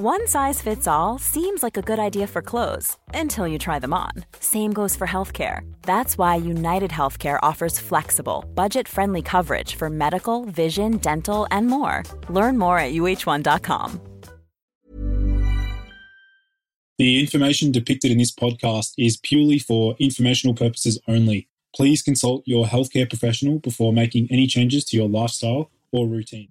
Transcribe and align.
One 0.00 0.28
size 0.28 0.62
fits 0.62 0.86
all 0.86 1.18
seems 1.18 1.60
like 1.60 1.76
a 1.76 1.82
good 1.82 1.98
idea 1.98 2.28
for 2.28 2.40
clothes 2.40 2.96
until 3.12 3.48
you 3.48 3.58
try 3.58 3.80
them 3.80 3.92
on. 3.92 4.12
Same 4.38 4.72
goes 4.72 4.94
for 4.94 5.08
healthcare. 5.08 5.62
That's 5.82 6.16
why 6.16 6.36
United 6.36 6.92
Healthcare 6.92 7.40
offers 7.42 7.80
flexible, 7.80 8.44
budget-friendly 8.54 9.22
coverage 9.22 9.74
for 9.74 9.90
medical, 9.90 10.44
vision, 10.44 10.98
dental, 10.98 11.48
and 11.50 11.66
more. 11.66 12.04
Learn 12.28 12.56
more 12.58 12.78
at 12.78 12.94
uh1.com. 12.94 14.00
The 16.98 17.18
information 17.18 17.72
depicted 17.72 18.12
in 18.12 18.18
this 18.18 18.32
podcast 18.32 18.92
is 18.96 19.16
purely 19.16 19.58
for 19.58 19.96
informational 19.98 20.54
purposes 20.54 21.00
only. 21.08 21.48
Please 21.74 22.02
consult 22.02 22.44
your 22.46 22.66
healthcare 22.66 23.08
professional 23.08 23.58
before 23.58 23.92
making 23.92 24.28
any 24.30 24.46
changes 24.46 24.84
to 24.84 24.96
your 24.96 25.08
lifestyle 25.08 25.72
or 25.90 26.06
routine. 26.06 26.50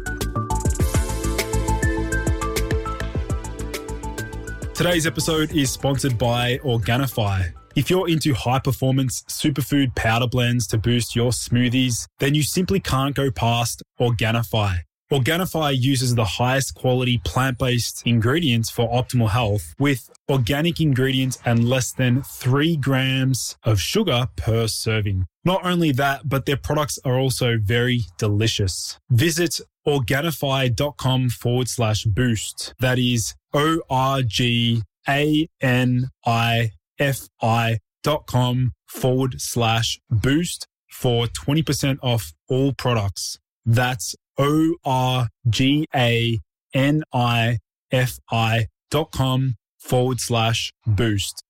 Today's 4.81 5.05
episode 5.05 5.51
is 5.51 5.69
sponsored 5.69 6.17
by 6.17 6.57
Organifi. 6.63 7.53
If 7.75 7.91
you're 7.91 8.09
into 8.09 8.33
high 8.33 8.57
performance 8.57 9.21
superfood 9.29 9.93
powder 9.93 10.25
blends 10.25 10.65
to 10.69 10.79
boost 10.79 11.15
your 11.15 11.29
smoothies, 11.29 12.07
then 12.17 12.33
you 12.33 12.41
simply 12.41 12.79
can't 12.79 13.13
go 13.13 13.29
past 13.29 13.83
Organifi. 13.99 14.79
Organifi 15.11 15.75
uses 15.77 16.15
the 16.15 16.23
highest 16.23 16.73
quality 16.73 17.17
plant 17.25 17.57
based 17.57 18.01
ingredients 18.05 18.69
for 18.69 18.89
optimal 18.89 19.29
health 19.29 19.75
with 19.77 20.09
organic 20.29 20.79
ingredients 20.79 21.37
and 21.43 21.67
less 21.67 21.91
than 21.91 22.23
three 22.23 22.77
grams 22.77 23.57
of 23.63 23.81
sugar 23.81 24.29
per 24.37 24.67
serving. 24.67 25.25
Not 25.43 25.65
only 25.65 25.91
that, 25.91 26.29
but 26.29 26.45
their 26.45 26.55
products 26.55 26.97
are 27.03 27.17
also 27.19 27.57
very 27.57 28.03
delicious. 28.17 28.99
Visit 29.09 29.59
organifi.com 29.85 31.29
forward 31.29 31.67
slash 31.67 32.05
boost. 32.05 32.73
That 32.79 32.97
is 32.97 33.35
O 33.53 33.81
R 33.89 34.21
G 34.21 34.81
A 35.09 35.47
N 35.59 36.09
I 36.25 36.71
F 36.97 37.27
I 37.41 37.79
dot 38.01 38.27
com 38.27 38.71
forward 38.87 39.41
slash 39.41 39.99
boost 40.09 40.67
for 40.89 41.25
20% 41.25 41.97
off 42.01 42.31
all 42.47 42.71
products. 42.71 43.39
That's 43.65 44.15
O 44.37 44.75
R 44.85 45.27
G 45.49 45.87
A 45.95 46.39
N 46.73 47.03
I 47.13 47.59
F 47.91 48.17
I 48.31 48.67
dot 48.89 49.11
com 49.11 49.55
forward 49.79 50.19
slash 50.19 50.71
boost. 50.85 51.43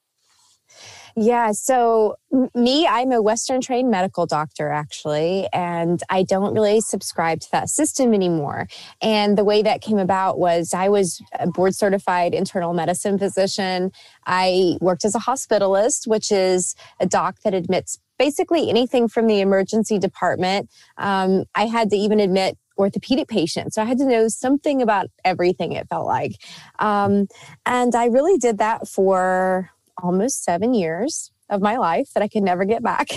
Yeah. 1.15 1.51
So, 1.51 2.15
me, 2.55 2.87
I'm 2.87 3.11
a 3.11 3.21
Western 3.21 3.59
trained 3.59 3.91
medical 3.91 4.25
doctor, 4.25 4.69
actually, 4.69 5.47
and 5.51 6.01
I 6.09 6.23
don't 6.23 6.53
really 6.53 6.79
subscribe 6.79 7.41
to 7.41 7.51
that 7.51 7.69
system 7.69 8.13
anymore. 8.13 8.67
And 9.01 9.37
the 9.37 9.43
way 9.43 9.61
that 9.61 9.81
came 9.81 9.97
about 9.97 10.39
was 10.39 10.73
I 10.73 10.87
was 10.87 11.21
a 11.37 11.47
board 11.47 11.75
certified 11.75 12.33
internal 12.33 12.73
medicine 12.73 13.17
physician. 13.17 13.91
I 14.25 14.77
worked 14.79 15.03
as 15.03 15.15
a 15.15 15.19
hospitalist, 15.19 16.07
which 16.07 16.31
is 16.31 16.75
a 16.99 17.05
doc 17.05 17.39
that 17.43 17.53
admits 17.53 17.99
basically 18.17 18.69
anything 18.69 19.07
from 19.07 19.27
the 19.27 19.41
emergency 19.41 19.97
department. 19.97 20.69
Um, 20.97 21.43
I 21.55 21.65
had 21.65 21.89
to 21.89 21.97
even 21.97 22.19
admit 22.19 22.57
orthopedic 22.77 23.27
patients. 23.27 23.75
So 23.75 23.81
I 23.81 23.85
had 23.85 23.97
to 23.99 24.05
know 24.05 24.27
something 24.27 24.81
about 24.81 25.07
everything, 25.23 25.73
it 25.73 25.87
felt 25.89 26.05
like. 26.05 26.33
Um, 26.79 27.27
and 27.65 27.93
I 27.95 28.05
really 28.05 28.37
did 28.37 28.57
that 28.57 28.87
for 28.87 29.69
almost 30.01 30.43
seven 30.43 30.73
years 30.73 31.31
of 31.49 31.61
my 31.61 31.77
life 31.77 32.09
that 32.13 32.23
I 32.23 32.27
could 32.27 32.43
never 32.43 32.65
get 32.65 32.81
back. 32.81 33.09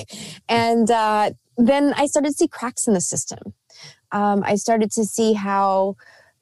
And 0.49 0.91
uh, 0.91 1.31
then 1.57 1.95
I 1.97 2.07
started 2.07 2.31
to 2.31 2.35
see 2.35 2.49
cracks 2.49 2.87
in 2.87 2.95
the 2.95 3.01
system. 3.01 3.55
Um, 4.13 4.43
I 4.45 4.57
started 4.57 4.91
to 4.93 5.05
see 5.05 5.33
how 5.33 5.97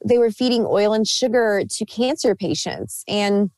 they 0.05 0.19
were 0.19 0.31
feeding 0.31 0.67
oil 0.67 0.93
and 0.93 1.07
sugar 1.07 1.63
to 1.69 1.85
cancer 1.85 2.35
patients. 2.35 3.05
And 3.07 3.51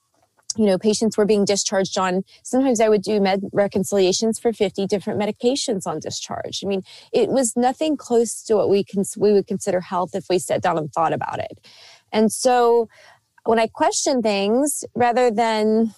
you 0.56 0.66
know, 0.66 0.78
patients 0.78 1.16
were 1.16 1.24
being 1.24 1.44
discharged 1.44 1.98
on, 1.98 2.22
sometimes 2.42 2.80
I 2.80 2.88
would 2.88 3.02
do 3.02 3.20
med 3.20 3.42
reconciliations 3.52 4.38
for 4.38 4.52
50 4.52 4.86
different 4.86 5.20
medications 5.20 5.86
on 5.86 6.00
discharge. 6.00 6.60
I 6.64 6.66
mean, 6.66 6.82
it 7.12 7.28
was 7.28 7.56
nothing 7.56 7.96
close 7.96 8.42
to 8.44 8.56
what 8.56 8.68
we, 8.68 8.84
can, 8.84 9.04
we 9.16 9.32
would 9.32 9.46
consider 9.46 9.80
health 9.80 10.14
if 10.14 10.26
we 10.28 10.38
sat 10.38 10.62
down 10.62 10.78
and 10.78 10.92
thought 10.92 11.12
about 11.12 11.38
it. 11.38 11.66
And 12.12 12.32
so 12.32 12.88
when 13.44 13.58
I 13.58 13.66
question 13.66 14.22
things, 14.22 14.84
rather 14.94 15.30
than 15.30 15.94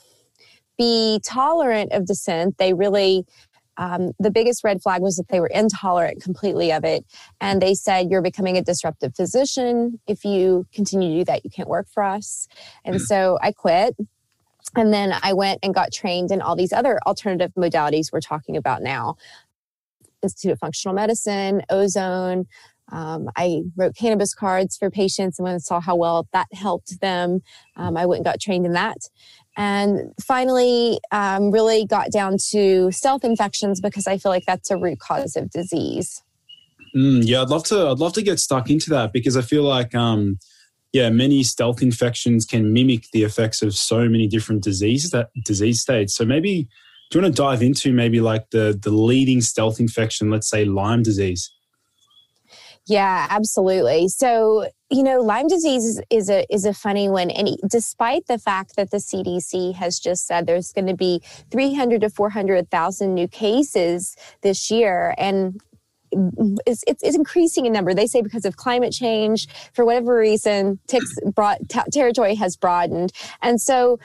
be 0.79 1.21
tolerant 1.25 1.93
of 1.93 2.07
dissent, 2.07 2.59
they 2.59 2.75
really 2.75 3.25
um, 3.79 4.13
the 4.19 4.31
biggest 4.31 4.65
red 4.65 4.83
flag 4.83 5.03
was 5.03 5.17
that 5.17 5.29
they 5.29 5.41
were 5.41 5.49
intolerant 5.49 6.23
completely 6.23 6.73
of 6.73 6.85
it. 6.85 7.05
And 7.41 7.61
they 7.61 7.75
said, 7.75 8.11
You're 8.11 8.23
becoming 8.23 8.57
a 8.57 8.63
disruptive 8.63 9.15
physician. 9.15 10.01
If 10.07 10.25
you 10.25 10.67
continue 10.73 11.11
to 11.11 11.19
do 11.19 11.25
that, 11.27 11.45
you 11.45 11.51
can't 11.51 11.69
work 11.69 11.87
for 11.93 12.03
us. 12.03 12.49
And 12.85 13.01
so 13.01 13.39
I 13.43 13.53
quit. 13.53 13.95
And 14.75 14.93
then 14.93 15.15
I 15.23 15.33
went 15.33 15.61
and 15.63 15.75
got 15.75 15.93
trained 15.93 16.31
in 16.31 16.43
all 16.43 16.57
these 16.57 16.73
other 16.73 16.99
alternative 17.07 17.53
modalities 17.57 18.13
we're 18.13 18.21
talking 18.21 18.57
about 18.57 18.83
now 18.83 19.17
Institute 20.23 20.53
of 20.53 20.59
Functional 20.59 20.95
Medicine, 20.95 21.63
ozone. 21.71 22.47
Um, 22.93 23.29
I 23.37 23.63
wrote 23.77 23.97
cannabis 23.97 24.33
cards 24.33 24.77
for 24.77 24.91
patients 24.91 25.39
and 25.39 25.45
when 25.45 25.55
I 25.55 25.59
saw 25.59 25.81
how 25.81 25.97
well 25.97 26.29
that 26.33 26.47
helped 26.53 27.01
them, 27.01 27.43
um, 27.77 27.97
I 27.97 28.07
went 28.07 28.19
and 28.19 28.25
got 28.25 28.41
trained 28.41 28.65
in 28.65 28.73
that. 28.73 29.09
And 29.57 30.13
finally, 30.21 31.01
um, 31.11 31.51
really 31.51 31.85
got 31.87 32.13
down 32.13 32.37
to 32.51 32.93
stealth 32.93 33.25
infections 33.25 33.81
because 33.81 34.07
I 34.07 34.19
feel 34.19 34.31
like 34.31 34.45
that's 34.47 34.71
a 34.71 34.77
root 34.77 35.01
cause 35.01 35.35
of 35.35 35.51
disease. 35.51 36.23
Mm, 36.95 37.23
yeah, 37.25 37.43
I'd 37.43 37.49
love 37.49 37.65
to. 37.65 37.89
I'd 37.89 37.99
love 37.99 38.13
to 38.15 38.23
get 38.23 38.39
stuck 38.39 38.71
into 38.71 38.91
that 38.91 39.13
because 39.13 39.37
I 39.37 39.43
feel 39.43 39.63
like 39.63 39.95
um, 39.95 40.39
yeah, 40.97 41.11
many 41.11 41.43
stealth 41.43 41.83
infections 41.83 42.47
can 42.47 42.73
mimic 42.73 43.11
the 43.13 43.23
effects 43.23 43.61
of 43.61 43.75
so 43.75 44.09
many 44.09 44.27
different 44.27 44.65
disease 44.65 45.11
that 45.11 45.29
disease 45.45 45.83
states. 45.83 46.15
So 46.15 46.25
maybe 46.25 46.67
do 47.11 47.19
you 47.19 47.23
want 47.23 47.37
to 47.37 47.43
dive 47.43 47.63
into 47.63 47.93
maybe 47.93 48.21
like 48.21 48.49
the 48.51 48.79
the 48.83 48.91
leading 48.91 49.43
stealth 49.43 49.79
infection, 49.79 50.31
let's 50.31 50.49
say 50.49 50.65
Lyme 50.65 51.03
disease? 51.03 51.51
Yeah, 52.87 53.27
absolutely. 53.29 54.09
So, 54.09 54.69
you 54.91 55.03
know, 55.03 55.21
Lyme 55.21 55.49
disease 55.49 56.01
is, 56.09 56.31
a 56.31 56.47
is 56.49 56.65
a 56.65 56.73
funny 56.73 57.11
one 57.11 57.31
and 57.31 57.59
despite 57.69 58.27
the 58.27 58.39
fact 58.39 58.77
that 58.77 58.91
the 58.91 58.99
CDC 58.99 59.75
has 59.75 59.99
just 59.99 60.27
said 60.27 60.47
there's 60.47 60.73
going 60.73 60.87
to 60.87 60.95
be 60.95 61.21
300 61.51 62.01
to 62.01 62.09
400,000 62.09 63.13
new 63.13 63.29
cases 63.29 64.17
this 64.41 64.71
year 64.71 65.15
and 65.19 65.61
it's, 66.13 66.85
it's, 66.87 67.03
it's, 67.03 67.17
increasing 67.17 67.67
in 67.67 67.73
number. 67.73 67.95
They 67.95 68.07
say 68.07 68.23
because 68.23 68.45
of 68.45 68.57
climate 68.57 68.93
change, 68.93 69.49
for 69.73 69.85
whatever 69.85 70.17
reason, 70.17 70.79
ticks 70.87 71.19
brought, 71.35 71.69
t- 71.69 71.81
territory 71.93 72.35
has 72.35 72.57
broadened. 72.57 73.13
And 73.43 73.61
so, 73.61 73.99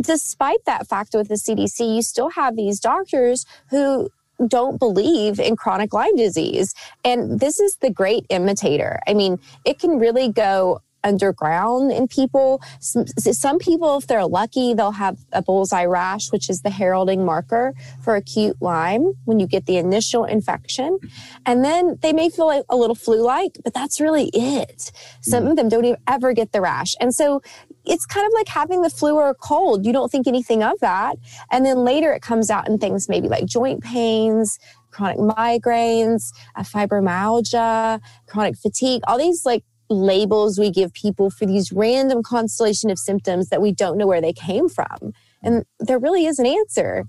despite 0.00 0.64
that 0.66 0.86
fact 0.86 1.14
with 1.14 1.28
the 1.28 1.34
CDC, 1.34 1.96
you 1.96 2.02
still 2.02 2.30
have 2.30 2.56
these 2.56 2.80
doctors 2.80 3.46
who 3.70 4.08
don't 4.46 4.78
believe 4.78 5.40
in 5.40 5.56
chronic 5.56 5.92
Lyme 5.92 6.16
disease. 6.16 6.74
And 7.04 7.40
this 7.40 7.58
is 7.58 7.76
the 7.76 7.90
great 7.90 8.24
imitator. 8.28 9.00
I 9.06 9.14
mean, 9.14 9.40
it 9.64 9.78
can 9.78 9.98
really 9.98 10.28
go 10.28 10.80
underground 11.04 11.92
in 11.92 12.08
people. 12.08 12.62
Some, 12.80 13.06
some, 13.06 13.58
people, 13.58 13.98
if 13.98 14.06
they're 14.06 14.26
lucky, 14.26 14.74
they'll 14.74 14.92
have 14.92 15.18
a 15.32 15.42
bullseye 15.42 15.84
rash, 15.84 16.30
which 16.30 16.50
is 16.50 16.62
the 16.62 16.70
heralding 16.70 17.24
marker 17.24 17.74
for 18.02 18.16
acute 18.16 18.56
Lyme 18.60 19.14
when 19.24 19.40
you 19.40 19.46
get 19.46 19.66
the 19.66 19.76
initial 19.76 20.24
infection. 20.24 20.98
And 21.46 21.64
then 21.64 21.98
they 22.02 22.12
may 22.12 22.30
feel 22.30 22.46
like 22.46 22.64
a 22.68 22.76
little 22.76 22.94
flu 22.94 23.22
like, 23.22 23.58
but 23.64 23.74
that's 23.74 24.00
really 24.00 24.30
it. 24.32 24.92
Some 25.20 25.44
mm. 25.44 25.50
of 25.50 25.56
them 25.56 25.68
don't 25.68 25.84
even 25.84 26.00
ever 26.06 26.32
get 26.32 26.52
the 26.52 26.60
rash. 26.60 26.94
And 27.00 27.14
so 27.14 27.42
it's 27.84 28.06
kind 28.06 28.26
of 28.26 28.32
like 28.34 28.48
having 28.48 28.82
the 28.82 28.90
flu 28.90 29.16
or 29.16 29.30
a 29.30 29.34
cold. 29.34 29.86
You 29.86 29.92
don't 29.92 30.10
think 30.10 30.26
anything 30.26 30.62
of 30.62 30.78
that. 30.80 31.16
And 31.50 31.64
then 31.64 31.78
later 31.78 32.12
it 32.12 32.22
comes 32.22 32.50
out 32.50 32.68
in 32.68 32.78
things 32.78 33.08
maybe 33.08 33.28
like 33.28 33.46
joint 33.46 33.82
pains, 33.82 34.58
chronic 34.90 35.18
migraines, 35.18 36.32
fibromyalgia, 36.58 38.00
chronic 38.26 38.56
fatigue, 38.56 39.02
all 39.06 39.18
these 39.18 39.44
like 39.46 39.64
labels 39.90 40.58
we 40.58 40.70
give 40.70 40.92
people 40.92 41.30
for 41.30 41.46
these 41.46 41.72
random 41.72 42.22
constellation 42.22 42.90
of 42.90 42.98
symptoms 42.98 43.48
that 43.48 43.62
we 43.62 43.72
don't 43.72 43.96
know 43.96 44.06
where 44.06 44.20
they 44.20 44.32
came 44.32 44.68
from. 44.68 45.12
And 45.42 45.64
there 45.80 45.98
really 45.98 46.26
is 46.26 46.38
an 46.38 46.46
answer. 46.46 47.04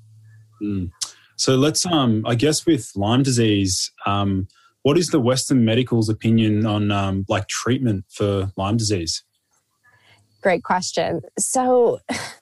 Mm. 0.62 0.92
So 1.36 1.56
let's, 1.56 1.86
um, 1.86 2.24
I 2.26 2.36
guess, 2.36 2.66
with 2.66 2.92
Lyme 2.96 3.24
disease, 3.24 3.92
um, 4.06 4.48
what 4.84 4.98
is 4.98 5.08
the 5.08 5.20
Western 5.20 5.66
medical's 5.66 6.10
opinion 6.10 6.66
on 6.66 6.92
um, 6.92 7.26
like 7.28 7.48
treatment 7.48 8.06
for 8.10 8.52
Lyme 8.58 8.78
disease? 8.78 9.24
Great 10.42 10.64
question. 10.64 11.22
So, 11.38 12.00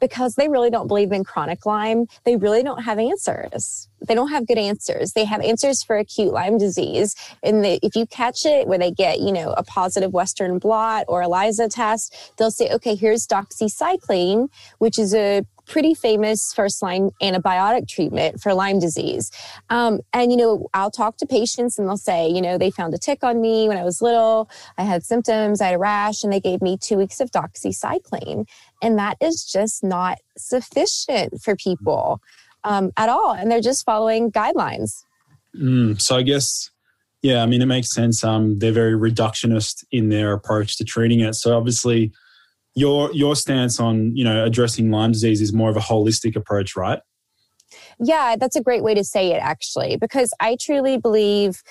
because 0.00 0.34
they 0.34 0.48
really 0.48 0.70
don't 0.70 0.88
believe 0.88 1.12
in 1.12 1.24
chronic 1.24 1.66
Lyme, 1.66 2.06
they 2.24 2.36
really 2.36 2.62
don't 2.62 2.82
have 2.82 2.98
answers 2.98 3.88
they 4.06 4.14
don't 4.14 4.30
have 4.30 4.46
good 4.46 4.58
answers. 4.58 5.12
They 5.12 5.24
have 5.24 5.40
answers 5.40 5.82
for 5.82 5.96
acute 5.96 6.32
Lyme 6.32 6.58
disease. 6.58 7.14
And 7.42 7.64
they, 7.64 7.78
if 7.82 7.94
you 7.94 8.06
catch 8.06 8.46
it 8.46 8.66
where 8.66 8.78
they 8.78 8.90
get, 8.90 9.20
you 9.20 9.32
know, 9.32 9.52
a 9.56 9.62
positive 9.62 10.12
Western 10.12 10.58
blot 10.58 11.04
or 11.08 11.22
ELISA 11.22 11.68
test, 11.68 12.32
they'll 12.36 12.50
say, 12.50 12.70
okay, 12.70 12.94
here's 12.94 13.26
doxycycline, 13.26 14.48
which 14.78 14.98
is 14.98 15.14
a 15.14 15.44
pretty 15.70 15.94
famous 15.94 16.52
first 16.52 16.82
line 16.82 17.10
antibiotic 17.22 17.88
treatment 17.88 18.40
for 18.42 18.52
Lyme 18.52 18.80
disease. 18.80 19.30
Um, 19.70 20.00
and, 20.12 20.32
you 20.32 20.36
know, 20.36 20.66
I'll 20.74 20.90
talk 20.90 21.16
to 21.18 21.26
patients 21.26 21.78
and 21.78 21.88
they'll 21.88 21.96
say, 21.96 22.28
you 22.28 22.42
know, 22.42 22.58
they 22.58 22.70
found 22.70 22.92
a 22.92 22.98
tick 22.98 23.22
on 23.22 23.40
me 23.40 23.68
when 23.68 23.78
I 23.78 23.84
was 23.84 24.02
little. 24.02 24.50
I 24.76 24.82
had 24.82 25.04
symptoms, 25.04 25.60
I 25.60 25.66
had 25.66 25.76
a 25.76 25.78
rash, 25.78 26.24
and 26.24 26.32
they 26.32 26.40
gave 26.40 26.60
me 26.60 26.76
two 26.76 26.96
weeks 26.96 27.20
of 27.20 27.30
doxycycline. 27.30 28.46
And 28.82 28.98
that 28.98 29.16
is 29.20 29.44
just 29.44 29.84
not 29.84 30.18
sufficient 30.36 31.40
for 31.40 31.54
people 31.54 32.20
um, 32.64 32.90
at 32.96 33.08
all. 33.08 33.32
And 33.32 33.50
they're 33.50 33.60
just 33.60 33.84
following 33.84 34.32
guidelines. 34.32 35.04
Mm, 35.56 36.00
so 36.00 36.16
I 36.16 36.22
guess, 36.22 36.70
yeah, 37.22 37.42
I 37.42 37.46
mean, 37.46 37.62
it 37.62 37.66
makes 37.66 37.92
sense. 37.94 38.24
Um, 38.24 38.58
they're 38.58 38.72
very 38.72 38.94
reductionist 38.94 39.84
in 39.92 40.08
their 40.08 40.32
approach 40.32 40.78
to 40.78 40.84
treating 40.84 41.20
it. 41.20 41.34
So 41.36 41.56
obviously, 41.56 42.12
your 42.74 43.12
your 43.12 43.36
stance 43.36 43.80
on 43.80 44.16
you 44.16 44.24
know 44.24 44.44
addressing 44.44 44.90
Lyme 44.90 45.12
disease 45.12 45.40
is 45.40 45.52
more 45.52 45.70
of 45.70 45.76
a 45.76 45.80
holistic 45.80 46.36
approach, 46.36 46.76
right? 46.76 47.00
Yeah, 48.02 48.36
that's 48.38 48.56
a 48.56 48.62
great 48.62 48.82
way 48.82 48.94
to 48.94 49.04
say 49.04 49.32
it, 49.32 49.40
actually, 49.42 49.96
because 49.96 50.32
I 50.40 50.56
truly 50.60 50.96
believe 50.96 51.62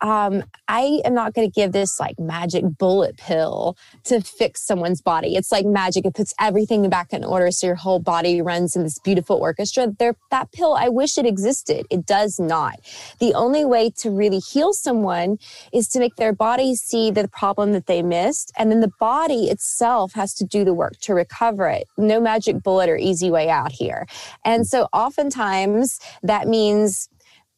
um, 0.00 0.42
I 0.68 1.00
am 1.04 1.14
not 1.14 1.34
going 1.34 1.50
to 1.50 1.52
give 1.52 1.72
this 1.72 1.98
like 1.98 2.18
magic 2.18 2.64
bullet 2.78 3.16
pill 3.16 3.76
to 4.04 4.20
fix 4.20 4.62
someone's 4.62 5.00
body. 5.00 5.36
It's 5.36 5.50
like 5.50 5.64
magic. 5.64 6.04
It 6.04 6.14
puts 6.14 6.34
everything 6.38 6.88
back 6.88 7.12
in 7.12 7.24
order 7.24 7.50
so 7.50 7.66
your 7.66 7.76
whole 7.76 7.98
body 7.98 8.42
runs 8.42 8.76
in 8.76 8.82
this 8.82 8.98
beautiful 8.98 9.36
orchestra. 9.36 9.88
There, 9.98 10.14
that 10.30 10.52
pill, 10.52 10.74
I 10.74 10.88
wish 10.88 11.16
it 11.16 11.26
existed. 11.26 11.86
It 11.90 12.04
does 12.04 12.38
not. 12.38 12.80
The 13.20 13.34
only 13.34 13.64
way 13.64 13.90
to 13.98 14.10
really 14.10 14.38
heal 14.38 14.72
someone 14.72 15.38
is 15.72 15.88
to 15.88 15.98
make 15.98 16.16
their 16.16 16.32
body 16.32 16.74
see 16.74 17.10
the 17.10 17.28
problem 17.28 17.72
that 17.72 17.86
they 17.86 18.02
missed. 18.02 18.52
And 18.58 18.70
then 18.70 18.80
the 18.80 18.92
body 19.00 19.48
itself 19.48 20.12
has 20.12 20.34
to 20.34 20.44
do 20.44 20.64
the 20.64 20.74
work 20.74 20.98
to 21.02 21.14
recover 21.14 21.68
it. 21.68 21.88
No 21.96 22.20
magic 22.20 22.62
bullet 22.62 22.88
or 22.88 22.96
easy 22.96 23.30
way 23.30 23.48
out 23.48 23.72
here. 23.72 24.06
And 24.44 24.66
so 24.66 24.88
oftentimes 24.92 26.00
that 26.22 26.48
means 26.48 27.08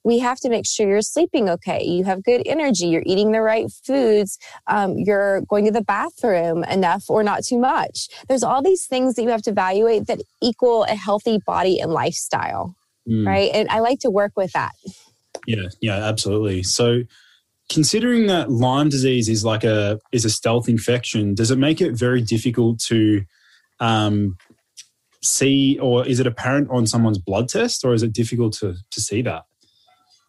we 0.08 0.18
have 0.18 0.40
to 0.40 0.48
make 0.48 0.66
sure 0.66 0.88
you're 0.88 1.02
sleeping 1.02 1.50
okay, 1.50 1.84
you 1.84 2.02
have 2.02 2.24
good 2.24 2.42
energy, 2.46 2.86
you're 2.86 3.02
eating 3.04 3.32
the 3.32 3.42
right 3.42 3.70
foods, 3.84 4.38
um, 4.66 4.96
you're 4.96 5.42
going 5.42 5.66
to 5.66 5.70
the 5.70 5.82
bathroom 5.82 6.64
enough 6.64 7.04
or 7.10 7.22
not 7.22 7.44
too 7.44 7.58
much. 7.58 8.08
There's 8.26 8.42
all 8.42 8.62
these 8.62 8.86
things 8.86 9.14
that 9.14 9.22
you 9.22 9.28
have 9.28 9.42
to 9.42 9.50
evaluate 9.50 10.06
that 10.06 10.22
equal 10.40 10.84
a 10.84 10.94
healthy 10.94 11.40
body 11.46 11.78
and 11.78 11.92
lifestyle, 11.92 12.74
mm. 13.06 13.26
right? 13.26 13.50
And 13.52 13.68
I 13.68 13.80
like 13.80 13.98
to 14.00 14.10
work 14.10 14.32
with 14.34 14.50
that. 14.52 14.72
Yeah, 15.46 15.68
yeah, 15.82 15.96
absolutely. 15.96 16.62
So, 16.62 17.02
considering 17.70 18.28
that 18.28 18.50
Lyme 18.50 18.88
disease 18.88 19.28
is 19.28 19.44
like 19.44 19.62
a 19.62 20.00
is 20.10 20.24
a 20.24 20.30
stealth 20.30 20.70
infection, 20.70 21.34
does 21.34 21.50
it 21.50 21.58
make 21.58 21.82
it 21.82 21.92
very 21.92 22.22
difficult 22.22 22.80
to 22.86 23.24
um, 23.78 24.38
see, 25.22 25.78
or 25.80 26.06
is 26.06 26.18
it 26.18 26.26
apparent 26.26 26.70
on 26.70 26.86
someone's 26.86 27.18
blood 27.18 27.50
test, 27.50 27.84
or 27.84 27.92
is 27.92 28.02
it 28.02 28.14
difficult 28.14 28.54
to 28.54 28.74
to 28.90 29.00
see 29.02 29.20
that? 29.20 29.42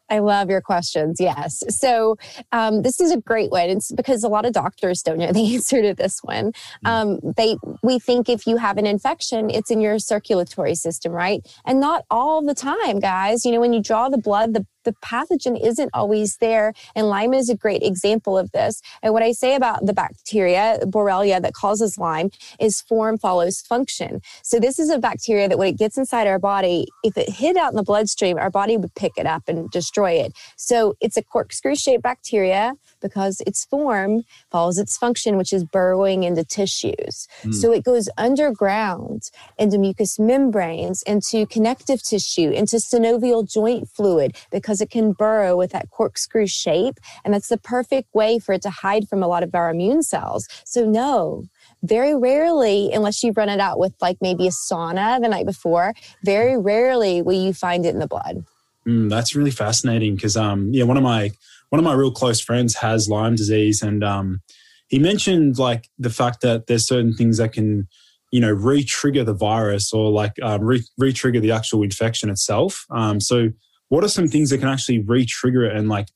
I 0.09 0.19
love 0.19 0.49
your 0.49 0.61
questions. 0.61 1.19
Yes. 1.19 1.63
So 1.69 2.15
um, 2.51 2.81
this 2.81 2.99
is 2.99 3.11
a 3.11 3.19
great 3.19 3.51
one. 3.51 3.69
It's 3.69 3.91
because 3.91 4.23
a 4.23 4.27
lot 4.27 4.45
of 4.45 4.53
doctors 4.53 5.01
don't 5.01 5.17
know 5.17 5.31
the 5.31 5.53
answer 5.55 5.81
to 5.81 5.93
this 5.93 6.19
one. 6.23 6.51
Hmm. 6.83 6.87
Um, 6.87 7.19
they 7.37 7.57
we 7.83 7.99
think 7.99 8.29
if 8.29 8.47
you 8.47 8.57
have 8.57 8.77
an 8.77 8.85
infection, 8.85 9.49
it's 9.49 9.71
in 9.71 9.81
your 9.81 9.99
circulatory 9.99 10.75
system, 10.75 11.11
right? 11.11 11.41
And 11.65 11.79
not 11.79 12.05
all 12.09 12.41
the 12.41 12.55
time, 12.55 12.99
guys. 12.99 13.45
You 13.45 13.51
know, 13.51 13.59
when 13.59 13.73
you 13.73 13.81
draw 13.81 14.09
the 14.09 14.17
blood, 14.17 14.53
the 14.53 14.65
the 14.89 14.95
pathogen 15.05 15.63
isn't 15.63 15.91
always 15.93 16.37
there. 16.37 16.73
And 16.95 17.07
Lyme 17.07 17.35
is 17.35 17.49
a 17.49 17.55
great 17.55 17.83
example 17.83 18.37
of 18.37 18.51
this. 18.51 18.81
And 19.03 19.13
what 19.13 19.21
I 19.21 19.33
say 19.33 19.53
about 19.53 19.85
the 19.85 19.93
bacteria, 19.93 20.79
Borrelia, 20.83 21.39
that 21.41 21.53
causes 21.53 21.99
Lyme 21.99 22.31
is 22.59 22.81
form 22.81 23.19
follows 23.19 23.61
function. 23.61 24.21
So 24.41 24.59
this 24.59 24.79
is 24.79 24.89
a 24.89 24.97
bacteria 24.97 25.47
that 25.47 25.59
when 25.59 25.67
it 25.67 25.77
gets 25.77 25.95
inside 25.95 26.25
our 26.25 26.39
body, 26.39 26.87
if 27.03 27.15
it 27.17 27.29
hid 27.29 27.55
out 27.55 27.71
in 27.71 27.75
the 27.75 27.83
bloodstream, 27.83 28.39
our 28.39 28.49
body 28.49 28.77
would 28.77 28.95
pick 28.95 29.11
it 29.17 29.27
up 29.27 29.43
and 29.47 29.69
destroy 29.69 30.13
it. 30.13 30.33
So 30.57 30.95
it's 30.99 31.17
a 31.17 31.23
corkscrew 31.23 31.75
shaped 31.75 32.01
bacteria 32.01 32.73
because 33.01 33.41
its 33.47 33.65
form 33.65 34.23
follows 34.51 34.77
its 34.77 34.97
function, 34.97 35.37
which 35.37 35.53
is 35.53 35.63
burrowing 35.63 36.23
into 36.23 36.43
tissues. 36.43 37.27
Mm. 37.43 37.53
So 37.53 37.71
it 37.71 37.83
goes 37.83 38.09
underground 38.17 39.29
into 39.57 39.77
mucous 39.77 40.19
membranes, 40.19 41.01
into 41.03 41.45
connective 41.45 42.01
tissue, 42.03 42.51
into 42.51 42.77
synovial 42.77 43.49
joint 43.49 43.89
fluid 43.89 44.35
because 44.51 44.81
it 44.81 44.89
can 44.89 45.13
burrow 45.13 45.57
with 45.57 45.71
that 45.71 45.89
corkscrew 45.89 46.47
shape. 46.47 46.99
And 47.23 47.33
that's 47.33 47.49
the 47.49 47.57
perfect 47.57 48.13
way 48.13 48.39
for 48.39 48.53
it 48.53 48.61
to 48.63 48.69
hide 48.69 49.07
from 49.07 49.23
a 49.23 49.27
lot 49.27 49.43
of 49.43 49.53
our 49.53 49.69
immune 49.69 50.03
cells. 50.03 50.47
So, 50.65 50.85
no, 50.85 51.45
very 51.83 52.15
rarely, 52.15 52.91
unless 52.93 53.23
you've 53.23 53.37
run 53.37 53.49
it 53.49 53.59
out 53.59 53.79
with 53.79 53.93
like 54.01 54.17
maybe 54.21 54.47
a 54.47 54.51
sauna 54.51 55.21
the 55.21 55.27
night 55.27 55.45
before, 55.45 55.93
very 56.23 56.57
rarely 56.57 57.21
will 57.21 57.41
you 57.41 57.53
find 57.53 57.85
it 57.85 57.93
in 57.93 57.99
the 57.99 58.07
blood. 58.07 58.45
Mm, 58.87 59.09
that's 59.09 59.35
really 59.35 59.51
fascinating 59.51 60.15
because, 60.15 60.37
um, 60.37 60.73
yeah, 60.73 60.83
one 60.83 60.97
of 60.97 61.03
my 61.03 61.31
one 61.69 61.79
of 61.79 61.85
my 61.85 61.93
real 61.93 62.11
close 62.11 62.39
friends 62.39 62.75
has 62.75 63.09
Lyme 63.09 63.35
disease, 63.35 63.81
and 63.81 64.03
um, 64.03 64.41
he 64.87 64.99
mentioned 64.99 65.57
like 65.57 65.89
the 65.97 66.09
fact 66.09 66.41
that 66.41 66.67
there's 66.67 66.87
certain 66.87 67.13
things 67.13 67.37
that 67.37 67.53
can, 67.53 67.87
you 68.31 68.41
know, 68.41 68.51
re-trigger 68.51 69.23
the 69.23 69.33
virus 69.33 69.93
or 69.93 70.11
like 70.11 70.33
um, 70.41 70.61
re- 70.61 71.13
trigger 71.13 71.39
the 71.39 71.51
actual 71.51 71.83
infection 71.83 72.29
itself. 72.29 72.85
Um, 72.89 73.19
so, 73.19 73.49
what 73.89 74.03
are 74.03 74.09
some 74.09 74.27
things 74.27 74.49
that 74.49 74.59
can 74.59 74.67
actually 74.67 74.99
re-trigger 74.99 75.63
it 75.63 75.75
and 75.75 75.89
like 75.89 76.09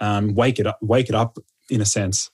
um, 0.00 0.34
wake 0.34 0.58
it 0.58 0.66
up, 0.66 0.78
wake 0.80 1.08
it 1.08 1.14
up 1.14 1.38
in 1.70 1.80
a 1.80 1.86
sense? 1.86 2.30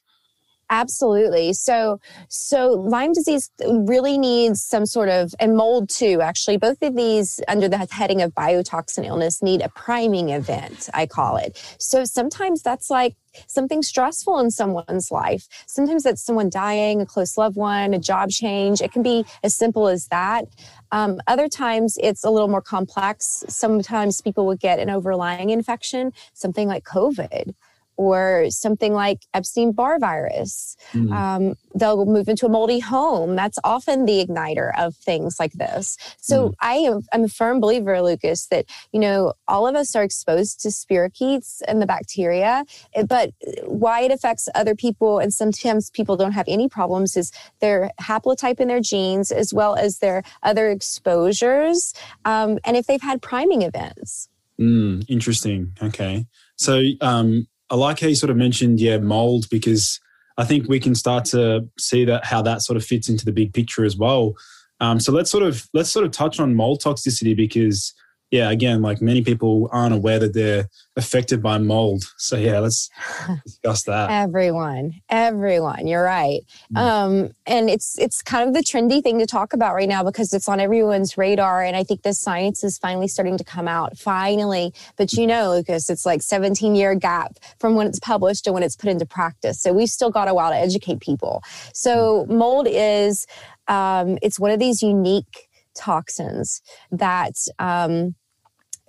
Absolutely. 0.70 1.52
So, 1.52 2.00
so 2.28 2.68
Lyme 2.70 3.12
disease 3.12 3.50
really 3.66 4.16
needs 4.16 4.62
some 4.62 4.86
sort 4.86 5.08
of, 5.08 5.34
and 5.40 5.56
mold 5.56 5.88
too, 5.90 6.20
actually, 6.22 6.58
both 6.58 6.80
of 6.80 6.94
these 6.94 7.40
under 7.48 7.68
the 7.68 7.88
heading 7.90 8.22
of 8.22 8.32
biotoxin 8.34 9.04
illness 9.04 9.42
need 9.42 9.62
a 9.62 9.68
priming 9.70 10.28
event, 10.30 10.88
I 10.94 11.06
call 11.06 11.36
it. 11.36 11.60
So 11.80 12.04
sometimes 12.04 12.62
that's 12.62 12.88
like 12.88 13.16
something 13.48 13.82
stressful 13.82 14.38
in 14.38 14.52
someone's 14.52 15.10
life. 15.10 15.46
Sometimes 15.66 16.04
that's 16.04 16.22
someone 16.24 16.50
dying, 16.50 17.00
a 17.00 17.06
close 17.06 17.36
loved 17.36 17.56
one, 17.56 17.92
a 17.92 17.98
job 17.98 18.30
change. 18.30 18.80
It 18.80 18.92
can 18.92 19.02
be 19.02 19.24
as 19.42 19.56
simple 19.56 19.88
as 19.88 20.06
that. 20.08 20.44
Um, 20.92 21.20
other 21.26 21.48
times 21.48 21.98
it's 22.00 22.22
a 22.24 22.30
little 22.30 22.48
more 22.48 22.62
complex. 22.62 23.44
Sometimes 23.48 24.20
people 24.20 24.46
would 24.46 24.60
get 24.60 24.78
an 24.78 24.88
overlying 24.88 25.50
infection, 25.50 26.12
something 26.32 26.68
like 26.68 26.84
COVID 26.84 27.54
or 27.96 28.46
something 28.50 28.94
like 28.94 29.20
Epstein 29.34 29.72
Barr 29.72 29.98
virus. 29.98 30.76
Mm. 30.92 31.12
Um, 31.12 31.54
they'll 31.74 32.06
move 32.06 32.28
into 32.28 32.46
a 32.46 32.48
moldy 32.48 32.78
home. 32.78 33.36
That's 33.36 33.58
often 33.62 34.06
the 34.06 34.24
igniter 34.24 34.72
of 34.78 34.96
things 34.96 35.36
like 35.38 35.52
this. 35.52 35.98
So 36.18 36.48
mm. 36.48 36.54
I 36.60 36.74
am 36.74 37.02
I'm 37.12 37.24
a 37.24 37.28
firm 37.28 37.60
believer, 37.60 38.00
Lucas, 38.00 38.46
that 38.46 38.66
you 38.92 39.00
know 39.00 39.34
all 39.46 39.66
of 39.66 39.74
us 39.74 39.94
are 39.94 40.02
exposed 40.02 40.60
to 40.62 40.68
spirochetes 40.68 41.60
and 41.68 41.80
the 41.82 41.86
bacteria, 41.86 42.64
eh, 42.94 43.02
but 43.02 43.32
why 43.64 44.00
it 44.00 44.10
affects 44.10 44.48
other 44.54 44.74
people 44.74 45.18
and 45.18 45.32
sometimes 45.32 45.90
people 45.90 46.16
don't 46.16 46.32
have 46.32 46.46
any 46.48 46.68
problems 46.68 47.16
is 47.16 47.32
their 47.60 47.90
haplotype 48.00 48.60
in 48.60 48.68
their 48.68 48.80
genes 48.80 49.30
as 49.30 49.52
well 49.52 49.76
as 49.76 49.98
their 49.98 50.22
other 50.42 50.70
exposures, 50.70 51.94
um, 52.24 52.58
and 52.64 52.76
if 52.76 52.86
they've 52.86 53.02
had 53.02 53.20
priming 53.20 53.62
events. 53.62 54.28
Mm, 54.60 55.04
interesting. 55.08 55.72
Okay. 55.82 56.26
So, 56.56 56.82
um, 57.00 57.46
I 57.70 57.76
like 57.76 58.00
how 58.00 58.08
you 58.08 58.14
sort 58.14 58.30
of 58.30 58.36
mentioned, 58.36 58.80
yeah, 58.80 58.98
mold, 58.98 59.48
because 59.50 60.00
I 60.36 60.44
think 60.44 60.68
we 60.68 60.80
can 60.80 60.94
start 60.94 61.24
to 61.26 61.68
see 61.78 62.04
that 62.04 62.24
how 62.24 62.42
that 62.42 62.62
sort 62.62 62.76
of 62.76 62.84
fits 62.84 63.08
into 63.08 63.24
the 63.24 63.32
big 63.32 63.52
picture 63.52 63.84
as 63.84 63.96
well. 63.96 64.34
Um, 64.80 64.98
so 64.98 65.12
let's 65.12 65.30
sort 65.30 65.42
of 65.42 65.68
let's 65.74 65.90
sort 65.90 66.06
of 66.06 66.12
touch 66.12 66.40
on 66.40 66.54
mold 66.54 66.80
toxicity 66.82 67.36
because 67.36 67.94
yeah, 68.30 68.50
again, 68.50 68.80
like 68.80 69.02
many 69.02 69.22
people 69.22 69.68
aren't 69.72 69.94
aware 69.94 70.20
that 70.20 70.34
they're 70.34 70.68
affected 70.94 71.42
by 71.42 71.58
mold. 71.58 72.04
So 72.16 72.36
yeah, 72.36 72.60
let's 72.60 72.88
discuss 73.44 73.82
that. 73.84 74.10
everyone, 74.10 75.00
everyone, 75.08 75.88
you're 75.88 76.04
right. 76.04 76.40
Mm. 76.72 76.78
Um, 76.78 77.30
and 77.46 77.68
it's 77.68 77.98
it's 77.98 78.22
kind 78.22 78.48
of 78.48 78.54
the 78.54 78.60
trendy 78.60 79.02
thing 79.02 79.18
to 79.18 79.26
talk 79.26 79.52
about 79.52 79.74
right 79.74 79.88
now 79.88 80.04
because 80.04 80.32
it's 80.32 80.48
on 80.48 80.60
everyone's 80.60 81.18
radar. 81.18 81.62
And 81.62 81.74
I 81.74 81.82
think 81.82 82.02
the 82.02 82.14
science 82.14 82.62
is 82.62 82.78
finally 82.78 83.08
starting 83.08 83.36
to 83.36 83.44
come 83.44 83.66
out. 83.66 83.98
Finally, 83.98 84.72
but 84.96 85.12
you 85.14 85.26
know, 85.26 85.50
Lucas, 85.50 85.90
it's 85.90 86.06
like 86.06 86.22
17 86.22 86.76
year 86.76 86.94
gap 86.94 87.36
from 87.58 87.74
when 87.74 87.88
it's 87.88 87.98
published 87.98 88.44
to 88.44 88.52
when 88.52 88.62
it's 88.62 88.76
put 88.76 88.90
into 88.90 89.06
practice. 89.06 89.60
So 89.60 89.72
we've 89.72 89.88
still 89.88 90.10
got 90.10 90.28
a 90.28 90.34
while 90.34 90.50
to 90.50 90.56
educate 90.56 91.00
people. 91.00 91.42
So 91.74 92.26
mm. 92.26 92.36
mold 92.36 92.68
is 92.70 93.26
um, 93.66 94.18
it's 94.22 94.38
one 94.38 94.52
of 94.52 94.60
these 94.60 94.82
unique 94.82 95.48
toxins 95.74 96.62
that 96.90 97.34
um, 97.58 98.14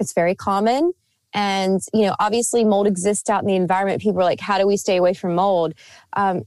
it's 0.02 0.14
very 0.14 0.36
common. 0.36 0.92
And, 1.34 1.80
you 1.94 2.06
know, 2.06 2.16
obviously 2.20 2.66
mold 2.66 2.88
exists 2.88 3.30
out 3.30 3.42
in 3.42 3.48
the 3.48 3.56
environment. 3.56 4.02
People 4.02 4.20
are 4.20 4.26
like, 4.26 4.42
how 4.42 4.58
do 4.58 4.68
we 4.68 4.76
stay 4.76 4.98
away 4.98 5.14
from 5.14 5.36
mold? 5.36 5.74
Um, 6.14 6.44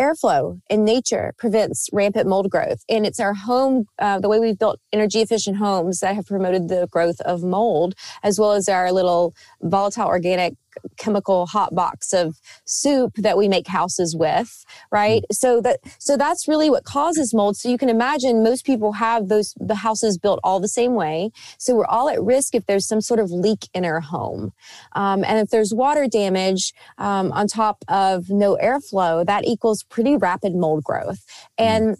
airflow 0.00 0.60
in 0.70 0.84
nature 0.84 1.34
prevents 1.38 1.88
rampant 1.92 2.28
mold 2.28 2.50
growth. 2.50 2.84
And 2.88 3.04
it's 3.06 3.20
our 3.20 3.34
home, 3.34 3.86
uh, 3.98 4.20
the 4.20 4.28
way 4.28 4.38
we've 4.38 4.58
built 4.58 4.80
energy 4.92 5.20
efficient 5.20 5.56
homes 5.56 6.00
that 6.00 6.14
have 6.14 6.26
promoted 6.26 6.68
the 6.68 6.88
growth 6.90 7.20
of 7.22 7.42
mold, 7.42 7.94
as 8.22 8.38
well 8.38 8.52
as 8.52 8.68
our 8.68 8.92
little 8.92 9.34
volatile 9.60 10.06
organic 10.06 10.54
chemical 10.96 11.46
hot 11.46 11.74
box 11.74 12.12
of 12.12 12.36
soup 12.64 13.12
that 13.16 13.36
we 13.36 13.48
make 13.48 13.66
houses 13.66 14.14
with 14.16 14.64
right? 14.90 15.22
Mm. 15.22 15.34
so 15.34 15.60
that 15.60 15.80
so 15.98 16.16
that's 16.16 16.48
really 16.48 16.70
what 16.70 16.84
causes 16.84 17.34
mold. 17.34 17.56
So 17.56 17.68
you 17.68 17.78
can 17.78 17.88
imagine 17.88 18.42
most 18.42 18.64
people 18.64 18.92
have 18.92 19.28
those 19.28 19.54
the 19.58 19.74
houses 19.74 20.18
built 20.18 20.40
all 20.44 20.60
the 20.60 20.68
same 20.68 20.94
way. 20.94 21.30
So 21.58 21.74
we're 21.74 21.86
all 21.86 22.08
at 22.08 22.22
risk 22.22 22.54
if 22.54 22.66
there's 22.66 22.86
some 22.86 23.00
sort 23.00 23.20
of 23.20 23.30
leak 23.30 23.68
in 23.74 23.84
our 23.84 24.00
home. 24.00 24.52
Um, 24.92 25.24
and 25.24 25.38
if 25.38 25.50
there's 25.50 25.72
water 25.74 26.06
damage 26.06 26.72
um, 26.98 27.32
on 27.32 27.46
top 27.46 27.84
of 27.88 28.30
no 28.30 28.56
airflow 28.62 29.26
that 29.26 29.44
equals 29.44 29.82
pretty 29.84 30.16
rapid 30.16 30.54
mold 30.54 30.84
growth. 30.84 31.24
Mm. 31.58 31.64
and 31.66 31.96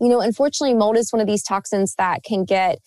you 0.00 0.08
know 0.08 0.20
unfortunately 0.20 0.74
mold 0.74 0.96
is 0.96 1.12
one 1.12 1.20
of 1.20 1.26
these 1.28 1.42
toxins 1.42 1.94
that 1.96 2.24
can 2.24 2.44
get 2.44 2.78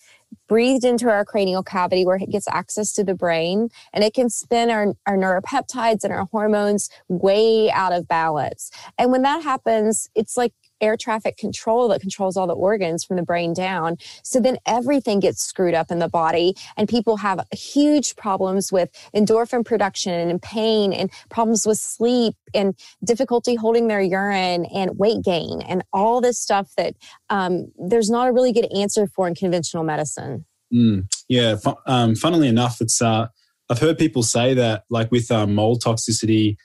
breathed 0.48 0.84
into 0.84 1.08
our 1.08 1.24
cranial 1.24 1.62
cavity 1.62 2.04
where 2.04 2.16
it 2.16 2.30
gets 2.30 2.48
access 2.48 2.92
to 2.94 3.04
the 3.04 3.14
brain 3.14 3.68
and 3.92 4.02
it 4.02 4.14
can 4.14 4.28
spin 4.30 4.70
our, 4.70 4.94
our 5.06 5.16
neuropeptides 5.16 6.04
and 6.04 6.12
our 6.12 6.26
hormones 6.32 6.88
way 7.08 7.70
out 7.70 7.92
of 7.92 8.08
balance. 8.08 8.70
And 8.98 9.12
when 9.12 9.22
that 9.22 9.42
happens, 9.42 10.08
it's 10.14 10.36
like 10.36 10.52
air 10.80 10.96
traffic 10.96 11.36
control 11.36 11.88
that 11.88 12.00
controls 12.00 12.36
all 12.36 12.46
the 12.46 12.54
organs 12.54 13.04
from 13.04 13.16
the 13.16 13.22
brain 13.22 13.52
down. 13.52 13.96
So 14.22 14.40
then 14.40 14.58
everything 14.66 15.20
gets 15.20 15.42
screwed 15.42 15.74
up 15.74 15.90
in 15.90 15.98
the 15.98 16.08
body, 16.08 16.54
and 16.76 16.88
people 16.88 17.16
have 17.18 17.46
huge 17.52 18.16
problems 18.16 18.72
with 18.72 18.90
endorphin 19.14 19.64
production 19.64 20.28
and 20.28 20.40
pain, 20.40 20.92
and 20.92 21.10
problems 21.30 21.66
with 21.66 21.78
sleep, 21.78 22.34
and 22.54 22.74
difficulty 23.04 23.54
holding 23.54 23.88
their 23.88 24.02
urine, 24.02 24.64
and 24.66 24.98
weight 24.98 25.22
gain, 25.24 25.62
and 25.62 25.82
all 25.92 26.20
this 26.20 26.38
stuff 26.38 26.72
that 26.76 26.94
um, 27.30 27.70
there's 27.78 28.10
not 28.10 28.28
a 28.28 28.32
really 28.32 28.52
good 28.52 28.68
answer 28.74 29.06
for 29.06 29.28
in 29.28 29.34
conventional 29.34 29.84
medicine. 29.84 30.44
Mm, 30.72 31.06
yeah, 31.28 31.56
um, 31.86 32.14
funnily 32.14 32.48
enough, 32.48 32.80
it's 32.80 33.00
uh, 33.00 33.28
I've 33.70 33.78
heard 33.78 33.98
people 33.98 34.22
say 34.22 34.54
that 34.54 34.84
like 34.90 35.10
with 35.10 35.30
um, 35.30 35.54
mold 35.54 35.82
toxicity 35.82 36.56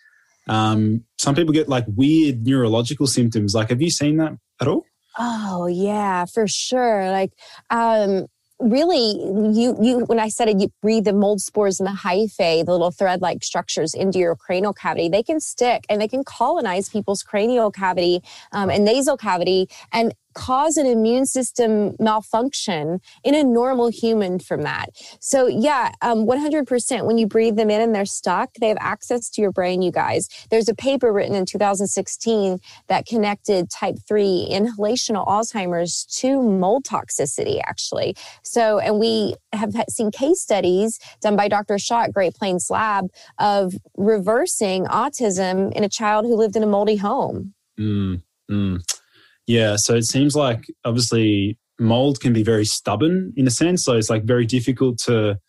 um, 0.47 1.03
some 1.17 1.35
people 1.35 1.53
get 1.53 1.69
like 1.69 1.85
weird 1.87 2.45
neurological 2.45 3.07
symptoms. 3.07 3.53
Like, 3.53 3.69
have 3.69 3.81
you 3.81 3.89
seen 3.89 4.17
that 4.17 4.33
at 4.61 4.67
all? 4.67 4.85
Oh 5.17 5.67
yeah, 5.67 6.25
for 6.25 6.47
sure. 6.47 7.11
Like, 7.11 7.33
um, 7.69 8.27
really 8.59 9.11
you 9.53 9.75
you 9.81 9.99
when 10.05 10.19
i 10.19 10.29
said 10.29 10.47
it 10.47 10.59
you 10.59 10.71
breathe 10.81 11.03
the 11.03 11.13
mold 11.13 11.41
spores 11.41 11.79
and 11.79 11.87
the 11.87 11.91
hyphae 11.91 12.65
the 12.65 12.71
little 12.71 12.91
thread 12.91 13.21
like 13.21 13.43
structures 13.43 13.93
into 13.93 14.19
your 14.19 14.35
cranial 14.35 14.73
cavity 14.73 15.09
they 15.09 15.23
can 15.23 15.39
stick 15.39 15.83
and 15.89 15.99
they 15.99 16.07
can 16.07 16.23
colonize 16.23 16.87
people's 16.87 17.23
cranial 17.23 17.71
cavity 17.71 18.21
um, 18.51 18.69
and 18.69 18.85
nasal 18.85 19.17
cavity 19.17 19.67
and 19.91 20.13
cause 20.33 20.77
an 20.77 20.85
immune 20.85 21.25
system 21.25 21.95
malfunction 21.99 22.99
in 23.23 23.35
a 23.35 23.43
normal 23.43 23.89
human 23.89 24.39
from 24.39 24.63
that. 24.63 24.89
So, 25.19 25.47
yeah, 25.47 25.91
um, 26.01 26.25
100% 26.25 27.05
when 27.05 27.17
you 27.17 27.27
breathe 27.27 27.55
them 27.55 27.69
in 27.69 27.81
and 27.81 27.93
they're 27.93 28.05
stuck, 28.05 28.53
they 28.59 28.67
have 28.67 28.77
access 28.79 29.29
to 29.31 29.41
your 29.41 29.51
brain, 29.51 29.81
you 29.81 29.91
guys. 29.91 30.27
There's 30.49 30.69
a 30.69 30.75
paper 30.75 31.11
written 31.11 31.35
in 31.35 31.45
2016 31.45 32.59
that 32.87 33.05
connected 33.05 33.69
type 33.69 33.95
3 34.07 34.47
inhalational 34.51 35.27
Alzheimer's 35.27 36.05
to 36.17 36.41
mold 36.41 36.85
toxicity, 36.85 37.61
actually. 37.65 38.15
So, 38.43 38.79
and 38.79 38.99
we 38.99 39.35
have 39.53 39.73
seen 39.89 40.11
case 40.11 40.41
studies 40.41 40.99
done 41.21 41.35
by 41.35 41.47
Dr. 41.47 41.77
Shaw 41.77 42.03
at 42.03 42.13
Great 42.13 42.35
Plains 42.35 42.69
Lab 42.69 43.09
of 43.39 43.73
reversing 43.97 44.85
autism 44.85 45.71
in 45.73 45.83
a 45.83 45.89
child 45.89 46.25
who 46.25 46.35
lived 46.35 46.55
in 46.55 46.63
a 46.63 46.67
moldy 46.67 46.95
home. 46.95 47.53
Mm, 47.79 48.21
mm. 48.49 49.02
Yeah. 49.47 49.75
So 49.75 49.95
it 49.95 50.05
seems 50.05 50.35
like 50.35 50.65
obviously 50.85 51.57
mold 51.79 52.19
can 52.19 52.33
be 52.33 52.43
very 52.43 52.65
stubborn 52.65 53.33
in 53.35 53.47
a 53.47 53.51
sense. 53.51 53.83
So 53.83 53.95
it's 53.97 54.09
like 54.09 54.23
very 54.23 54.45
difficult 54.45 54.97
to 54.99 55.39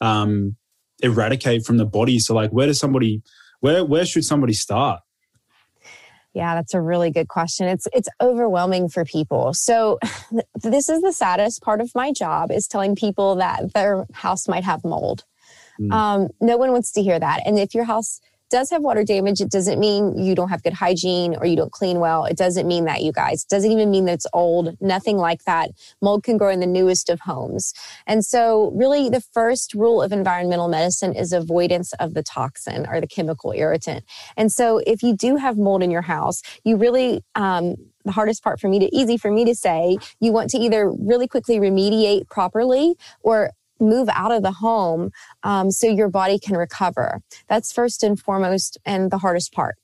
um, 0.00 0.56
eradicate 1.02 1.64
from 1.64 1.76
the 1.76 1.86
body. 1.86 2.18
So 2.18 2.34
like, 2.34 2.50
where 2.50 2.66
does 2.66 2.78
somebody, 2.78 3.22
where 3.60 3.84
where 3.84 4.04
should 4.04 4.24
somebody 4.24 4.52
start? 4.52 5.00
Yeah, 6.34 6.56
that's 6.56 6.74
a 6.74 6.80
really 6.80 7.12
good 7.12 7.28
question. 7.28 7.68
It's 7.68 7.86
it's 7.92 8.08
overwhelming 8.20 8.88
for 8.88 9.04
people. 9.04 9.54
So 9.54 9.98
this 10.62 10.88
is 10.88 11.00
the 11.00 11.12
saddest 11.12 11.62
part 11.62 11.80
of 11.80 11.94
my 11.94 12.12
job 12.12 12.50
is 12.50 12.66
telling 12.66 12.96
people 12.96 13.36
that 13.36 13.72
their 13.72 14.04
house 14.12 14.48
might 14.48 14.64
have 14.64 14.84
mold. 14.84 15.24
Mm. 15.80 15.92
Um, 15.92 16.28
no 16.40 16.56
one 16.56 16.72
wants 16.72 16.92
to 16.92 17.02
hear 17.02 17.18
that. 17.18 17.40
And 17.46 17.58
if 17.58 17.74
your 17.74 17.84
house 17.84 18.20
does 18.54 18.70
have 18.70 18.82
water 18.82 19.02
damage, 19.02 19.40
it 19.40 19.50
doesn't 19.50 19.80
mean 19.80 20.16
you 20.16 20.36
don't 20.36 20.48
have 20.48 20.62
good 20.62 20.74
hygiene 20.74 21.34
or 21.34 21.44
you 21.44 21.56
don't 21.56 21.72
clean 21.72 21.98
well. 21.98 22.24
It 22.24 22.36
doesn't 22.36 22.68
mean 22.68 22.84
that, 22.84 23.02
you 23.02 23.10
guys. 23.10 23.42
It 23.42 23.48
doesn't 23.48 23.72
even 23.72 23.90
mean 23.90 24.04
that 24.04 24.12
it's 24.12 24.28
old. 24.32 24.76
Nothing 24.80 25.16
like 25.16 25.42
that. 25.42 25.72
Mold 26.00 26.22
can 26.22 26.38
grow 26.38 26.50
in 26.50 26.60
the 26.60 26.66
newest 26.66 27.10
of 27.10 27.18
homes. 27.18 27.74
And 28.06 28.24
so, 28.24 28.70
really, 28.76 29.08
the 29.08 29.20
first 29.20 29.74
rule 29.74 30.00
of 30.00 30.12
environmental 30.12 30.68
medicine 30.68 31.16
is 31.16 31.32
avoidance 31.32 31.92
of 31.94 32.14
the 32.14 32.22
toxin 32.22 32.86
or 32.88 33.00
the 33.00 33.08
chemical 33.08 33.50
irritant. 33.50 34.04
And 34.36 34.52
so, 34.52 34.80
if 34.86 35.02
you 35.02 35.16
do 35.16 35.34
have 35.34 35.58
mold 35.58 35.82
in 35.82 35.90
your 35.90 36.02
house, 36.02 36.40
you 36.62 36.76
really, 36.76 37.24
um, 37.34 37.74
the 38.04 38.12
hardest 38.12 38.44
part 38.44 38.60
for 38.60 38.68
me 38.68 38.78
to 38.78 38.96
easy 38.96 39.16
for 39.16 39.32
me 39.32 39.44
to 39.46 39.54
say 39.54 39.98
you 40.20 40.30
want 40.30 40.50
to 40.50 40.58
either 40.58 40.92
really 40.92 41.26
quickly 41.26 41.58
remediate 41.58 42.28
properly 42.28 42.94
or 43.20 43.50
move 43.80 44.08
out 44.12 44.32
of 44.32 44.42
the 44.42 44.52
home 44.52 45.10
um, 45.42 45.70
so 45.70 45.86
your 45.86 46.08
body 46.08 46.38
can 46.38 46.56
recover. 46.56 47.20
That's 47.48 47.72
first 47.72 48.02
and 48.02 48.18
foremost 48.18 48.78
and 48.84 49.10
the 49.10 49.18
hardest 49.18 49.52
part. 49.52 49.76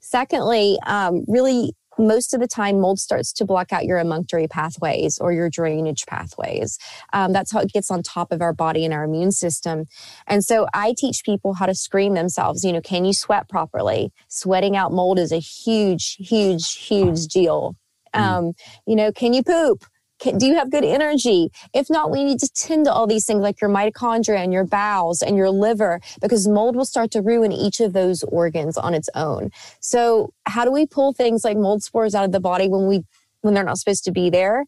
Secondly, 0.00 0.78
um, 0.86 1.24
really 1.26 1.74
most 1.98 2.34
of 2.34 2.40
the 2.40 2.46
time 2.46 2.80
mold 2.80 2.98
starts 2.98 3.32
to 3.32 3.44
block 3.44 3.72
out 3.72 3.84
your 3.84 3.98
emunctory 3.98 4.48
pathways 4.48 5.18
or 5.18 5.32
your 5.32 5.48
drainage 5.48 6.04
pathways 6.06 6.78
um, 7.12 7.32
that's 7.32 7.52
how 7.52 7.60
it 7.60 7.72
gets 7.72 7.90
on 7.90 8.02
top 8.02 8.32
of 8.32 8.42
our 8.42 8.52
body 8.52 8.84
and 8.84 8.92
our 8.92 9.04
immune 9.04 9.32
system 9.32 9.86
and 10.26 10.44
so 10.44 10.66
i 10.74 10.94
teach 10.96 11.24
people 11.24 11.54
how 11.54 11.66
to 11.66 11.74
screen 11.74 12.14
themselves 12.14 12.64
you 12.64 12.72
know 12.72 12.80
can 12.80 13.04
you 13.04 13.12
sweat 13.12 13.48
properly 13.48 14.12
sweating 14.28 14.76
out 14.76 14.92
mold 14.92 15.18
is 15.18 15.32
a 15.32 15.38
huge 15.38 16.16
huge 16.16 16.76
huge 16.76 17.26
deal 17.26 17.76
mm. 18.14 18.20
um, 18.20 18.52
you 18.86 18.96
know 18.96 19.10
can 19.12 19.32
you 19.32 19.42
poop 19.42 19.84
can, 20.18 20.38
do 20.38 20.46
you 20.46 20.54
have 20.54 20.70
good 20.70 20.84
energy? 20.84 21.50
If 21.74 21.90
not, 21.90 22.10
we 22.10 22.24
need 22.24 22.38
to 22.40 22.48
tend 22.48 22.86
to 22.86 22.92
all 22.92 23.06
these 23.06 23.26
things 23.26 23.40
like 23.40 23.60
your 23.60 23.70
mitochondria 23.70 24.38
and 24.38 24.52
your 24.52 24.64
bowels 24.64 25.22
and 25.22 25.36
your 25.36 25.50
liver 25.50 26.00
because 26.20 26.48
mold 26.48 26.76
will 26.76 26.86
start 26.86 27.10
to 27.12 27.22
ruin 27.22 27.52
each 27.52 27.80
of 27.80 27.92
those 27.92 28.22
organs 28.24 28.78
on 28.78 28.94
its 28.94 29.10
own. 29.14 29.50
So, 29.80 30.32
how 30.46 30.64
do 30.64 30.72
we 30.72 30.86
pull 30.86 31.12
things 31.12 31.44
like 31.44 31.56
mold 31.56 31.82
spores 31.82 32.14
out 32.14 32.24
of 32.24 32.32
the 32.32 32.40
body 32.40 32.68
when 32.68 32.86
we 32.86 33.04
when 33.42 33.54
they're 33.54 33.64
not 33.64 33.78
supposed 33.78 34.04
to 34.04 34.12
be 34.12 34.30
there? 34.30 34.64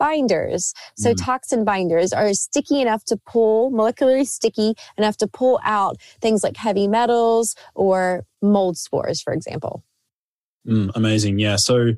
Binders. 0.00 0.74
So, 0.96 1.12
mm. 1.12 1.24
toxin 1.24 1.64
binders 1.64 2.12
are 2.12 2.32
sticky 2.34 2.80
enough 2.80 3.04
to 3.04 3.16
pull, 3.16 3.70
molecularly 3.70 4.26
sticky 4.26 4.74
enough 4.96 5.16
to 5.18 5.28
pull 5.28 5.60
out 5.64 5.96
things 6.20 6.42
like 6.42 6.56
heavy 6.56 6.88
metals 6.88 7.54
or 7.74 8.24
mold 8.42 8.78
spores, 8.78 9.20
for 9.20 9.32
example. 9.32 9.84
Mm, 10.66 10.90
amazing. 10.94 11.38
Yeah. 11.38 11.56
So, 11.56 11.94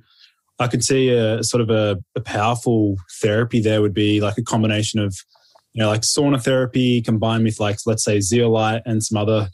I 0.61 0.69
could 0.69 0.85
see 0.85 1.09
a 1.09 1.43
sort 1.43 1.63
of 1.63 1.71
a, 1.71 1.99
a, 2.15 2.21
powerful 2.21 2.97
therapy 3.21 3.61
there 3.61 3.81
would 3.81 3.95
be 3.95 4.21
like 4.21 4.37
a 4.37 4.43
combination 4.43 5.01
of, 5.01 5.17
you 5.73 5.83
know, 5.83 5.89
like 5.89 6.03
sauna 6.03 6.43
therapy 6.43 7.01
combined 7.01 7.45
with 7.45 7.59
like, 7.59 7.79
let's 7.87 8.05
say 8.05 8.21
zeolite 8.21 8.83
and 8.85 9.03
some 9.03 9.17
other 9.19 9.49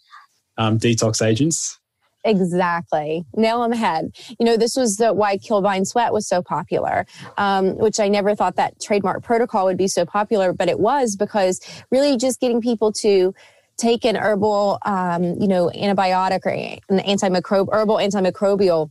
um, 0.59 0.79
detox 0.79 1.25
agents. 1.25 1.79
Exactly. 2.25 3.25
Nail 3.37 3.61
on 3.61 3.71
the 3.71 3.77
head. 3.77 4.11
You 4.41 4.47
know, 4.47 4.57
this 4.57 4.75
was 4.75 4.97
the, 4.97 5.15
why 5.15 5.39
Kill 5.39 5.63
Bind 5.63 5.87
Sweat 5.87 6.13
was 6.13 6.27
so 6.27 6.43
popular, 6.43 7.07
um, 7.39 7.77
which 7.79 8.01
I 8.01 8.09
never 8.09 8.35
thought 8.35 8.57
that 8.57 8.81
trademark 8.81 9.23
protocol 9.23 9.67
would 9.67 9.77
be 9.77 9.87
so 9.87 10.05
popular, 10.05 10.53
but 10.53 10.69
it 10.69 10.81
was 10.81 11.15
because 11.15 11.61
really 11.93 12.17
just 12.17 12.41
getting 12.41 12.61
people 12.61 12.93
to 12.95 13.33
take 13.77 14.05
an 14.05 14.17
herbal, 14.17 14.79
um, 14.85 15.23
you 15.41 15.47
know, 15.47 15.71
antibiotic 15.75 16.45
or 16.45 16.51
an 16.51 16.99
antimicrobial, 16.99 17.69
herbal 17.73 17.97
antimicrobial 17.97 18.91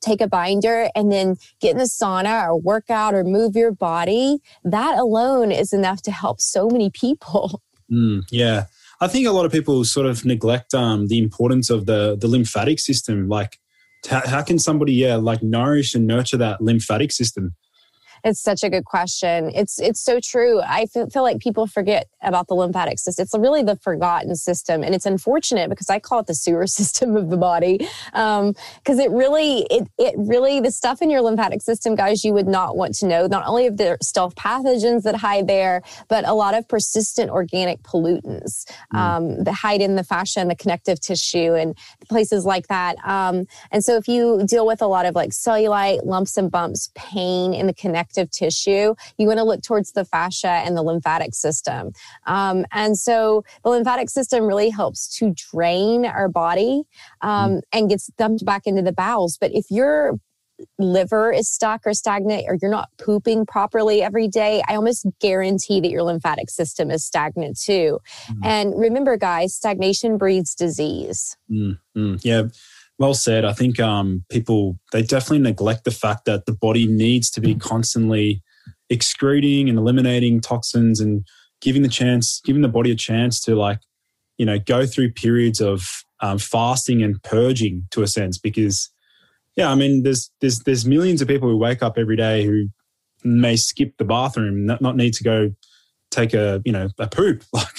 take 0.00 0.20
a 0.20 0.28
binder 0.28 0.88
and 0.94 1.10
then 1.10 1.36
get 1.60 1.72
in 1.72 1.78
the 1.78 1.84
sauna 1.84 2.44
or 2.44 2.56
work 2.58 2.90
out 2.90 3.14
or 3.14 3.24
move 3.24 3.56
your 3.56 3.72
body, 3.72 4.38
that 4.64 4.98
alone 4.98 5.52
is 5.52 5.72
enough 5.72 6.02
to 6.02 6.10
help 6.10 6.40
so 6.40 6.68
many 6.68 6.90
people. 6.90 7.62
Mm, 7.90 8.24
yeah. 8.30 8.66
I 9.00 9.08
think 9.08 9.26
a 9.26 9.30
lot 9.30 9.46
of 9.46 9.50
people 9.50 9.82
sort 9.82 10.04
of 10.04 10.22
neglect 10.26 10.74
um, 10.74 11.06
the 11.06 11.18
importance 11.18 11.70
of 11.70 11.86
the 11.86 12.18
the 12.20 12.28
lymphatic 12.28 12.78
system. 12.80 13.30
Like, 13.30 13.58
how, 14.10 14.20
how 14.26 14.42
can 14.42 14.58
somebody, 14.58 14.92
yeah, 14.92 15.16
like 15.16 15.42
nourish 15.42 15.94
and 15.94 16.06
nurture 16.06 16.36
that 16.36 16.60
lymphatic 16.60 17.12
system? 17.12 17.54
It's 18.24 18.40
such 18.40 18.62
a 18.62 18.70
good 18.70 18.84
question. 18.84 19.50
It's 19.54 19.80
it's 19.80 20.00
so 20.00 20.20
true. 20.20 20.60
I 20.60 20.86
feel, 20.86 21.08
feel 21.08 21.22
like 21.22 21.38
people 21.38 21.66
forget 21.66 22.08
about 22.22 22.48
the 22.48 22.54
lymphatic 22.54 22.98
system. 22.98 23.22
It's 23.22 23.36
really 23.36 23.62
the 23.62 23.76
forgotten 23.76 24.34
system, 24.36 24.82
and 24.82 24.94
it's 24.94 25.06
unfortunate 25.06 25.70
because 25.70 25.88
I 25.90 25.98
call 25.98 26.20
it 26.20 26.26
the 26.26 26.34
sewer 26.34 26.66
system 26.80 27.16
of 27.16 27.30
the 27.30 27.36
body. 27.36 27.78
Because 28.12 28.48
um, 28.48 29.00
it 29.00 29.10
really, 29.10 29.66
it 29.70 29.88
it 29.98 30.14
really, 30.16 30.60
the 30.60 30.70
stuff 30.70 31.02
in 31.02 31.10
your 31.10 31.20
lymphatic 31.20 31.62
system, 31.62 31.94
guys, 31.94 32.24
you 32.24 32.32
would 32.32 32.48
not 32.48 32.76
want 32.76 32.94
to 32.96 33.06
know. 33.06 33.26
Not 33.26 33.46
only 33.46 33.66
of 33.66 33.76
the 33.76 33.98
stealth 34.02 34.34
pathogens 34.34 35.02
that 35.02 35.16
hide 35.16 35.46
there, 35.46 35.82
but 36.08 36.26
a 36.26 36.34
lot 36.34 36.54
of 36.54 36.66
persistent 36.68 37.30
organic 37.30 37.82
pollutants 37.82 38.64
mm. 38.92 38.98
um, 38.98 39.44
that 39.44 39.54
hide 39.54 39.80
in 39.80 39.96
the 39.96 40.04
fascia 40.04 40.40
and 40.40 40.50
the 40.50 40.56
connective 40.56 41.00
tissue 41.00 41.54
and 41.54 41.76
places 42.08 42.44
like 42.44 42.68
that. 42.68 42.96
Um, 43.04 43.46
and 43.70 43.84
so, 43.84 43.96
if 43.96 44.08
you 44.08 44.44
deal 44.46 44.66
with 44.66 44.82
a 44.82 44.86
lot 44.86 45.06
of 45.06 45.14
like 45.14 45.30
cellulite, 45.30 46.04
lumps 46.04 46.36
and 46.36 46.50
bumps, 46.50 46.90
pain 46.94 47.54
in 47.54 47.66
the 47.66 47.74
connective 47.74 48.07
connective 48.08 48.30
tissue, 48.30 48.94
you 49.18 49.26
want 49.26 49.38
to 49.38 49.44
look 49.44 49.62
towards 49.62 49.92
the 49.92 50.04
fascia 50.04 50.48
and 50.48 50.76
the 50.76 50.82
lymphatic 50.82 51.34
system. 51.34 51.92
Um, 52.26 52.64
and 52.72 52.96
so 52.96 53.44
the 53.64 53.70
lymphatic 53.70 54.10
system 54.10 54.44
really 54.44 54.70
helps 54.70 55.08
to 55.18 55.34
drain 55.34 56.04
our 56.04 56.28
body 56.28 56.82
um, 57.20 57.56
mm. 57.56 57.60
and 57.72 57.88
gets 57.88 58.08
dumped 58.18 58.44
back 58.44 58.62
into 58.66 58.82
the 58.82 58.92
bowels. 58.92 59.38
But 59.40 59.52
if 59.52 59.66
your 59.70 60.18
liver 60.76 61.32
is 61.32 61.48
stuck 61.48 61.86
or 61.86 61.94
stagnant 61.94 62.44
or 62.48 62.58
you're 62.60 62.70
not 62.70 62.88
pooping 62.98 63.46
properly 63.46 64.02
every 64.02 64.26
day, 64.26 64.60
I 64.68 64.74
almost 64.74 65.06
guarantee 65.20 65.80
that 65.80 65.90
your 65.90 66.02
lymphatic 66.02 66.50
system 66.50 66.90
is 66.90 67.04
stagnant 67.04 67.60
too. 67.60 68.00
Mm. 68.28 68.44
And 68.44 68.74
remember, 68.76 69.16
guys, 69.16 69.54
stagnation 69.54 70.18
breeds 70.18 70.56
disease. 70.56 71.36
Mm, 71.50 71.78
mm, 71.96 72.20
yeah 72.24 72.42
well 72.98 73.14
said. 73.14 73.44
I 73.44 73.52
think 73.52 73.80
um, 73.80 74.24
people 74.30 74.78
they 74.92 75.02
definitely 75.02 75.40
neglect 75.40 75.84
the 75.84 75.90
fact 75.90 76.24
that 76.26 76.46
the 76.46 76.52
body 76.52 76.86
needs 76.86 77.30
to 77.30 77.40
be 77.40 77.54
constantly 77.54 78.42
excreting 78.90 79.68
and 79.68 79.78
eliminating 79.78 80.40
toxins 80.40 81.00
and 81.00 81.24
giving 81.60 81.82
the 81.82 81.88
chance, 81.88 82.40
giving 82.44 82.62
the 82.62 82.68
body 82.68 82.90
a 82.90 82.96
chance 82.96 83.40
to 83.44 83.54
like, 83.54 83.80
you 84.36 84.46
know, 84.46 84.58
go 84.58 84.86
through 84.86 85.12
periods 85.12 85.60
of 85.60 86.04
um, 86.20 86.38
fasting 86.38 87.02
and 87.02 87.22
purging 87.22 87.86
to 87.90 88.02
a 88.02 88.06
sense. 88.06 88.38
Because, 88.38 88.90
yeah, 89.56 89.70
I 89.70 89.74
mean, 89.74 90.02
there's 90.02 90.30
there's 90.40 90.60
there's 90.60 90.86
millions 90.86 91.22
of 91.22 91.28
people 91.28 91.48
who 91.48 91.56
wake 91.56 91.82
up 91.82 91.98
every 91.98 92.16
day 92.16 92.44
who 92.44 92.68
may 93.24 93.56
skip 93.56 93.96
the 93.98 94.04
bathroom, 94.04 94.66
not, 94.66 94.80
not 94.80 94.96
need 94.96 95.14
to 95.14 95.24
go 95.24 95.50
take 96.10 96.32
a 96.32 96.62
you 96.64 96.72
know 96.72 96.88
a 96.98 97.06
poop 97.06 97.44
like 97.52 97.76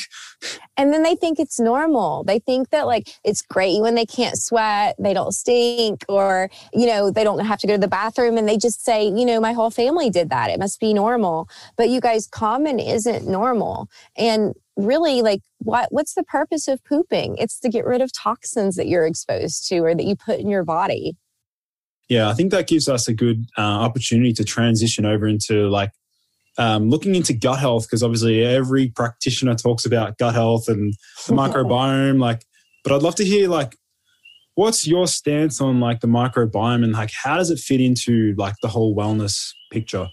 and 0.80 0.94
then 0.94 1.04
they 1.04 1.15
think 1.15 1.39
it's 1.39 1.60
normal. 1.60 2.24
They 2.24 2.39
think 2.39 2.70
that 2.70 2.88
like 2.88 3.10
it's 3.26 3.42
great 3.42 3.82
when 3.82 3.96
they 3.96 4.06
can't 4.06 4.38
sweat, 4.38 4.96
they 4.98 5.13
don't 5.13 5.34
stink, 5.34 6.06
or, 6.08 6.50
you 6.72 6.88
know, 6.88 7.12
they 7.12 7.26
don't 7.26 7.46
have 7.46 7.60
to 7.60 7.68
go 7.68 7.74
to 7.74 7.80
the 7.80 7.89
bathroom 7.89 8.38
and 8.38 8.48
they 8.48 8.58
just 8.58 8.86
say, 8.86 9.04
you 9.04 9.26
know, 9.26 9.42
my 9.42 9.52
whole 9.52 9.72
family 9.72 10.10
did 10.10 10.30
that. 10.30 10.50
It 10.50 10.58
must 10.58 10.80
be 10.80 10.94
normal. 10.94 11.50
But 11.76 11.89
you 11.89 12.00
guys, 12.00 12.28
common 12.28 12.80
isn't 12.80 13.28
normal. 13.28 13.89
And 14.15 14.54
really 14.78 15.22
like 15.22 15.42
what 15.58 15.92
what's 15.92 16.13
the 16.13 16.24
purpose 16.24 16.70
of 16.70 16.82
pooping 16.86 17.36
it's 17.38 17.60
to 17.60 17.68
get 17.68 17.84
rid 17.84 18.00
of 18.00 18.13
toxins 18.13 18.78
that 18.78 18.88
you're 18.88 19.06
exposed 19.06 19.68
to 19.68 19.80
or 19.80 19.94
that 19.94 20.06
you 20.06 20.15
put 20.15 20.39
in 20.39 20.48
your 20.48 20.63
body 20.63 21.18
yeah 22.08 22.30
i 22.30 22.34
think 22.34 22.50
that 22.50 22.65
gives 22.65 22.88
us 22.88 23.10
a 23.10 23.13
good 23.13 23.46
uh, 23.58 23.62
opportunity 23.62 24.32
to 24.32 24.46
transition 24.46 25.06
over 25.06 25.28
into 25.28 25.68
like 25.68 25.92
um, 26.60 26.89
looking 26.89 27.15
into 27.15 27.34
gut 27.34 27.58
health 27.58 27.88
because 27.88 28.04
obviously 28.04 28.43
every 28.43 28.89
practitioner 28.89 29.56
talks 29.56 29.86
about 29.86 30.17
gut 30.17 30.36
health 30.36 30.67
and 30.67 30.93
the 31.28 31.34
microbiome. 31.34 32.19
Like, 32.30 32.45
but 32.84 32.93
I'd 32.93 33.02
love 33.02 33.15
to 33.15 33.26
hear 33.26 33.48
like 33.48 33.78
what's 34.56 34.86
your 34.86 35.08
stance 35.08 35.62
on 35.62 35.80
like 35.80 36.02
the 36.02 36.08
microbiome 36.08 36.84
and 36.84 36.91
like 36.91 37.12
how 37.12 37.38
does 37.38 37.50
it 37.50 37.60
fit 37.60 37.80
into 37.80 38.36
like 38.38 38.56
the 38.62 38.67
whole 38.67 38.93
wellness 38.93 39.52
picture? 39.72 40.10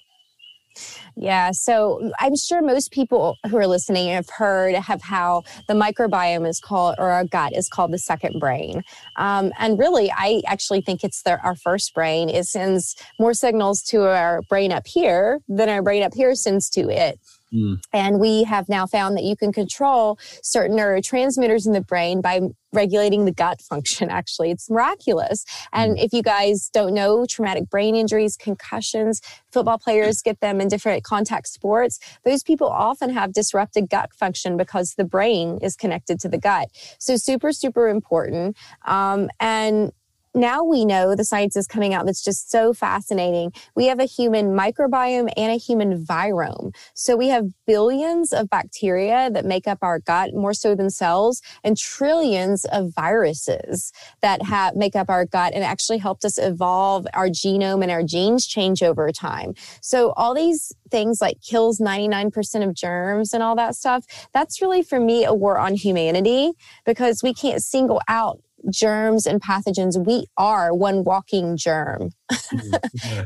Yeah, 1.19 1.53
so 1.53 2.13
I'm 2.21 2.37
sure 2.37 2.61
most 2.61 2.93
people 2.93 3.39
who 3.49 3.57
are 3.57 3.67
listening 3.67 4.09
have 4.11 4.29
heard 4.29 4.75
of 4.75 5.01
how 5.01 5.45
the 5.67 5.73
microbiome 5.73 6.47
is 6.47 6.61
called, 6.61 6.97
or 6.99 7.11
our 7.11 7.25
gut 7.25 7.57
is 7.57 7.71
called 7.71 7.93
the 7.93 7.99
second 7.99 8.39
brain. 8.39 8.85
Um, 9.17 9.51
and 9.59 9.79
really, 9.79 10.13
I 10.15 10.43
actually 10.47 10.83
think 10.83 11.03
it's 11.03 11.23
the, 11.23 11.41
our 11.41 11.57
first 11.57 11.95
brain. 11.95 12.29
It 12.29 12.45
sends 12.45 12.95
more 13.19 13.33
signals 13.33 13.81
to 13.85 14.03
our 14.03 14.43
brain 14.43 14.73
up 14.73 14.87
here 14.87 15.41
than 15.49 15.71
our 15.71 15.83
brain 15.83 16.03
up 16.03 16.13
here 16.13 16.35
sends 16.35 16.69
to 16.71 16.91
it. 16.91 17.19
Mm. 17.53 17.81
And 17.93 18.19
we 18.19 18.45
have 18.45 18.69
now 18.69 18.87
found 18.87 19.17
that 19.17 19.25
you 19.25 19.37
can 19.37 19.53
control 19.53 20.19
certain 20.43 20.77
neurotransmitters 20.77 21.67
in 21.67 21.73
the 21.73 21.81
brain 21.81 22.21
by 22.21 22.41
regulating 22.73 23.25
the 23.25 23.33
gut 23.33 23.61
function, 23.61 24.11
actually. 24.11 24.51
It's 24.51 24.71
miraculous. 24.71 25.45
And 25.73 25.97
mm. 25.97 26.05
if 26.05 26.13
you 26.13 26.23
guys 26.23 26.69
don't 26.73 26.95
know, 26.95 27.25
traumatic 27.27 27.71
brain 27.71 27.95
injuries, 27.95 28.37
concussions, 28.37 29.21
football 29.53 29.79
players 29.79 30.23
get 30.23 30.41
them 30.41 30.61
in 30.61 30.69
different 30.69 31.05
contact 31.05 31.49
sports. 31.49 31.99
Those 32.25 32.43
people 32.43 32.69
often 32.69 33.11
have 33.11 33.33
disrupted 33.33 33.89
gut 33.89 34.13
function 34.13 34.57
because 34.57 34.95
the 34.97 35.05
brain 35.05 35.59
is 35.63 35.77
connected 35.77 36.21
to 36.21 36.29
the 36.29 36.39
gut. 36.39 36.69
So, 36.99 37.17
super, 37.17 37.53
super 37.53 37.89
important. 37.89 38.57
Um, 38.85 39.29
and 39.41 39.93
now 40.37 40.62
we 40.62 40.85
know 40.85 41.14
the 41.14 41.25
science 41.25 41.57
is 41.57 41.66
coming 41.66 41.94
out 41.94 42.07
that's 42.07 42.22
just 42.22 42.51
so 42.51 42.75
fascinating. 42.75 43.53
We 43.75 43.87
have 43.87 43.99
a 43.99 44.05
human 44.05 44.53
microbiome 44.53 45.33
and 45.37 45.53
a 45.53 45.57
human 45.57 46.05
virome. 46.05 46.75
So 46.94 47.16
we 47.16 47.29
have 47.29 47.46
billions 47.66 48.33
of 48.33 48.51
bacteria 48.51 49.31
that 49.33 49.44
make 49.44 49.66
up 49.66 49.79
our 49.83 49.99
gut, 49.99 50.35
more 50.35 50.55
so 50.55 50.75
than 50.75 50.90
cells, 50.90 51.40
and 51.64 51.77
trillions 51.77 52.66
of 52.66 52.94
viruses 52.94 53.92
that 54.20 54.42
have, 54.42 54.77
make 54.77 54.94
up 54.94 55.09
our 55.09 55.25
gut 55.25 55.55
and 55.55 55.64
actually 55.64 55.99
helped 55.99 56.25
us 56.25 56.38
evolve 56.38 57.07
our 57.14 57.29
genome 57.29 57.83
and 57.83 57.90
our 57.90 58.03
genes 58.03 58.46
change 58.46 58.83
over 58.83 59.11
time. 59.11 59.55
So 59.81 60.12
all 60.12 60.35
these 60.35 60.72
things 60.90 61.20
like 61.20 61.40
kills 61.40 61.81
99% 61.81 62.66
of 62.66 62.75
germs 62.75 63.33
and 63.33 63.42
all 63.42 63.57
that 63.57 63.75
stuff, 63.75 64.05
that's 64.33 64.61
really 64.61 64.83
for 64.83 65.01
me 65.01 65.25
a 65.25 65.33
war 65.33 65.59
on 65.59 65.75
humanity 65.75 66.53
because 66.85 67.22
we 67.22 67.33
can't 67.33 67.62
single 67.62 68.01
out 68.09 68.40
germs 68.71 69.27
and 69.27 69.40
pathogens, 69.40 70.05
we 70.05 70.27
are 70.37 70.75
one 70.75 71.05
walking 71.05 71.57
germ. 71.57 72.11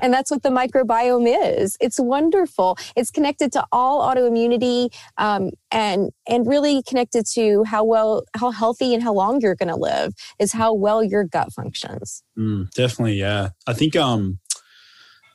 And 0.03 0.13
that's 0.13 0.31
what 0.31 0.43
the 0.43 0.49
microbiome 0.49 1.59
is. 1.59 1.77
It's 1.81 1.99
wonderful. 2.01 2.77
It's 2.97 3.11
connected 3.11 3.53
to 3.53 3.65
all 3.73 4.01
autoimmunity 4.01 4.89
um, 5.19 5.51
and 5.71 6.11
and 6.29 6.47
really 6.47 6.83
connected 6.83 7.27
to 7.35 7.65
how 7.65 7.85
well, 7.85 8.25
how 8.37 8.51
healthy 8.51 8.95
and 8.95 9.03
how 9.03 9.13
long 9.13 9.41
you're 9.41 9.55
going 9.55 9.69
to 9.69 9.77
live 9.77 10.15
is 10.39 10.53
how 10.53 10.73
well 10.73 11.05
your 11.05 11.25
gut 11.25 11.53
functions. 11.53 12.23
Mm, 12.39 12.71
definitely, 12.71 13.15
yeah. 13.15 13.51
I 13.67 13.75
think 13.75 13.97
um, 13.97 14.39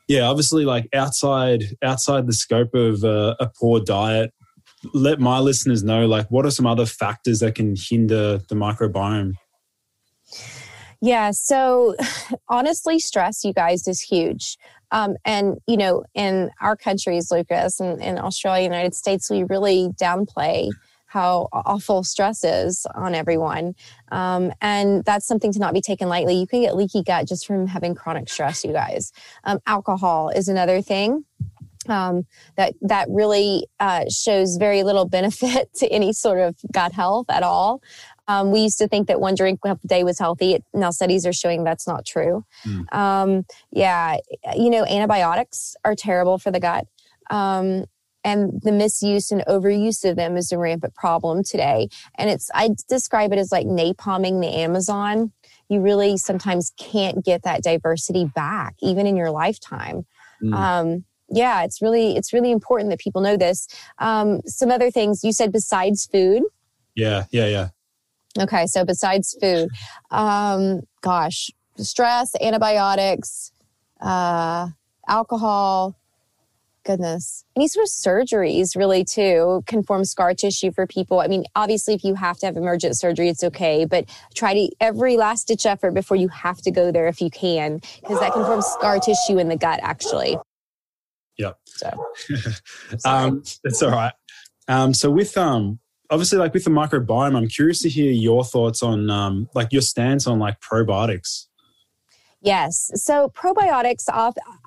yeah, 0.07 0.21
obviously, 0.21 0.65
like 0.65 0.87
outside 0.93 1.63
outside 1.83 2.27
the 2.27 2.33
scope 2.33 2.73
of 2.73 3.03
uh, 3.03 3.35
a 3.39 3.47
poor 3.47 3.79
diet, 3.79 4.33
let 4.93 5.19
my 5.19 5.39
listeners 5.39 5.83
know 5.83 6.05
like 6.05 6.29
what 6.29 6.45
are 6.45 6.51
some 6.51 6.67
other 6.67 6.85
factors 6.85 7.39
that 7.39 7.55
can 7.55 7.75
hinder 7.77 8.39
the 8.49 8.55
microbiome 8.55 9.33
yeah. 11.05 11.31
So 11.31 11.95
honestly, 12.49 12.99
stress, 12.99 13.43
you 13.43 13.53
guys, 13.53 13.87
is 13.87 14.01
huge. 14.01 14.57
Um, 14.91 15.15
and, 15.25 15.57
you 15.67 15.77
know, 15.77 16.03
in 16.13 16.49
our 16.61 16.75
countries, 16.75 17.31
Lucas, 17.31 17.79
and 17.79 18.01
in 18.01 18.17
Australia, 18.17 18.63
United 18.63 18.95
States, 18.95 19.29
we 19.29 19.43
really 19.43 19.89
downplay 20.01 20.69
how 21.07 21.47
awful 21.53 22.03
stress 22.03 22.43
is 22.43 22.85
on 22.95 23.15
everyone. 23.15 23.75
Um, 24.11 24.51
and 24.61 25.05
that's 25.05 25.25
something 25.25 25.53
to 25.53 25.59
not 25.59 25.73
be 25.73 25.81
taken 25.81 26.09
lightly. 26.09 26.35
You 26.35 26.47
can 26.47 26.61
get 26.61 26.75
leaky 26.75 27.03
gut 27.03 27.27
just 27.27 27.45
from 27.45 27.67
having 27.67 27.95
chronic 27.95 28.27
stress, 28.27 28.65
you 28.65 28.73
guys. 28.73 29.11
Um, 29.43 29.59
alcohol 29.65 30.29
is 30.29 30.47
another 30.47 30.81
thing. 30.81 31.23
Um, 31.87 32.25
that 32.57 32.73
that 32.81 33.07
really 33.11 33.67
uh, 33.79 34.05
shows 34.09 34.57
very 34.57 34.81
little 34.81 35.05
benefit 35.17 35.71
to 35.75 35.87
any 35.87 36.13
sort 36.13 36.39
of 36.39 36.55
gut 36.71 36.91
health 36.93 37.27
at 37.29 37.43
all. 37.43 37.81
Um, 38.27 38.51
we 38.51 38.61
used 38.61 38.77
to 38.79 38.87
think 38.87 39.07
that 39.07 39.19
one 39.19 39.35
drink 39.35 39.59
a 39.65 39.77
day 39.85 40.03
was 40.03 40.19
healthy. 40.19 40.63
Now 40.73 40.89
studies 40.89 41.25
are 41.25 41.33
showing 41.33 41.63
that's 41.63 41.87
not 41.87 42.05
true. 42.05 42.45
Mm. 42.65 42.93
Um, 42.93 43.45
yeah, 43.71 44.17
you 44.55 44.69
know, 44.69 44.85
antibiotics 44.85 45.75
are 45.85 45.95
terrible 45.95 46.37
for 46.37 46.51
the 46.51 46.59
gut. 46.59 46.87
Um, 47.29 47.85
and 48.23 48.59
the 48.63 48.71
misuse 48.71 49.31
and 49.31 49.43
overuse 49.47 50.03
of 50.03 50.15
them 50.15 50.35
is 50.35 50.51
a 50.51 50.57
rampant 50.57 50.95
problem 50.95 51.43
today. 51.43 51.89
And 52.17 52.29
it's, 52.29 52.49
I 52.55 52.71
describe 52.89 53.31
it 53.31 53.37
as 53.37 53.51
like 53.51 53.67
napalming 53.67 54.41
the 54.41 54.47
Amazon. 54.47 55.31
You 55.69 55.79
really 55.81 56.17
sometimes 56.17 56.71
can't 56.77 57.23
get 57.23 57.43
that 57.43 57.61
diversity 57.61 58.25
back, 58.25 58.75
even 58.81 59.05
in 59.05 59.15
your 59.15 59.29
lifetime. 59.29 60.07
Mm. 60.43 60.53
Um, 60.55 61.05
yeah, 61.29 61.63
it's 61.63 61.81
really, 61.81 62.17
it's 62.17 62.33
really 62.33 62.51
important 62.51 62.89
that 62.89 62.99
people 62.99 63.21
know 63.21 63.37
this. 63.37 63.67
Um, 63.99 64.41
some 64.45 64.71
other 64.71 64.89
things 64.89 65.23
you 65.23 65.31
said 65.31 65.51
besides 65.51 66.07
food. 66.11 66.43
Yeah, 66.95 67.25
yeah, 67.29 67.45
yeah. 67.45 67.69
Okay, 68.39 68.67
so 68.67 68.83
besides 68.83 69.35
food, 69.39 69.69
um, 70.11 70.81
gosh, 71.01 71.49
stress, 71.77 72.35
antibiotics, 72.41 73.51
uh, 74.01 74.67
alcohol, 75.07 75.95
goodness, 76.85 77.45
any 77.55 77.67
sort 77.67 77.85
of 77.85 77.89
surgeries 77.89 78.75
really 78.75 79.03
too 79.03 79.63
can 79.65 79.83
form 79.83 80.03
scar 80.03 80.33
tissue 80.33 80.71
for 80.71 80.85
people. 80.85 81.19
I 81.19 81.27
mean, 81.27 81.45
obviously, 81.55 81.93
if 81.93 82.03
you 82.03 82.13
have 82.15 82.37
to 82.39 82.45
have 82.45 82.57
emergent 82.57 82.97
surgery, 82.97 83.29
it's 83.29 83.43
okay, 83.43 83.85
but 83.85 84.05
try 84.33 84.53
to 84.53 84.69
every 84.79 85.17
last 85.17 85.47
ditch 85.47 85.65
effort 85.65 85.91
before 85.91 86.17
you 86.17 86.27
have 86.27 86.61
to 86.61 86.71
go 86.71 86.91
there 86.91 87.07
if 87.07 87.21
you 87.21 87.29
can, 87.29 87.79
because 88.01 88.19
that 88.19 88.33
can 88.33 88.45
form 88.45 88.61
scar 88.61 88.99
tissue 88.99 89.37
in 89.39 89.49
the 89.49 89.57
gut 89.57 89.79
actually. 89.81 90.37
Yeah. 91.37 91.51
So, 91.65 91.91
um, 93.05 93.43
it's 93.63 93.81
all 93.81 93.91
right. 93.91 94.13
Um, 94.67 94.93
so 94.93 95.09
with 95.11 95.37
um, 95.37 95.79
obviously 96.09 96.37
like 96.37 96.53
with 96.53 96.63
the 96.63 96.69
microbiome 96.69 97.35
i'm 97.35 97.47
curious 97.47 97.81
to 97.81 97.89
hear 97.89 98.11
your 98.11 98.43
thoughts 98.43 98.83
on 98.83 99.09
um, 99.09 99.49
like 99.55 99.71
your 99.71 99.81
stance 99.81 100.27
on 100.27 100.39
like 100.39 100.59
probiotics 100.59 101.47
Yes. 102.45 102.91
So 102.93 103.29
probiotics, 103.29 104.07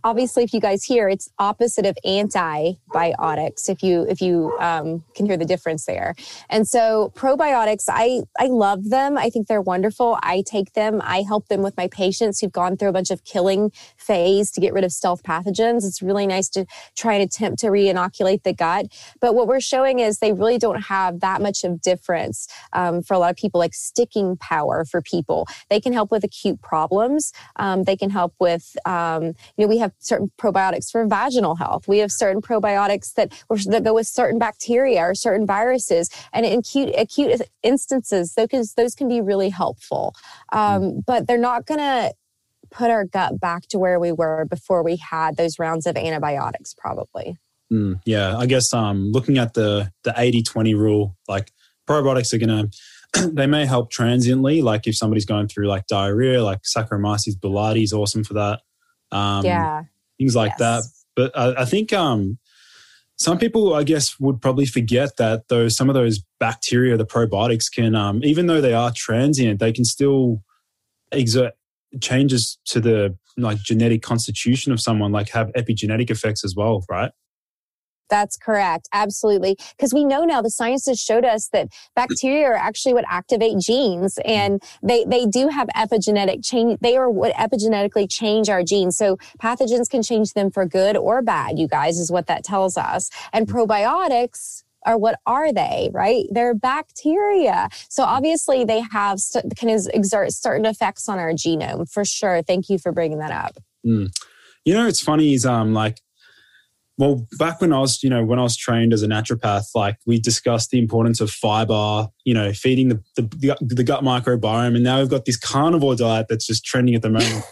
obviously, 0.05 0.43
if 0.45 0.53
you 0.53 0.61
guys 0.61 0.85
hear, 0.85 1.09
it's 1.09 1.31
opposite 1.39 1.87
of 1.87 1.97
antibiotics. 2.05 3.69
If 3.69 3.83
you 3.83 4.07
if 4.09 4.21
you 4.21 4.57
um, 4.61 5.05
can 5.15 5.27
hear 5.27 5.37
the 5.37 5.45
difference 5.45 5.87
there, 5.87 6.15
and 6.49 6.67
so 6.67 7.13
probiotics, 7.15 7.85
I 7.89 8.23
I 8.39 8.47
love 8.47 8.91
them. 8.91 9.19
I 9.19 9.31
think 9.31 9.47
they're 9.47 9.61
wonderful. 9.61 10.19
I 10.23 10.43
take 10.47 10.73
them. 10.75 11.01
I 11.05 11.23
help 11.23 11.49
them 11.49 11.63
with 11.63 11.77
my 11.77 11.89
patients 11.89 12.41
who've 12.41 12.53
gone 12.53 12.77
through 12.77 12.89
a 12.89 12.93
bunch 12.93 13.11
of 13.11 13.25
killing 13.25 13.73
phase 13.97 14.51
to 14.53 14.61
get 14.61 14.73
rid 14.73 14.85
of 14.85 14.93
stealth 14.93 15.23
pathogens. 15.23 15.85
It's 15.87 16.03
really 16.03 16.27
nice 16.27 16.49
to 16.51 16.67
try 16.97 17.15
and 17.15 17.23
attempt 17.23 17.61
to 17.61 17.71
re-inoculate 17.71 18.45
the 18.45 18.53
gut. 18.53 18.87
But 19.21 19.35
what 19.35 19.47
we're 19.47 19.61
showing 19.61 19.99
is 19.99 20.19
they 20.19 20.33
really 20.33 20.59
don't 20.59 20.83
have 20.83 21.21
that 21.21 21.41
much 21.43 21.65
of 21.65 21.81
difference 21.81 22.49
um, 22.73 23.03
for 23.03 23.15
a 23.15 23.19
lot 23.19 23.31
of 23.31 23.37
people, 23.37 23.59
like 23.59 23.75
sticking 23.75 24.37
power 24.37 24.85
for 24.85 25.03
people. 25.03 25.47
They 25.69 25.81
can 25.81 25.93
help 25.93 26.11
with 26.11 26.25
acute 26.25 26.61
problems. 26.63 27.33
Um, 27.57 27.85
they 27.85 27.97
can 27.97 28.11
help 28.11 28.35
with, 28.39 28.77
um, 28.85 29.35
you 29.57 29.65
know, 29.65 29.67
we 29.67 29.79
have 29.79 29.93
certain 29.99 30.31
probiotics 30.39 30.91
for 30.91 31.07
vaginal 31.07 31.57
health. 31.57 31.89
We 31.89 31.99
have 31.99 32.13
certain 32.13 32.41
probiotics 32.43 33.15
that, 33.15 33.33
that 33.67 33.85
go 33.85 33.95
with 33.95 34.07
certain 34.07 34.39
bacteria 34.39 35.01
or 35.01 35.15
certain 35.15 35.47
viruses. 35.47 36.11
And 36.33 36.47
in 36.47 36.61
acute, 36.61 36.95
acute 36.97 37.43
instances, 37.63 38.35
those 38.35 38.49
can, 38.49 38.65
those 38.77 38.95
can 38.95 39.09
be 39.09 39.21
really 39.21 39.51
helpful. 39.51 40.15
Um, 40.53 40.83
mm. 40.83 41.05
but 41.07 41.27
they're 41.27 41.39
not 41.39 41.67
going 41.67 41.81
to 41.81 42.13
put 42.71 42.91
our 42.91 43.05
gut 43.05 43.41
back 43.41 43.67
to 43.69 43.79
where 43.79 43.99
we 43.99 44.13
were 44.13 44.45
before 44.45 44.83
we 44.83 44.97
had 44.97 45.37
those 45.37 45.59
rounds 45.59 45.87
of 45.87 45.97
antibiotics, 45.97 46.75
probably. 46.75 47.37
Mm, 47.73 48.01
yeah, 48.05 48.37
I 48.37 48.47
guess 48.47 48.73
um, 48.73 49.13
looking 49.13 49.39
at 49.39 49.55
the 49.55 49.93
the 50.05 50.11
80-20 50.13 50.75
rule, 50.75 51.17
like 51.29 51.53
probiotics 51.87 52.33
are 52.33 52.39
going 52.39 52.71
to 52.71 52.71
they 53.33 53.47
may 53.47 53.67
help 53.67 53.91
transiently, 53.91 54.63
like 54.63 54.87
if 54.87 54.97
somebody's 54.97 55.25
going 55.25 55.49
through 55.49 55.67
like 55.67 55.87
diarrhea, 55.87 56.43
like 56.43 56.61
Saccharomyces 56.63 57.37
boulardii 57.37 57.85
is 57.85 57.93
awesome 57.93 58.25
for 58.25 58.35
that. 58.35 58.61
Um, 59.13 59.45
yeah, 59.45 59.85
things 60.19 60.37
like 60.37 60.53
yes. 60.59 60.59
that. 60.59 60.83
But 61.17 61.39
I, 61.39 61.63
I 61.63 61.65
think 61.65 61.93
um, 61.93 62.39
some 63.17 63.39
people, 63.39 63.75
I 63.75 63.83
guess, 63.83 64.19
would 64.21 64.41
probably 64.41 64.67
forget 64.67 65.17
that 65.17 65.49
those 65.49 65.77
some 65.77 65.89
of 65.89 65.95
those 65.95 66.21
bacteria, 66.39 66.97
the 66.97 67.07
probiotics, 67.07 67.71
can 67.71 67.95
um, 67.95 68.23
even 68.23 68.47
though 68.47 68.61
they 68.61 68.75
are 68.75 68.93
transient, 68.95 69.61
they 69.61 69.73
can 69.73 69.85
still 69.85 70.43
exert 71.13 71.55
changes 72.01 72.59
to 72.67 72.81
the 72.81 73.17
like 73.37 73.59
genetic 73.59 74.03
constitution 74.03 74.73
of 74.73 74.81
someone, 74.81 75.13
like 75.13 75.31
have 75.31 75.49
epigenetic 75.57 76.11
effects 76.11 76.45
as 76.45 76.55
well, 76.55 76.85
right? 76.89 77.13
That's 78.09 78.37
correct. 78.37 78.89
Absolutely. 78.93 79.57
Because 79.77 79.93
we 79.95 80.05
know 80.05 80.25
now 80.25 80.43
the 80.43 80.51
science 80.51 80.87
has 80.87 81.01
showed 81.01 81.25
us 81.25 81.49
that 81.49 81.69
bacteria 81.95 82.47
are 82.47 82.55
actually 82.55 82.95
what 82.95 83.05
activate 83.09 83.59
genes 83.59 84.19
and 84.25 84.63
they, 84.83 85.05
they 85.05 85.27
do 85.27 85.49
have 85.49 85.69
epigenetic 85.77 86.45
change. 86.45 86.79
They 86.81 86.97
are 86.97 87.11
what 87.11 87.35
epigenetically 87.35 88.11
change 88.11 88.49
our 88.49 88.63
genes. 88.63 88.97
So 88.97 89.17
pathogens 89.43 89.89
can 89.89 90.03
change 90.03 90.33
them 90.33 90.51
for 90.51 90.67
good 90.67 90.97
or 90.97 91.23
bad, 91.23 91.59
you 91.59 91.69
guys, 91.69 91.99
is 91.99 92.11
what 92.11 92.27
that 92.27 92.45
tells 92.45 92.77
us. 92.77 93.11
And 93.33 93.47
probiotics 93.47 94.63
or 94.87 94.97
what 94.97 95.19
are 95.27 95.53
they, 95.53 95.91
right? 95.93 96.27
They're 96.31 96.55
bacteria. 96.55 97.69
So 97.89 98.05
obviously 98.05 98.65
they 98.65 98.81
have 98.93 99.19
can 99.57 99.69
exert 99.69 100.33
certain 100.33 100.67
effects 100.67 101.09
on 101.09 101.19
our 101.19 101.33
genome 101.33 101.91
for 101.91 102.05
sure. 102.05 102.43
Thank 102.43 102.69
you 102.69 102.79
for 102.79 102.93
bringing 102.93 103.19
that 103.19 103.33
up. 103.33 103.59
Mm. 103.87 104.11
You 104.65 104.75
know, 104.75 104.87
it's 104.87 105.01
funny 105.01 105.35
is 105.35 105.45
um 105.45 105.75
like 105.75 106.01
well, 106.99 107.27
back 107.39 107.61
when 107.61 107.73
I 107.73 107.79
was, 107.79 108.03
you 108.03 108.11
know, 108.11 108.25
when 108.25 108.41
I 108.41 108.43
was 108.43 108.57
trained 108.57 108.93
as 108.93 109.05
a 109.05 109.07
naturopath, 109.07 109.67
like 109.75 109.99
we 110.05 110.19
discussed 110.19 110.71
the 110.71 110.81
importance 110.81 111.21
of 111.21 111.31
fiber, 111.31 112.09
you 112.25 112.35
know, 112.35 112.53
feeding 112.53 112.89
the, 112.89 113.03
the, 113.15 113.57
the 113.61 113.85
gut 113.85 114.03
microbiome. 114.03 114.75
And 114.75 114.83
now 114.83 114.99
we've 114.99 115.09
got 115.09 115.25
this 115.25 115.37
carnivore 115.37 115.95
diet 115.95 116.27
that's 116.29 116.47
just 116.47 116.65
trending 116.65 116.97
at 116.97 117.03
the 117.03 117.11
moment. 117.11 117.45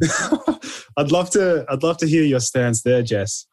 I'd 0.96 1.12
love 1.12 1.28
to, 1.30 1.66
I'd 1.68 1.82
love 1.82 1.98
to 1.98 2.06
hear 2.06 2.24
your 2.24 2.40
stance 2.40 2.82
there, 2.82 3.02
Jess. 3.02 3.46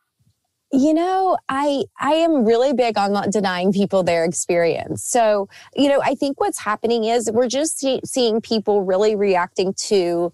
You 0.73 0.93
know, 0.93 1.37
I 1.49 1.83
I 1.99 2.11
am 2.11 2.45
really 2.45 2.71
big 2.71 2.97
on 2.97 3.11
not 3.11 3.29
denying 3.29 3.73
people 3.73 4.03
their 4.03 4.23
experience. 4.23 5.03
So, 5.03 5.49
you 5.75 5.89
know, 5.89 6.01
I 6.01 6.15
think 6.15 6.39
what's 6.39 6.59
happening 6.59 7.03
is 7.03 7.29
we're 7.29 7.49
just 7.49 7.79
see, 7.79 7.99
seeing 8.05 8.39
people 8.39 8.81
really 8.81 9.13
reacting 9.13 9.73
to 9.87 10.31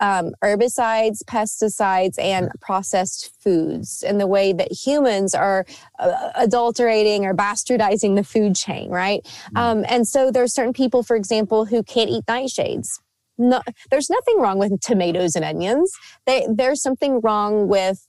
um, 0.00 0.32
herbicides, 0.42 1.22
pesticides, 1.24 2.18
and 2.18 2.50
processed 2.60 3.32
foods, 3.42 4.02
and 4.06 4.20
the 4.20 4.26
way 4.26 4.52
that 4.52 4.72
humans 4.72 5.34
are 5.34 5.66
uh, 5.98 6.30
adulterating 6.34 7.24
or 7.24 7.34
bastardizing 7.34 8.16
the 8.16 8.24
food 8.24 8.54
chain, 8.54 8.90
right? 8.90 9.24
Mm. 9.54 9.60
Um, 9.60 9.84
and 9.88 10.06
so 10.06 10.30
there 10.30 10.42
are 10.42 10.48
certain 10.48 10.72
people, 10.72 11.02
for 11.02 11.16
example, 11.16 11.64
who 11.64 11.82
can't 11.82 12.10
eat 12.10 12.24
nightshades. 12.26 13.00
No, 13.40 13.62
there's 13.90 14.10
nothing 14.10 14.40
wrong 14.40 14.58
with 14.58 14.80
tomatoes 14.80 15.36
and 15.36 15.44
onions. 15.44 15.92
They, 16.26 16.44
there's 16.52 16.82
something 16.82 17.20
wrong 17.20 17.68
with 17.68 18.04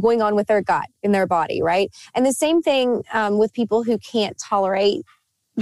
going 0.00 0.22
on 0.22 0.36
with 0.36 0.46
their 0.46 0.62
gut 0.62 0.86
in 1.02 1.10
their 1.10 1.26
body, 1.26 1.62
right? 1.62 1.90
And 2.14 2.24
the 2.24 2.32
same 2.32 2.62
thing 2.62 3.02
um, 3.12 3.38
with 3.38 3.52
people 3.52 3.82
who 3.82 3.98
can't 3.98 4.38
tolerate 4.38 5.04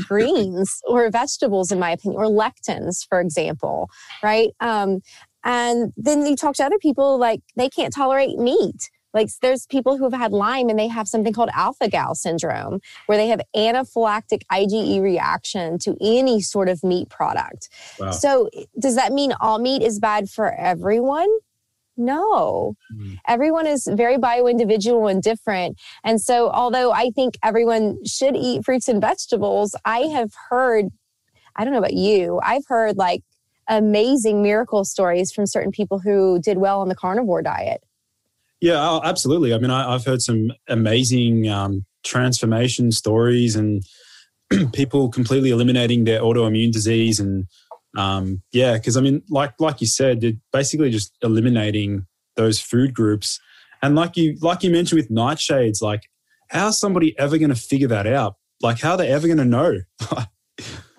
greens 0.02 0.80
or 0.86 1.10
vegetables, 1.10 1.72
in 1.72 1.78
my 1.78 1.92
opinion, 1.92 2.20
or 2.20 2.26
lectins, 2.26 3.06
for 3.08 3.20
example, 3.20 3.88
right? 4.22 4.50
Um, 4.60 5.00
and 5.46 5.92
then 5.96 6.26
you 6.26 6.34
talk 6.34 6.56
to 6.56 6.64
other 6.64 6.78
people 6.78 7.18
like 7.18 7.40
they 7.54 7.68
can't 7.68 7.94
tolerate 7.94 8.36
meat. 8.36 8.90
Like 9.14 9.30
there's 9.40 9.64
people 9.66 9.96
who 9.96 10.04
have 10.04 10.12
had 10.12 10.32
Lyme 10.32 10.68
and 10.68 10.78
they 10.78 10.88
have 10.88 11.08
something 11.08 11.32
called 11.32 11.50
alpha 11.54 11.88
gal 11.88 12.14
syndrome, 12.14 12.80
where 13.06 13.16
they 13.16 13.28
have 13.28 13.40
anaphylactic 13.54 14.42
IgE 14.52 15.00
reaction 15.00 15.78
to 15.78 15.96
any 16.02 16.42
sort 16.42 16.68
of 16.68 16.82
meat 16.82 17.08
product. 17.08 17.70
Wow. 17.98 18.10
So 18.10 18.50
does 18.78 18.96
that 18.96 19.12
mean 19.12 19.32
all 19.40 19.58
meat 19.58 19.82
is 19.82 20.00
bad 20.00 20.28
for 20.28 20.52
everyone? 20.52 21.28
No. 21.96 22.74
Mm. 22.94 23.18
Everyone 23.26 23.66
is 23.66 23.88
very 23.90 24.18
bio 24.18 24.48
individual 24.48 25.06
and 25.06 25.22
different. 25.22 25.80
And 26.04 26.20
so, 26.20 26.50
although 26.50 26.92
I 26.92 27.10
think 27.10 27.38
everyone 27.42 28.04
should 28.04 28.36
eat 28.36 28.64
fruits 28.64 28.88
and 28.88 29.00
vegetables, 29.00 29.74
I 29.84 30.00
have 30.00 30.32
heard, 30.50 30.88
I 31.54 31.64
don't 31.64 31.72
know 31.72 31.78
about 31.78 31.94
you, 31.94 32.38
I've 32.42 32.66
heard 32.66 32.98
like 32.98 33.22
amazing 33.68 34.42
miracle 34.42 34.84
stories 34.84 35.32
from 35.32 35.46
certain 35.46 35.72
people 35.72 35.98
who 35.98 36.38
did 36.40 36.58
well 36.58 36.80
on 36.80 36.88
the 36.88 36.94
carnivore 36.94 37.42
diet. 37.42 37.82
Yeah, 38.60 38.78
oh, 38.78 39.00
absolutely. 39.04 39.52
I 39.52 39.58
mean, 39.58 39.70
I, 39.70 39.92
have 39.92 40.04
heard 40.04 40.22
some 40.22 40.50
amazing 40.68 41.48
um, 41.48 41.84
transformation 42.04 42.90
stories 42.90 43.54
and 43.54 43.82
people 44.72 45.10
completely 45.10 45.50
eliminating 45.50 46.04
their 46.04 46.20
autoimmune 46.20 46.72
disease 46.72 47.20
and 47.20 47.46
um, 47.96 48.42
yeah, 48.52 48.74
because 48.74 48.96
I 48.96 49.00
mean, 49.00 49.22
like 49.30 49.54
like 49.58 49.80
you 49.80 49.86
said, 49.86 50.20
they're 50.20 50.32
basically 50.52 50.90
just 50.90 51.16
eliminating 51.22 52.06
those 52.36 52.60
food 52.60 52.94
groups. 52.94 53.40
And 53.82 53.94
like 53.94 54.16
you 54.16 54.36
like 54.40 54.62
you 54.62 54.70
mentioned 54.70 55.00
with 55.00 55.10
nightshades, 55.10 55.80
like 55.80 56.02
how's 56.50 56.78
somebody 56.78 57.18
ever 57.18 57.38
going 57.38 57.50
to 57.50 57.56
figure 57.56 57.88
that 57.88 58.06
out? 58.06 58.36
Like 58.62 58.80
how 58.80 58.92
are 58.92 58.96
they 58.98 59.08
ever 59.08 59.26
going 59.26 59.38
to 59.38 59.44
know? 59.44 59.78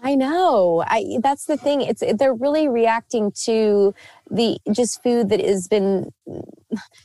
I 0.07 0.15
know. 0.15 0.85
I 0.87 1.19
that's 1.21 1.47
the 1.47 1.57
thing. 1.57 1.81
It's 1.81 2.01
they're 2.17 2.33
really 2.33 2.69
reacting 2.69 3.33
to 3.43 3.93
the 4.31 4.57
just 4.71 5.03
food 5.03 5.27
that 5.29 5.43
has 5.43 5.67
been 5.67 6.13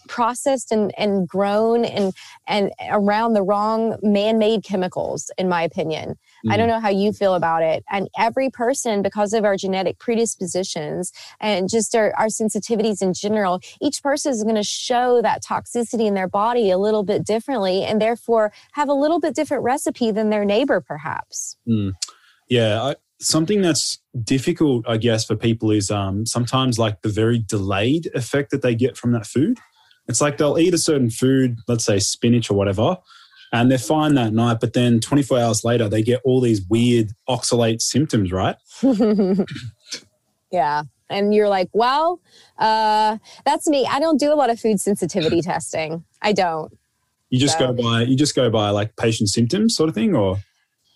processed 0.09 0.71
and, 0.71 0.93
and 0.97 1.27
grown 1.27 1.85
and 1.85 2.13
and 2.47 2.71
around 2.91 3.33
the 3.33 3.43
wrong 3.43 3.97
man-made 4.03 4.63
chemicals 4.63 5.31
in 5.39 5.49
my 5.49 5.63
opinion 5.63 6.17
mm. 6.45 6.53
i 6.53 6.57
don't 6.57 6.67
mm. 6.67 6.73
know 6.73 6.81
how 6.81 6.89
you 6.89 7.13
feel 7.13 7.35
about 7.35 7.63
it 7.63 7.85
and 7.91 8.09
every 8.19 8.51
person 8.51 9.03
because 9.03 9.33
of 9.33 9.45
our 9.45 9.57
genetic 9.57 9.99
predispositions 10.01 11.13
and 11.41 11.71
just 11.71 11.95
our, 11.95 12.13
our 12.19 12.27
sensitivities 12.27 13.01
in 13.01 13.15
general 13.15 13.61
each 13.81 14.03
person 14.03 14.33
is 14.33 14.43
going 14.43 14.57
to 14.57 14.65
show 14.65 15.23
that 15.23 15.43
toxicity 15.45 16.07
in 16.07 16.15
their 16.15 16.29
body 16.29 16.71
a 16.71 16.79
little 16.79 17.05
bit 17.05 17.25
differently 17.25 17.85
and 17.85 18.03
therefore 18.03 18.53
have 18.73 18.89
a 18.89 18.95
little 18.95 19.21
bit 19.21 19.35
different 19.35 19.63
recipe 19.63 20.11
than 20.11 20.29
their 20.31 20.45
neighbor 20.45 20.81
perhaps 20.81 21.57
mm. 21.69 21.93
Yeah, 22.53 22.83
I, 22.83 22.97
something 23.19 23.63
that's 23.63 23.99
difficult, 24.25 24.87
I 24.87 24.99
guess, 24.99 25.25
for 25.25 25.37
people 25.37 25.71
is 25.71 25.91
um, 25.91 26.27
sometimes 26.27 26.79
like 26.79 27.01
the 27.01 27.09
very 27.09 27.39
delayed 27.39 28.11
effect 28.15 28.51
that 28.51 28.61
they 28.61 28.75
get 28.75 28.95
from 28.95 29.13
that 29.13 29.25
food. 29.25 29.57
It's 30.07 30.21
like 30.21 30.37
they'll 30.37 30.59
eat 30.59 30.75
a 30.75 30.79
certain 30.79 31.09
food, 31.09 31.57
let's 31.67 31.87
say 31.87 31.99
spinach 31.99 32.51
or 32.51 32.55
whatever, 32.55 32.99
and 33.55 33.71
they're 33.71 33.79
fine 33.79 34.17
that 34.17 34.35
night, 34.35 34.59
but 34.61 34.75
then 34.75 35.01
24 35.01 35.39
hours 35.39 35.65
later, 35.65 35.89
they 35.89 36.03
get 36.03 36.21
all 36.27 36.43
these 36.43 36.61
weird 36.69 37.13
oxalate 37.27 37.81
symptoms, 37.81 38.33
right? 38.33 38.57
yeah. 40.53 40.83
And 41.09 41.35
you're 41.35 41.49
like, 41.49 41.71
well, 41.73 42.21
uh, 42.59 43.17
that's 43.47 43.67
me. 43.67 43.87
I 43.91 43.99
don't 43.99 44.21
do 44.21 44.31
a 44.31 44.37
lot 44.37 44.51
of 44.51 44.61
food 44.61 44.79
sensitivity 44.79 45.41
testing. 45.53 46.05
I 46.21 46.35
don't. 46.35 46.71
You 47.31 47.39
just 47.39 47.57
so. 47.57 47.73
go 47.73 47.83
by 47.83 48.03
you 48.03 48.15
just 48.15 48.35
go 48.35 48.51
by 48.51 48.69
like 48.69 48.95
patient 48.97 49.31
symptoms 49.31 49.75
sort 49.75 49.89
of 49.89 49.95
thing 49.95 50.15
or 50.15 50.37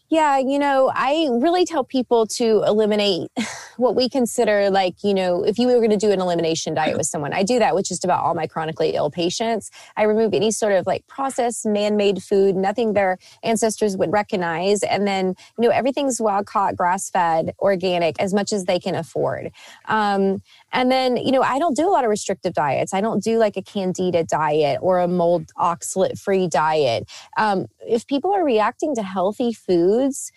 yeah, 0.09 0.38
you 0.38 0.59
know, 0.59 0.90
I 0.95 1.29
really 1.33 1.64
tell 1.64 1.83
people 1.83 2.27
to 2.27 2.62
eliminate 2.66 3.31
what 3.77 3.95
we 3.95 4.09
consider 4.09 4.71
like, 4.71 5.03
you 5.03 5.12
know, 5.12 5.42
if 5.45 5.59
you 5.59 5.66
were 5.66 5.79
going 5.79 5.90
to 5.90 5.97
do 5.97 6.12
an 6.12 6.21
elimination 6.21 6.75
diet 6.75 6.97
with 6.97 7.07
someone, 7.07 7.33
I 7.33 7.42
do 7.42 7.59
that 7.59 7.75
with 7.75 7.87
just 7.87 8.05
about 8.05 8.25
all 8.25 8.35
my 8.35 8.47
chronically 8.47 8.90
ill 8.95 9.11
patients. 9.11 9.71
I 9.97 10.05
remove 10.05 10.33
any 10.33 10.51
sort 10.51 10.73
of 10.73 10.87
like 10.87 11.07
processed, 11.07 11.66
man 11.66 11.97
made 11.97 12.23
food, 12.23 12.57
nothing 12.57 12.92
their 12.92 13.19
ancestors 13.42 13.97
would 13.97 14.12
recognize. 14.12 14.83
And 14.83 15.07
then, 15.07 15.35
you 15.59 15.69
know, 15.69 15.71
everything's 15.71 16.21
wild 16.21 16.47
caught, 16.47 16.77
grass 16.77 17.11
fed, 17.11 17.55
organic 17.59 18.21
as 18.21 18.33
much 18.33 18.53
as 18.53 18.64
they 18.64 18.79
can 18.79 18.95
afford. 18.95 19.51
Um, 19.87 20.42
and 20.72 20.90
then, 20.90 21.16
you 21.16 21.33
know, 21.33 21.42
I 21.42 21.59
don't 21.59 21.76
do 21.76 21.88
a 21.88 21.92
lot 21.92 22.05
of 22.05 22.11
restrictive 22.11 22.52
diets. 22.52 22.92
I 22.92 23.00
don't 23.00 23.22
do 23.22 23.38
like 23.38 23.57
a 23.57 23.62
candida 23.62 24.24
diet 24.24 24.79
or 24.83 24.98
a 24.98 25.09
mold 25.09 25.50
oxalate 25.57 26.18
free 26.18 26.48
diet. 26.48 27.09
Um, 27.37 27.66
if 27.81 28.07
people 28.07 28.33
are 28.35 28.44
reacting 28.44 28.94
to 28.96 29.02
healthy 29.02 29.52
foods, 29.52 30.33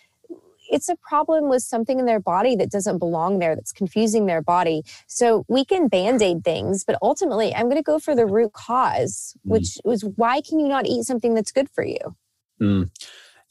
it's 0.70 0.88
a 0.88 0.96
problem 0.96 1.48
with 1.48 1.62
something 1.62 1.98
in 1.98 2.06
their 2.06 2.20
body 2.20 2.54
that 2.56 2.70
doesn't 2.70 2.98
belong 2.98 3.40
there, 3.40 3.54
that's 3.54 3.72
confusing 3.72 4.26
their 4.26 4.40
body. 4.40 4.82
So 5.08 5.44
we 5.48 5.64
can 5.64 5.88
band 5.88 6.22
aid 6.22 6.44
things, 6.44 6.84
but 6.84 6.96
ultimately, 7.02 7.54
I'm 7.54 7.64
going 7.64 7.76
to 7.76 7.82
go 7.82 7.98
for 7.98 8.14
the 8.14 8.26
root 8.26 8.52
cause, 8.52 9.34
mm. 9.38 9.50
which 9.50 9.78
was 9.84 10.04
why 10.16 10.40
can 10.40 10.60
you 10.60 10.68
not 10.68 10.86
eat 10.86 11.04
something 11.04 11.34
that's 11.34 11.52
good 11.52 11.68
for 11.68 11.84
you? 11.84 11.98
Mm. 12.60 12.90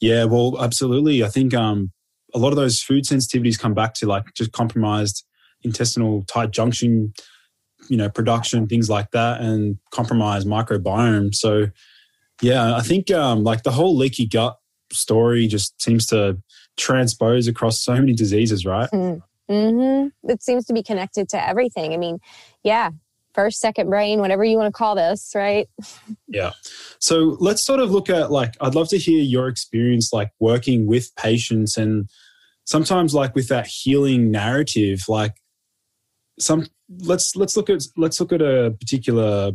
Yeah, 0.00 0.24
well, 0.24 0.56
absolutely. 0.60 1.22
I 1.22 1.28
think 1.28 1.52
um, 1.52 1.92
a 2.34 2.38
lot 2.38 2.50
of 2.50 2.56
those 2.56 2.82
food 2.82 3.04
sensitivities 3.04 3.58
come 3.58 3.74
back 3.74 3.92
to 3.94 4.06
like 4.06 4.32
just 4.34 4.52
compromised 4.52 5.26
intestinal 5.62 6.24
tight 6.24 6.50
junction, 6.50 7.12
you 7.88 7.96
know, 7.96 8.08
production, 8.08 8.66
things 8.66 8.88
like 8.88 9.10
that, 9.12 9.40
and 9.40 9.78
compromised 9.90 10.46
microbiome. 10.46 11.34
So, 11.34 11.66
yeah, 12.42 12.76
I 12.76 12.80
think 12.80 13.10
um, 13.10 13.44
like 13.44 13.62
the 13.62 13.72
whole 13.72 13.96
leaky 13.96 14.26
gut 14.26 14.58
story 14.92 15.46
just 15.46 15.80
seems 15.80 16.06
to 16.06 16.38
transpose 16.76 17.46
across 17.46 17.80
so 17.80 17.94
many 17.94 18.12
diseases, 18.12 18.64
right? 18.64 18.90
Mm-hmm. 18.90 19.52
mm-hmm. 19.52 20.30
It 20.30 20.42
seems 20.42 20.64
to 20.66 20.72
be 20.72 20.82
connected 20.82 21.28
to 21.30 21.48
everything. 21.48 21.92
I 21.92 21.96
mean, 21.96 22.18
yeah, 22.62 22.90
first, 23.34 23.60
second 23.60 23.88
brain, 23.88 24.20
whatever 24.20 24.44
you 24.44 24.56
want 24.56 24.72
to 24.72 24.76
call 24.76 24.94
this, 24.94 25.32
right? 25.34 25.68
Yeah. 26.32 26.52
So 27.00 27.36
let's 27.40 27.60
sort 27.60 27.80
of 27.80 27.90
look 27.90 28.08
at 28.08 28.30
like, 28.30 28.54
I'd 28.60 28.76
love 28.76 28.88
to 28.90 28.98
hear 28.98 29.20
your 29.20 29.48
experience 29.48 30.12
like 30.12 30.30
working 30.38 30.86
with 30.86 31.12
patients 31.16 31.76
and 31.76 32.08
sometimes 32.66 33.14
like 33.14 33.34
with 33.34 33.48
that 33.48 33.66
healing 33.66 34.30
narrative, 34.30 35.00
like 35.08 35.39
some 36.40 36.66
let's 37.00 37.36
let's 37.36 37.56
look 37.56 37.70
at 37.70 37.82
let's 37.96 38.20
look 38.20 38.32
at 38.32 38.42
a 38.42 38.74
particular 38.80 39.52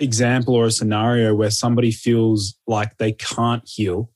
example 0.00 0.54
or 0.54 0.66
a 0.66 0.70
scenario 0.70 1.34
where 1.34 1.50
somebody 1.50 1.90
feels 1.90 2.58
like 2.66 2.96
they 2.98 3.12
can't 3.12 3.62
heal 3.66 4.10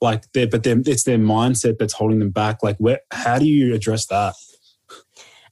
like 0.00 0.30
they 0.32 0.46
but 0.46 0.62
then 0.62 0.82
it's 0.86 1.04
their 1.04 1.18
mindset 1.18 1.78
that's 1.78 1.94
holding 1.94 2.18
them 2.20 2.30
back. 2.30 2.62
Like 2.62 2.76
where 2.76 3.00
how 3.10 3.38
do 3.38 3.46
you 3.46 3.74
address 3.74 4.06
that 4.06 4.34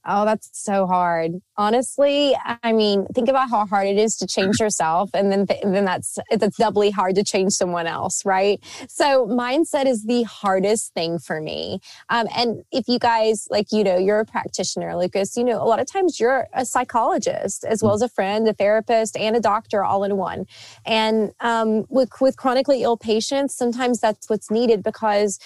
Oh, 0.05 0.25
that's 0.25 0.49
so 0.51 0.85
hard. 0.85 1.31
Honestly, 1.55 2.35
I 2.61 2.73
mean, 2.73 3.05
think 3.13 3.29
about 3.29 3.49
how 3.49 3.65
hard 3.65 3.87
it 3.87 3.97
is 3.97 4.17
to 4.17 4.27
change 4.27 4.59
yourself, 4.59 5.09
and 5.13 5.31
then 5.31 5.47
th- 5.47 5.61
then 5.63 5.85
that's 5.85 6.17
that's 6.29 6.57
doubly 6.57 6.91
hard 6.91 7.15
to 7.15 7.23
change 7.23 7.53
someone 7.53 7.87
else, 7.87 8.25
right? 8.25 8.61
So 8.89 9.25
mindset 9.27 9.85
is 9.85 10.03
the 10.03 10.23
hardest 10.23 10.93
thing 10.93 11.19
for 11.19 11.39
me. 11.39 11.79
Um, 12.09 12.27
and 12.35 12.63
if 12.71 12.89
you 12.89 12.99
guys 12.99 13.47
like, 13.49 13.67
you 13.71 13.83
know, 13.85 13.97
you're 13.97 14.19
a 14.19 14.25
practitioner, 14.25 14.93
Lucas. 14.97 15.37
You 15.37 15.45
know, 15.45 15.61
a 15.61 15.63
lot 15.63 15.79
of 15.79 15.87
times 15.87 16.19
you're 16.19 16.47
a 16.53 16.65
psychologist 16.65 17.63
as 17.63 17.81
well 17.81 17.93
as 17.93 18.01
a 18.01 18.09
friend, 18.09 18.45
a 18.47 18.53
therapist, 18.53 19.15
and 19.15 19.37
a 19.37 19.39
doctor 19.39 19.85
all 19.85 20.03
in 20.03 20.17
one. 20.17 20.47
And 20.85 21.31
um, 21.39 21.85
with 21.87 22.09
with 22.19 22.35
chronically 22.35 22.83
ill 22.83 22.97
patients, 22.97 23.55
sometimes 23.55 24.01
that's 24.01 24.29
what's 24.29 24.51
needed 24.51 24.83
because 24.83 25.39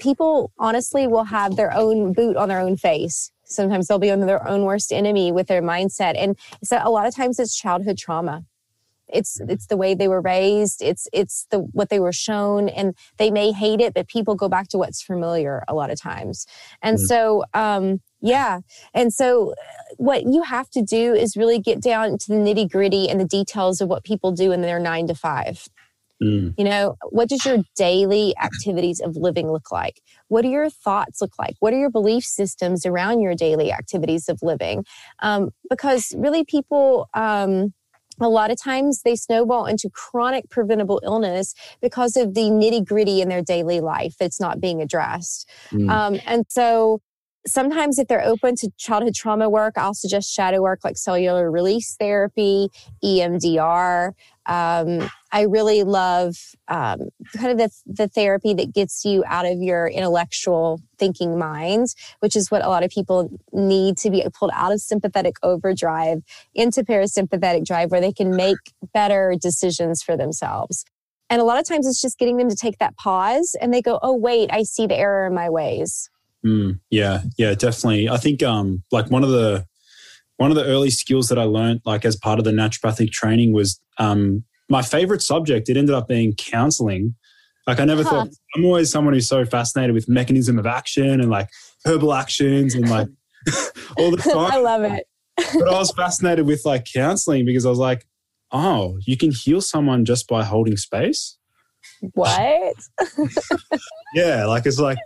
people 0.00 0.50
honestly 0.58 1.06
will 1.06 1.24
have 1.24 1.54
their 1.54 1.72
own 1.72 2.12
boot 2.12 2.36
on 2.36 2.48
their 2.48 2.60
own 2.60 2.76
face 2.76 3.30
Sometimes 3.46 3.86
they'll 3.86 3.98
be 3.98 4.10
on 4.10 4.20
their 4.20 4.46
own 4.46 4.62
worst 4.62 4.92
enemy 4.92 5.32
with 5.32 5.46
their 5.46 5.62
mindset. 5.62 6.14
And 6.16 6.36
so 6.62 6.80
a 6.82 6.90
lot 6.90 7.06
of 7.06 7.14
times 7.14 7.38
it's 7.38 7.56
childhood 7.56 7.98
trauma. 7.98 8.44
It's 9.08 9.40
it's 9.48 9.66
the 9.66 9.76
way 9.76 9.94
they 9.94 10.08
were 10.08 10.20
raised. 10.20 10.82
It's 10.82 11.08
it's 11.12 11.46
the 11.50 11.60
what 11.60 11.90
they 11.90 12.00
were 12.00 12.12
shown, 12.12 12.68
and 12.68 12.94
they 13.18 13.30
may 13.30 13.52
hate 13.52 13.80
it, 13.80 13.94
but 13.94 14.08
people 14.08 14.34
go 14.34 14.48
back 14.48 14.68
to 14.68 14.78
what's 14.78 15.02
familiar 15.02 15.62
a 15.68 15.74
lot 15.74 15.90
of 15.90 16.00
times. 16.00 16.46
And 16.82 16.96
mm-hmm. 16.96 17.06
so, 17.06 17.44
um, 17.54 18.00
yeah. 18.20 18.60
And 18.94 19.12
so, 19.12 19.54
what 19.96 20.24
you 20.24 20.42
have 20.42 20.68
to 20.70 20.82
do 20.82 21.14
is 21.14 21.36
really 21.36 21.60
get 21.60 21.80
down 21.80 22.18
to 22.18 22.28
the 22.28 22.34
nitty 22.34 22.70
gritty 22.70 23.08
and 23.08 23.20
the 23.20 23.24
details 23.24 23.80
of 23.80 23.88
what 23.88 24.02
people 24.02 24.32
do 24.32 24.50
in 24.50 24.62
their 24.62 24.80
nine 24.80 25.06
to 25.06 25.14
five. 25.14 25.68
Mm. 26.22 26.54
You 26.56 26.64
know, 26.64 26.96
what 27.10 27.28
does 27.28 27.44
your 27.44 27.58
daily 27.74 28.34
activities 28.42 29.00
of 29.00 29.16
living 29.16 29.50
look 29.50 29.70
like? 29.70 30.00
What 30.28 30.42
do 30.42 30.48
your 30.48 30.70
thoughts 30.70 31.20
look 31.20 31.32
like? 31.38 31.56
What 31.60 31.72
are 31.74 31.78
your 31.78 31.90
belief 31.90 32.24
systems 32.24 32.86
around 32.86 33.20
your 33.20 33.34
daily 33.34 33.72
activities 33.72 34.28
of 34.28 34.38
living? 34.42 34.84
Um, 35.20 35.50
because 35.68 36.14
really, 36.16 36.44
people, 36.44 37.08
um, 37.14 37.74
a 38.18 38.28
lot 38.28 38.50
of 38.50 38.60
times 38.60 39.02
they 39.02 39.14
snowball 39.14 39.66
into 39.66 39.90
chronic 39.90 40.48
preventable 40.48 41.02
illness 41.04 41.54
because 41.82 42.16
of 42.16 42.32
the 42.32 42.48
nitty 42.50 42.84
gritty 42.84 43.20
in 43.20 43.28
their 43.28 43.42
daily 43.42 43.80
life 43.80 44.14
that's 44.18 44.40
not 44.40 44.58
being 44.58 44.80
addressed. 44.80 45.48
Mm. 45.70 45.90
Um, 45.90 46.20
and 46.24 46.44
so, 46.48 47.00
sometimes 47.46 47.98
if 47.98 48.08
they're 48.08 48.24
open 48.24 48.56
to 48.56 48.70
childhood 48.76 49.14
trauma 49.14 49.48
work, 49.48 49.74
I'll 49.76 49.94
suggest 49.94 50.32
shadow 50.32 50.62
work 50.62 50.80
like 50.84 50.96
cellular 50.96 51.50
release 51.50 51.94
therapy, 51.94 52.68
EMDR. 53.04 54.12
Um, 54.46 55.08
I 55.36 55.42
really 55.42 55.82
love 55.82 56.34
um, 56.66 57.10
kind 57.36 57.52
of 57.52 57.58
the, 57.58 57.70
the 57.84 58.08
therapy 58.08 58.54
that 58.54 58.72
gets 58.72 59.04
you 59.04 59.22
out 59.26 59.44
of 59.44 59.58
your 59.58 59.86
intellectual 59.86 60.80
thinking 60.98 61.38
mind, 61.38 61.88
which 62.20 62.34
is 62.34 62.50
what 62.50 62.64
a 62.64 62.70
lot 62.70 62.82
of 62.82 62.90
people 62.90 63.28
need 63.52 63.98
to 63.98 64.08
be 64.08 64.24
pulled 64.32 64.52
out 64.54 64.72
of 64.72 64.80
sympathetic 64.80 65.36
overdrive 65.42 66.22
into 66.54 66.82
parasympathetic 66.82 67.66
drive 67.66 67.90
where 67.90 68.00
they 68.00 68.14
can 68.14 68.34
make 68.34 68.56
better 68.94 69.34
decisions 69.38 70.02
for 70.02 70.16
themselves. 70.16 70.86
And 71.28 71.38
a 71.38 71.44
lot 71.44 71.58
of 71.58 71.68
times 71.68 71.86
it's 71.86 72.00
just 72.00 72.18
getting 72.18 72.38
them 72.38 72.48
to 72.48 72.56
take 72.56 72.78
that 72.78 72.96
pause 72.96 73.54
and 73.60 73.74
they 73.74 73.82
go, 73.82 73.98
oh, 74.02 74.14
wait, 74.14 74.48
I 74.50 74.62
see 74.62 74.86
the 74.86 74.96
error 74.96 75.26
in 75.26 75.34
my 75.34 75.50
ways. 75.50 76.08
Mm, 76.46 76.80
yeah, 76.88 77.20
yeah, 77.36 77.52
definitely. 77.52 78.08
I 78.08 78.16
think 78.16 78.42
um, 78.42 78.84
like 78.90 79.10
one 79.10 79.22
of 79.22 79.28
the 79.28 79.66
one 80.38 80.50
of 80.50 80.56
the 80.56 80.64
early 80.64 80.90
skills 80.90 81.28
that 81.28 81.38
I 81.38 81.44
learned, 81.44 81.82
like 81.84 82.06
as 82.06 82.16
part 82.16 82.38
of 82.38 82.46
the 82.46 82.52
naturopathic 82.52 83.10
training, 83.10 83.52
was 83.52 83.78
um, 83.98 84.44
my 84.68 84.82
favorite 84.82 85.22
subject. 85.22 85.68
It 85.68 85.76
ended 85.76 85.94
up 85.94 86.08
being 86.08 86.34
counseling. 86.34 87.14
Like 87.66 87.80
I 87.80 87.84
never 87.84 88.02
huh. 88.02 88.10
thought. 88.10 88.28
I'm 88.54 88.64
always 88.64 88.90
someone 88.90 89.14
who's 89.14 89.28
so 89.28 89.44
fascinated 89.44 89.94
with 89.94 90.08
mechanism 90.08 90.58
of 90.58 90.66
action 90.66 91.20
and 91.20 91.30
like 91.30 91.48
herbal 91.84 92.14
actions 92.14 92.74
and 92.74 92.88
like 92.88 93.08
all 93.98 94.10
the 94.10 94.18
time. 94.18 94.36
I 94.52 94.58
love 94.58 94.82
it. 94.82 95.06
but 95.36 95.68
I 95.68 95.78
was 95.78 95.90
fascinated 95.92 96.46
with 96.46 96.64
like 96.64 96.86
counseling 96.92 97.44
because 97.44 97.66
I 97.66 97.70
was 97.70 97.78
like, 97.78 98.06
oh, 98.52 98.98
you 99.04 99.16
can 99.16 99.32
heal 99.32 99.60
someone 99.60 100.04
just 100.04 100.28
by 100.28 100.44
holding 100.44 100.76
space. 100.76 101.36
What? 102.12 102.74
yeah, 104.14 104.44
like 104.46 104.66
it's 104.66 104.78
like 104.78 104.98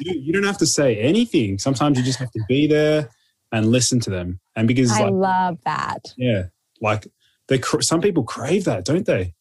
you 0.00 0.32
don't 0.32 0.44
have 0.44 0.58
to 0.58 0.66
say 0.66 0.96
anything. 0.96 1.58
Sometimes 1.58 1.98
you 1.98 2.04
just 2.04 2.18
have 2.18 2.30
to 2.32 2.44
be 2.48 2.66
there 2.66 3.08
and 3.52 3.70
listen 3.70 4.00
to 4.00 4.10
them. 4.10 4.40
And 4.56 4.68
because 4.68 4.92
I 4.92 5.04
like, 5.04 5.12
love 5.12 5.58
that. 5.64 6.12
Yeah, 6.16 6.44
like 6.80 7.06
they 7.48 7.60
some 7.80 8.00
people 8.00 8.24
crave 8.24 8.64
that, 8.64 8.84
don't 8.84 9.06
they? 9.06 9.34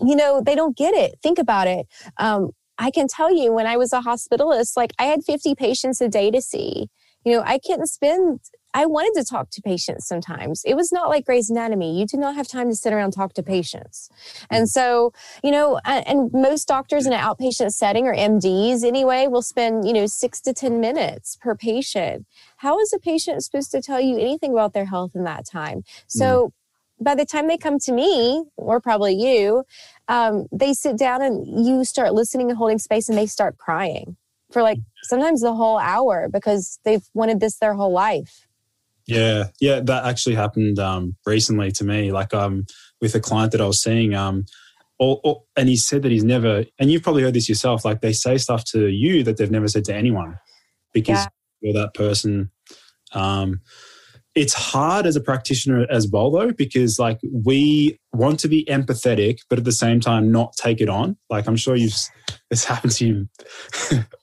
You 0.00 0.16
know, 0.16 0.40
they 0.44 0.54
don't 0.54 0.76
get 0.76 0.94
it. 0.94 1.18
Think 1.22 1.38
about 1.38 1.66
it. 1.66 1.86
Um, 2.16 2.50
I 2.78 2.90
can 2.90 3.08
tell 3.08 3.34
you 3.34 3.52
when 3.52 3.66
I 3.66 3.76
was 3.76 3.92
a 3.92 4.00
hospitalist, 4.00 4.76
like 4.76 4.92
I 4.98 5.04
had 5.04 5.22
50 5.22 5.54
patients 5.54 6.00
a 6.00 6.08
day 6.08 6.30
to 6.30 6.40
see. 6.40 6.88
You 7.24 7.32
know, 7.32 7.42
I 7.44 7.58
couldn't 7.58 7.88
spend 7.88 8.40
I 8.72 8.86
wanted 8.86 9.18
to 9.20 9.28
talk 9.28 9.50
to 9.50 9.62
patients 9.62 10.06
sometimes. 10.06 10.62
It 10.64 10.74
was 10.74 10.92
not 10.92 11.08
like 11.08 11.26
Grey's 11.26 11.50
Anatomy. 11.50 11.98
You 11.98 12.06
did 12.06 12.20
not 12.20 12.36
have 12.36 12.46
time 12.46 12.68
to 12.68 12.76
sit 12.76 12.92
around 12.92 13.06
and 13.06 13.12
talk 13.12 13.32
to 13.34 13.42
patients. 13.42 14.08
And 14.48 14.68
so, 14.68 15.12
you 15.42 15.50
know, 15.50 15.80
and 15.84 16.30
most 16.32 16.68
doctors 16.68 17.06
in 17.06 17.12
an 17.12 17.18
outpatient 17.18 17.72
setting 17.72 18.06
or 18.06 18.14
MDs 18.14 18.84
anyway 18.84 19.26
will 19.26 19.42
spend, 19.42 19.86
you 19.86 19.92
know, 19.92 20.06
six 20.06 20.40
to 20.42 20.52
10 20.52 20.80
minutes 20.80 21.36
per 21.40 21.56
patient. 21.56 22.26
How 22.58 22.78
is 22.78 22.92
a 22.92 22.98
patient 22.98 23.42
supposed 23.42 23.72
to 23.72 23.82
tell 23.82 24.00
you 24.00 24.18
anything 24.18 24.52
about 24.52 24.72
their 24.72 24.86
health 24.86 25.12
in 25.14 25.24
that 25.24 25.46
time? 25.46 25.82
So, 26.06 26.48
mm 26.48 26.52
by 27.00 27.14
the 27.14 27.24
time 27.24 27.48
they 27.48 27.56
come 27.56 27.78
to 27.80 27.92
me, 27.92 28.44
or 28.56 28.80
probably 28.80 29.14
you, 29.14 29.64
um, 30.08 30.46
they 30.52 30.74
sit 30.74 30.98
down 30.98 31.22
and 31.22 31.66
you 31.66 31.84
start 31.84 32.12
listening 32.12 32.50
and 32.50 32.58
holding 32.58 32.78
space 32.78 33.08
and 33.08 33.16
they 33.16 33.26
start 33.26 33.58
crying 33.58 34.16
for 34.50 34.62
like 34.62 34.78
sometimes 35.04 35.40
the 35.40 35.54
whole 35.54 35.78
hour 35.78 36.28
because 36.30 36.78
they've 36.84 37.04
wanted 37.14 37.40
this 37.40 37.56
their 37.58 37.74
whole 37.74 37.92
life. 37.92 38.46
Yeah, 39.06 39.44
yeah, 39.60 39.80
that 39.80 40.04
actually 40.04 40.34
happened 40.34 40.78
um, 40.78 41.16
recently 41.26 41.72
to 41.72 41.84
me. 41.84 42.12
Like 42.12 42.34
um, 42.34 42.66
with 43.00 43.14
a 43.14 43.20
client 43.20 43.52
that 43.52 43.60
I 43.60 43.66
was 43.66 43.82
seeing, 43.82 44.14
um, 44.14 44.44
and 45.00 45.68
he 45.68 45.76
said 45.76 46.02
that 46.02 46.12
he's 46.12 46.24
never, 46.24 46.64
and 46.78 46.90
you've 46.90 47.02
probably 47.02 47.22
heard 47.22 47.34
this 47.34 47.48
yourself. 47.48 47.84
Like 47.84 48.02
they 48.02 48.12
say 48.12 48.36
stuff 48.36 48.64
to 48.66 48.88
you 48.88 49.24
that 49.24 49.36
they've 49.36 49.50
never 49.50 49.68
said 49.68 49.84
to 49.86 49.94
anyone 49.94 50.38
because 50.92 51.18
yeah. 51.18 51.26
you're 51.60 51.82
that 51.82 51.94
person. 51.94 52.50
Um, 53.12 53.62
it's 54.34 54.54
hard 54.54 55.06
as 55.06 55.16
a 55.16 55.20
practitioner 55.20 55.86
as 55.90 56.08
well 56.08 56.30
though 56.30 56.52
because 56.52 56.98
like 56.98 57.18
we 57.32 57.98
want 58.12 58.38
to 58.40 58.48
be 58.48 58.64
empathetic 58.66 59.38
but 59.48 59.58
at 59.58 59.64
the 59.64 59.72
same 59.72 60.00
time 60.00 60.30
not 60.30 60.52
take 60.56 60.80
it 60.80 60.88
on. 60.88 61.16
Like 61.28 61.46
i'm 61.46 61.56
sure 61.56 61.76
you've 61.76 61.94
this 62.50 62.64
happened 62.64 62.92
to 62.92 63.06
you 63.06 63.28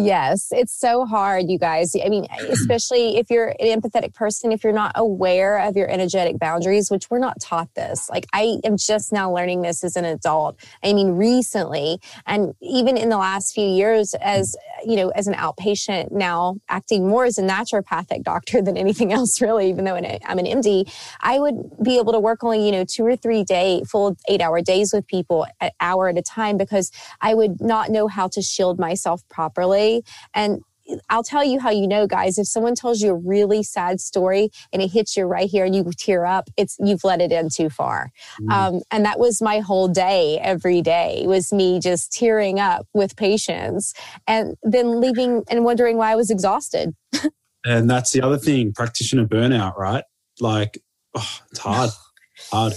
Yes, 0.00 0.52
it's 0.52 0.72
so 0.72 1.06
hard, 1.06 1.50
you 1.50 1.58
guys. 1.58 1.92
I 1.96 2.08
mean, 2.08 2.28
especially 2.50 3.16
if 3.16 3.30
you're 3.30 3.48
an 3.58 3.80
empathetic 3.80 4.14
person, 4.14 4.52
if 4.52 4.62
you're 4.62 4.72
not 4.72 4.92
aware 4.94 5.58
of 5.58 5.76
your 5.76 5.90
energetic 5.90 6.38
boundaries, 6.38 6.88
which 6.88 7.10
we're 7.10 7.18
not 7.18 7.40
taught 7.40 7.74
this. 7.74 8.08
Like, 8.08 8.24
I 8.32 8.60
am 8.62 8.76
just 8.76 9.12
now 9.12 9.34
learning 9.34 9.62
this 9.62 9.82
as 9.82 9.96
an 9.96 10.04
adult. 10.04 10.56
I 10.84 10.92
mean, 10.92 11.16
recently, 11.16 12.00
and 12.26 12.54
even 12.60 12.96
in 12.96 13.08
the 13.08 13.16
last 13.16 13.52
few 13.52 13.66
years, 13.66 14.14
as 14.20 14.54
you 14.84 14.94
know, 14.94 15.08
as 15.08 15.26
an 15.26 15.34
outpatient 15.34 16.12
now, 16.12 16.58
acting 16.68 17.08
more 17.08 17.24
as 17.24 17.36
a 17.36 17.42
naturopathic 17.42 18.22
doctor 18.22 18.62
than 18.68 18.76
anything 18.76 19.12
else, 19.12 19.40
really, 19.40 19.68
even 19.68 19.84
though 19.84 19.96
I'm 19.96 20.38
an 20.38 20.46
MD, 20.46 20.88
I 21.22 21.40
would 21.40 21.56
be 21.82 21.98
able 21.98 22.12
to 22.12 22.20
work 22.20 22.44
only, 22.44 22.64
you 22.64 22.70
know, 22.70 22.84
two 22.84 23.04
or 23.04 23.16
three 23.16 23.42
day, 23.42 23.82
full 23.82 24.16
eight 24.28 24.40
hour 24.40 24.62
days 24.62 24.92
with 24.92 25.08
people, 25.08 25.44
an 25.60 25.72
hour 25.80 26.08
at 26.08 26.16
a 26.16 26.22
time, 26.22 26.56
because 26.56 26.92
I 27.20 27.34
would 27.34 27.60
not 27.60 27.90
know 27.90 28.06
how 28.06 28.28
to 28.28 28.40
shield 28.40 28.78
myself 28.78 29.28
properly 29.28 29.87
and 30.34 30.62
I'll 31.10 31.22
tell 31.22 31.44
you 31.44 31.60
how 31.60 31.70
you 31.70 31.86
know, 31.86 32.06
guys. 32.06 32.38
If 32.38 32.46
someone 32.46 32.74
tells 32.74 33.00
you 33.00 33.10
a 33.10 33.14
really 33.14 33.62
sad 33.62 34.00
story 34.00 34.50
and 34.72 34.80
it 34.80 34.88
hits 34.88 35.16
you 35.16 35.24
right 35.24 35.48
here 35.48 35.64
and 35.64 35.74
you 35.74 35.84
tear 35.96 36.24
up, 36.24 36.48
it's 36.56 36.76
you've 36.78 37.04
let 37.04 37.20
it 37.20 37.32
in 37.32 37.48
too 37.50 37.68
far. 37.68 38.10
Mm. 38.40 38.52
Um, 38.52 38.80
and 38.90 39.04
that 39.04 39.18
was 39.18 39.42
my 39.42 39.60
whole 39.60 39.88
day. 39.88 40.38
Every 40.42 40.82
day 40.82 41.24
was 41.26 41.52
me 41.52 41.80
just 41.80 42.12
tearing 42.12 42.58
up 42.58 42.86
with 42.94 43.16
patients, 43.16 43.94
and 44.26 44.56
then 44.62 45.00
leaving 45.00 45.44
and 45.50 45.64
wondering 45.64 45.96
why 45.96 46.12
I 46.12 46.16
was 46.16 46.30
exhausted. 46.30 46.94
and 47.64 47.90
that's 47.90 48.12
the 48.12 48.22
other 48.22 48.38
thing: 48.38 48.72
practitioner 48.72 49.26
burnout, 49.26 49.76
right? 49.76 50.04
Like, 50.40 50.78
oh, 51.14 51.38
it's 51.50 51.60
hard, 51.60 51.90
hard. 52.50 52.74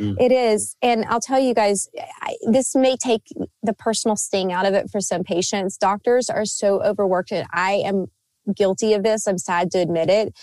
Mm. 0.00 0.16
It 0.18 0.32
is. 0.32 0.76
And 0.80 1.04
I'll 1.06 1.20
tell 1.20 1.38
you 1.38 1.54
guys, 1.54 1.88
I, 2.22 2.36
this 2.50 2.74
may 2.74 2.96
take 2.96 3.22
the 3.62 3.74
personal 3.74 4.16
sting 4.16 4.52
out 4.52 4.66
of 4.66 4.74
it 4.74 4.90
for 4.90 5.00
some 5.00 5.22
patients. 5.22 5.76
Doctors 5.76 6.30
are 6.30 6.46
so 6.46 6.82
overworked, 6.82 7.32
and 7.32 7.46
I 7.52 7.72
am 7.72 8.06
guilty 8.54 8.94
of 8.94 9.02
this. 9.02 9.26
I'm 9.26 9.38
sad 9.38 9.70
to 9.72 9.78
admit 9.78 10.08
it. 10.08 10.34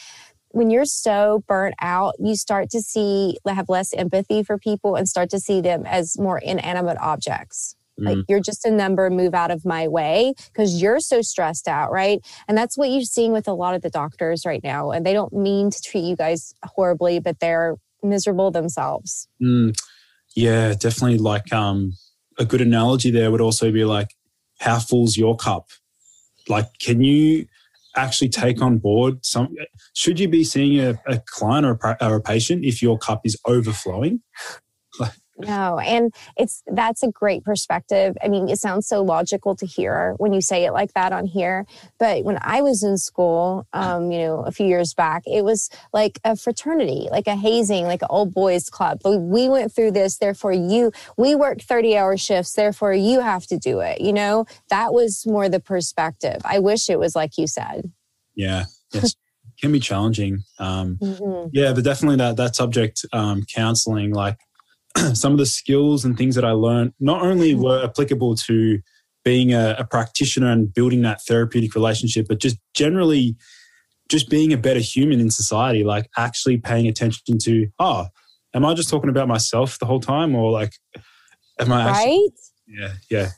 When 0.52 0.70
you're 0.70 0.86
so 0.86 1.43
burnt 1.48 1.76
out, 1.82 2.15
you 2.20 2.36
start 2.36 2.70
to 2.70 2.82
see, 2.82 3.38
have 3.48 3.70
less 3.70 3.93
empathy 3.93 4.43
for 4.43 4.58
people 4.58 4.96
and 4.96 5.08
start 5.08 5.30
to 5.32 5.39
see 5.39 5.62
them 5.62 5.86
as 5.86 6.17
more 6.17 6.38
inanimate 6.38 6.98
objects. 7.00 7.76
Like 7.98 8.17
mm. 8.17 8.26
you're 8.28 8.39
just 8.39 8.65
a 8.65 8.72
number, 8.72 9.10
move 9.10 9.34
out 9.34 9.52
of 9.52 9.65
my 9.65 9.88
way 9.88 10.36
because 10.54 10.82
you're 10.82 11.00
so 11.00 11.22
stressed 11.22 11.67
out, 11.67 11.91
right? 11.91 12.24
And 12.48 12.58
that's 12.58 12.78
what 12.78 12.89
you're 12.89 13.02
seeing 13.02 13.34
with 13.34 13.48
a 13.48 13.54
lot 13.54 13.74
of 13.74 13.82
the 13.82 13.89
doctors 13.89 14.46
right 14.46 14.63
now. 14.63 14.91
And 14.91 15.06
they 15.06 15.13
don't 15.13 15.34
mean 15.34 15.72
to 15.72 15.82
treat 15.82 16.04
you 16.04 16.15
guys 16.15 16.54
horribly, 16.63 17.20
but 17.20 17.39
they're 17.39 17.76
miserable 18.04 18.52
themselves. 18.52 19.28
Mm, 19.42 19.78
yeah, 20.36 20.74
definitely. 20.74 21.18
Like 21.18 21.52
um, 21.54 21.94
a 22.38 22.46
good 22.46 22.62
analogy 22.62 23.12
there 23.12 23.32
would 23.32 23.42
also 23.42 23.72
be 23.72 23.86
like, 23.86 24.10
how 24.60 24.80
full's 24.80 25.18
your 25.18 25.36
cup? 25.36 25.70
Like, 26.48 26.68
can 26.80 27.02
you 27.02 27.48
actually 27.96 28.30
take 28.30 28.62
on 28.62 28.78
board 28.78 29.26
some 29.26 29.56
should 29.96 30.20
you 30.20 30.28
be 30.28 30.44
seeing 30.44 30.80
a, 30.80 31.00
a 31.08 31.20
client 31.26 31.66
or 31.66 31.80
a, 31.84 32.08
or 32.08 32.18
a 32.18 32.22
patient 32.22 32.64
if 32.64 32.80
your 32.80 32.96
cup 32.98 33.22
is 33.24 33.36
overflowing 33.46 34.22
no, 35.39 35.80
and 35.80 36.13
it's 36.36 36.63
that's 36.67 37.04
a 37.04 37.12
great 37.12 37.43
perspective. 37.43 38.17
I 38.23 38.28
mean, 38.28 38.50
it 38.50 38.60
sounds 38.60 38.88
so 38.88 39.04
logical 39.04 39.56
to 39.58 39.65
hear 39.65 40.15
when 40.17 40.34
you 40.34 40.41
say 40.41 40.65
it 40.65 40.71
like 40.71 40.93
that 40.93 41.13
on 41.13 41.26
here. 41.26 41.65
But 42.00 42.23
when 42.23 42.39
I 42.41 42.62
was 42.62 42.84
in 42.84 42.97
school, 42.97 43.67
um, 43.73 44.12
you 44.12 44.19
know, 44.19 44.41
a 44.41 44.52
few 44.52 44.65
years 44.65 44.94
back, 44.94 45.23
it 45.25 45.44
was 45.44 45.69
like 45.94 46.19
a 46.23 46.35
fraternity, 46.35 47.08
like 47.12 47.27
a 47.27 47.35
hazing, 47.35 47.85
like 47.85 48.02
an 48.02 48.08
old 48.10 48.33
boys 48.33 48.69
club. 48.69 49.00
But 49.04 49.19
We 49.19 49.48
went 49.48 49.71
through 49.71 49.92
this, 49.92 50.17
therefore 50.17 50.54
you. 50.54 50.92
We 51.17 51.35
work 51.35 51.62
thirty-hour 51.62 52.17
shifts, 52.17 52.54
therefore 52.54 52.94
you 52.94 53.19
have 53.19 53.46
to 53.48 53.58
do 53.58 53.79
it. 53.81 54.02
You 54.02 54.13
know, 54.13 54.46
that 54.69 54.94
was 54.94 55.25
more 55.27 55.50
the 55.50 55.60
perspective. 55.60 56.42
I 56.46 56.60
wish 56.60 56.90
it 56.90 57.00
was 57.00 57.15
like 57.15 57.38
you 57.38 57.48
said. 57.48 57.92
Yeah. 58.35 58.65
Yes. 58.94 59.15
can 59.60 59.71
be 59.71 59.79
challenging. 59.79 60.44
Um, 60.60 60.98
mm-hmm. 61.02 61.50
Yeah, 61.52 61.73
but 61.73 61.83
definitely 61.83 62.17
that 62.17 62.38
that 62.38 62.56
subject 62.56 63.06
um, 63.13 63.44
counseling, 63.44 64.13
like 64.13 64.38
some 65.13 65.31
of 65.31 65.37
the 65.37 65.45
skills 65.45 66.06
and 66.06 66.17
things 66.17 66.35
that 66.35 66.45
I 66.45 66.52
learned 66.52 66.93
not 67.00 67.21
only 67.21 67.54
mm. 67.54 67.63
were 67.63 67.83
applicable 67.83 68.35
to 68.35 68.79
being 69.23 69.54
a, 69.54 69.75
a, 69.79 69.83
practitioner 69.83 70.50
and 70.50 70.73
building 70.73 71.02
that 71.02 71.21
therapeutic 71.21 71.75
relationship, 71.75 72.27
but 72.29 72.39
just 72.39 72.58
generally 72.73 73.35
just 74.10 74.29
being 74.29 74.54
a 74.54 74.58
better 74.58 74.79
human 74.79 75.19
in 75.19 75.29
society, 75.29 75.83
like 75.83 76.10
actually 76.17 76.58
paying 76.58 76.87
attention 76.87 77.37
to, 77.39 77.67
oh, 77.79 78.08
am 78.54 78.65
I 78.65 78.73
just 78.73 78.89
talking 78.89 79.10
about 79.10 79.27
myself 79.27 79.79
the 79.79 79.85
whole 79.85 80.00
time 80.00 80.33
or 80.33 80.52
like, 80.52 80.73
am 81.60 81.71
I 81.71 81.89
actually, 81.89 82.06
Right? 82.06 82.29
Yeah, 82.67 82.93
yeah. 83.10 83.29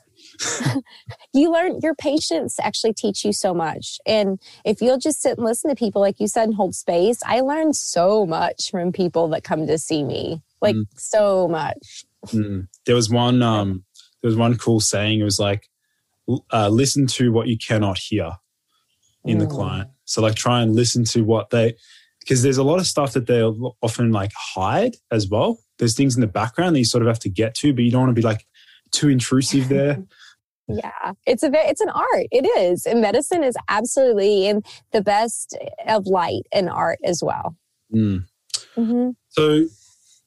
You 1.32 1.52
learn 1.52 1.80
your 1.82 1.94
patients 1.94 2.58
actually 2.62 2.92
teach 2.92 3.24
you 3.24 3.32
so 3.32 3.54
much. 3.54 3.98
And 4.06 4.40
if 4.64 4.80
you'll 4.80 4.98
just 4.98 5.20
sit 5.20 5.36
and 5.36 5.44
listen 5.44 5.70
to 5.70 5.76
people, 5.76 6.00
like 6.00 6.20
you 6.20 6.28
said, 6.28 6.44
and 6.44 6.54
hold 6.54 6.74
space, 6.74 7.20
I 7.26 7.40
learned 7.40 7.76
so 7.76 8.26
much 8.26 8.70
from 8.70 8.92
people 8.92 9.28
that 9.28 9.44
come 9.44 9.66
to 9.66 9.78
see 9.78 10.02
me 10.02 10.42
like 10.60 10.76
mm. 10.76 10.86
so 10.96 11.48
much. 11.48 12.04
Mm. 12.26 12.68
There 12.86 12.94
was 12.94 13.10
one 13.10 13.42
um 13.42 13.84
there 14.22 14.28
was 14.28 14.36
one 14.36 14.56
cool 14.56 14.80
saying 14.80 15.20
it 15.20 15.24
was 15.24 15.38
like 15.38 15.68
uh, 16.52 16.68
listen 16.68 17.06
to 17.08 17.32
what 17.32 17.48
you 17.48 17.58
cannot 17.58 17.98
hear 17.98 18.30
in 19.24 19.38
mm. 19.38 19.40
the 19.40 19.46
client. 19.46 19.90
So 20.04 20.22
like 20.22 20.34
try 20.34 20.62
and 20.62 20.74
listen 20.74 21.04
to 21.06 21.22
what 21.22 21.50
they 21.50 21.74
because 22.20 22.42
there's 22.42 22.58
a 22.58 22.62
lot 22.62 22.78
of 22.78 22.86
stuff 22.86 23.12
that 23.14 23.26
they 23.26 23.42
often 23.42 24.12
like 24.12 24.32
hide 24.36 24.96
as 25.10 25.28
well. 25.28 25.58
There's 25.78 25.96
things 25.96 26.14
in 26.14 26.20
the 26.20 26.26
background 26.26 26.76
that 26.76 26.80
you 26.80 26.84
sort 26.84 27.02
of 27.02 27.08
have 27.08 27.18
to 27.20 27.30
get 27.30 27.54
to, 27.56 27.72
but 27.72 27.82
you 27.82 27.90
don't 27.90 28.02
want 28.02 28.10
to 28.10 28.20
be 28.20 28.26
like 28.26 28.46
too 28.92 29.08
intrusive 29.08 29.68
there. 29.68 30.02
yeah, 30.68 31.12
it's 31.26 31.42
a 31.42 31.50
it's 31.52 31.80
an 31.80 31.90
art. 31.90 32.26
It 32.30 32.46
is, 32.58 32.86
and 32.86 33.00
medicine 33.00 33.42
is 33.42 33.56
absolutely 33.68 34.46
in 34.46 34.62
the 34.92 35.02
best 35.02 35.56
of 35.86 36.06
light 36.06 36.42
and 36.52 36.68
art 36.68 36.98
as 37.04 37.22
well. 37.22 37.56
Mm. 37.94 38.24
Mm-hmm. 38.76 39.10
So 39.28 39.66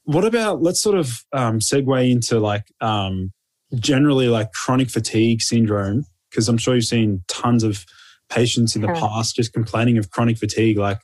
what 0.04 0.26
about 0.26 0.62
let's 0.62 0.82
sort 0.82 0.98
of 0.98 1.24
um, 1.32 1.60
segue 1.60 2.12
into 2.12 2.40
like 2.40 2.66
um, 2.82 3.32
generally 3.76 4.28
like 4.28 4.52
chronic 4.52 4.90
fatigue 4.90 5.42
syndrome 5.42 6.06
because 6.30 6.50
I'm 6.50 6.58
sure 6.58 6.76
you've 6.76 6.86
seen 6.86 7.24
tons 7.28 7.64
of 7.64 7.86
patients 8.30 8.76
in 8.76 8.82
the 8.82 8.88
past 8.90 9.36
just 9.36 9.54
complaining 9.54 9.98
of 9.98 10.10
chronic 10.10 10.38
fatigue. 10.38 10.78
Like, 10.78 11.00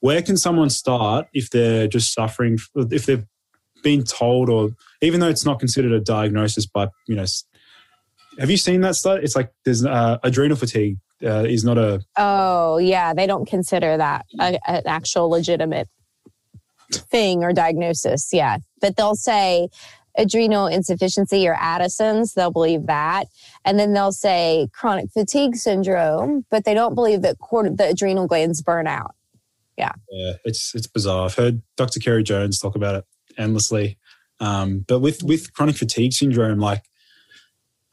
where 0.00 0.22
can 0.22 0.36
someone 0.36 0.70
start 0.70 1.26
if 1.32 1.50
they're 1.50 1.88
just 1.88 2.12
suffering 2.12 2.58
if 2.74 3.06
they've 3.06 3.24
been 3.82 4.04
told 4.04 4.48
or 4.48 4.70
even 5.00 5.20
though 5.20 5.28
it's 5.28 5.44
not 5.44 5.58
considered 5.58 5.92
a 5.92 6.00
diagnosis 6.00 6.66
by 6.66 6.88
you 7.08 7.16
know 7.16 7.24
have 8.38 8.50
you 8.50 8.56
seen 8.56 8.80
that 8.82 8.96
stuff? 8.96 9.20
it's 9.22 9.36
like 9.36 9.52
there's 9.64 9.84
uh, 9.84 10.18
adrenal 10.22 10.56
fatigue 10.56 10.98
uh, 11.22 11.44
is 11.44 11.64
not 11.64 11.78
a 11.78 12.02
oh 12.16 12.78
yeah 12.78 13.14
they 13.14 13.26
don't 13.26 13.46
consider 13.46 13.96
that 13.96 14.26
a, 14.40 14.58
an 14.68 14.82
actual 14.86 15.28
legitimate 15.28 15.88
thing 16.92 17.42
or 17.42 17.52
diagnosis. 17.52 18.30
Yeah. 18.32 18.58
But 18.80 18.96
they'll 18.96 19.14
say 19.14 19.68
adrenal 20.16 20.66
insufficiency 20.66 21.48
or 21.48 21.54
Addison's, 21.54 22.34
they'll 22.34 22.50
believe 22.50 22.86
that. 22.86 23.26
And 23.64 23.78
then 23.78 23.94
they'll 23.94 24.12
say 24.12 24.68
chronic 24.72 25.10
fatigue 25.10 25.56
syndrome, 25.56 26.44
but 26.50 26.64
they 26.64 26.74
don't 26.74 26.94
believe 26.94 27.22
that 27.22 27.36
the 27.38 27.88
adrenal 27.90 28.26
glands 28.26 28.60
burn 28.62 28.86
out. 28.86 29.14
Yeah. 29.78 29.92
Yeah. 30.10 30.32
It's, 30.44 30.74
it's 30.74 30.86
bizarre. 30.86 31.26
I've 31.26 31.34
heard 31.34 31.62
Dr. 31.76 32.00
Kerry 32.00 32.22
Jones 32.22 32.58
talk 32.58 32.76
about 32.76 32.96
it 32.96 33.04
endlessly. 33.38 33.98
Um, 34.38 34.84
but 34.86 34.98
with, 35.00 35.22
with 35.22 35.52
chronic 35.54 35.76
fatigue 35.76 36.12
syndrome, 36.12 36.58
like, 36.58 36.84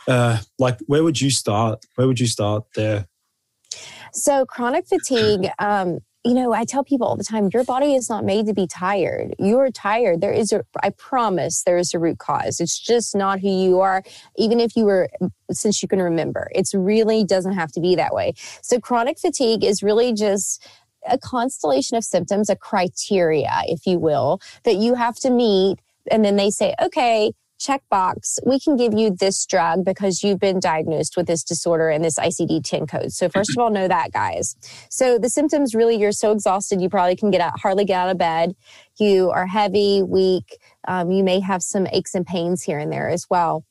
uh, 0.08 0.38
like 0.58 0.80
where 0.88 1.04
would 1.04 1.20
you 1.20 1.30
start? 1.30 1.86
Where 1.96 2.08
would 2.08 2.20
you 2.20 2.28
start 2.28 2.66
there? 2.76 3.08
So 4.14 4.46
chronic 4.46 4.88
fatigue, 4.88 5.50
um, 5.60 6.00
you 6.26 6.34
know, 6.34 6.52
I 6.52 6.66
tell 6.66 6.84
people 6.84 7.08
all 7.08 7.16
the 7.16 7.24
time, 7.24 7.50
your 7.54 7.64
body 7.64 7.96
is 7.96 8.10
not 8.10 8.26
made 8.26 8.46
to 8.48 8.54
be 8.54 8.68
tired. 8.68 9.36
You're 9.40 9.72
tired. 9.72 10.20
There 10.20 10.34
is 10.34 10.52
a, 10.52 10.64
I 10.84 10.90
promise 10.90 11.64
there 11.64 11.78
is 11.78 11.94
a 11.94 12.00
root 12.00 12.18
cause. 12.18 12.60
It's 12.60 12.78
just 12.78 13.16
not 13.16 13.40
who 13.40 13.50
you 13.50 13.80
are, 13.80 14.04
even 14.36 14.60
if 14.60 14.76
you 14.76 14.84
were, 14.86 15.10
since 15.52 15.82
you 15.82 15.88
can 15.88 16.02
remember. 16.02 16.50
It's 16.54 16.74
really 16.74 17.24
doesn't 17.24 17.54
have 17.54 17.72
to 17.74 17.80
be 17.80 17.96
that 17.96 18.14
way. 18.14 18.34
So 18.62 18.80
chronic 18.80 19.18
fatigue 19.18 19.64
is 19.64 19.82
really 19.82 20.14
just 20.14 20.66
a 21.10 21.18
constellation 21.18 21.96
of 21.96 22.04
symptoms, 22.04 22.50
a 22.50 22.56
criteria, 22.56 23.62
if 23.68 23.88
you 23.88 23.98
will, 23.98 24.42
that 24.66 24.76
you 24.76 24.96
have 24.96 25.16
to 25.18 25.30
meet. 25.30 25.80
And 26.12 26.26
then 26.26 26.36
they 26.36 26.50
say, 26.50 26.76
okay, 26.82 27.32
checkbox, 27.60 28.40
we 28.46 28.60
can 28.60 28.76
give 28.76 28.94
you 28.94 29.12
this 29.12 29.46
drug 29.46 29.86
because 29.86 30.24
you've 30.24 30.40
been 30.40 30.60
diagnosed 30.60 31.16
with 31.18 31.28
this 31.28 31.44
disorder 31.44 31.90
and 31.90 32.04
this 32.04 32.18
ICD 32.18 32.64
10 32.64 32.88
code. 32.88 33.12
So, 33.12 33.30
first 33.30 33.52
of 33.52 33.62
all, 33.62 33.70
know 33.70 33.88
that, 33.88 34.12
guys. 34.12 34.56
So, 34.90 35.20
the 35.20 35.30
symptoms 35.30 35.76
really, 35.76 35.98
you're 35.98 36.12
so 36.12 36.32
exhausted, 36.32 36.82
you 36.82 36.90
probably 36.90 37.16
can 37.16 37.32
get 37.32 37.42
out, 37.42 37.60
hardly 37.60 37.86
get 37.86 37.96
out 37.96 38.10
of 38.10 38.18
bed. 38.18 38.56
You 39.00 39.30
are 39.30 39.46
heavy, 39.46 40.02
weak. 40.04 40.58
Um, 40.88 41.12
you 41.12 41.24
may 41.24 41.40
have 41.40 41.62
some 41.62 41.88
aches 41.92 42.16
and 42.16 42.26
pains 42.26 42.64
here 42.64 42.80
and 42.80 42.92
there 42.92 43.10
as 43.10 43.28
well 43.30 43.66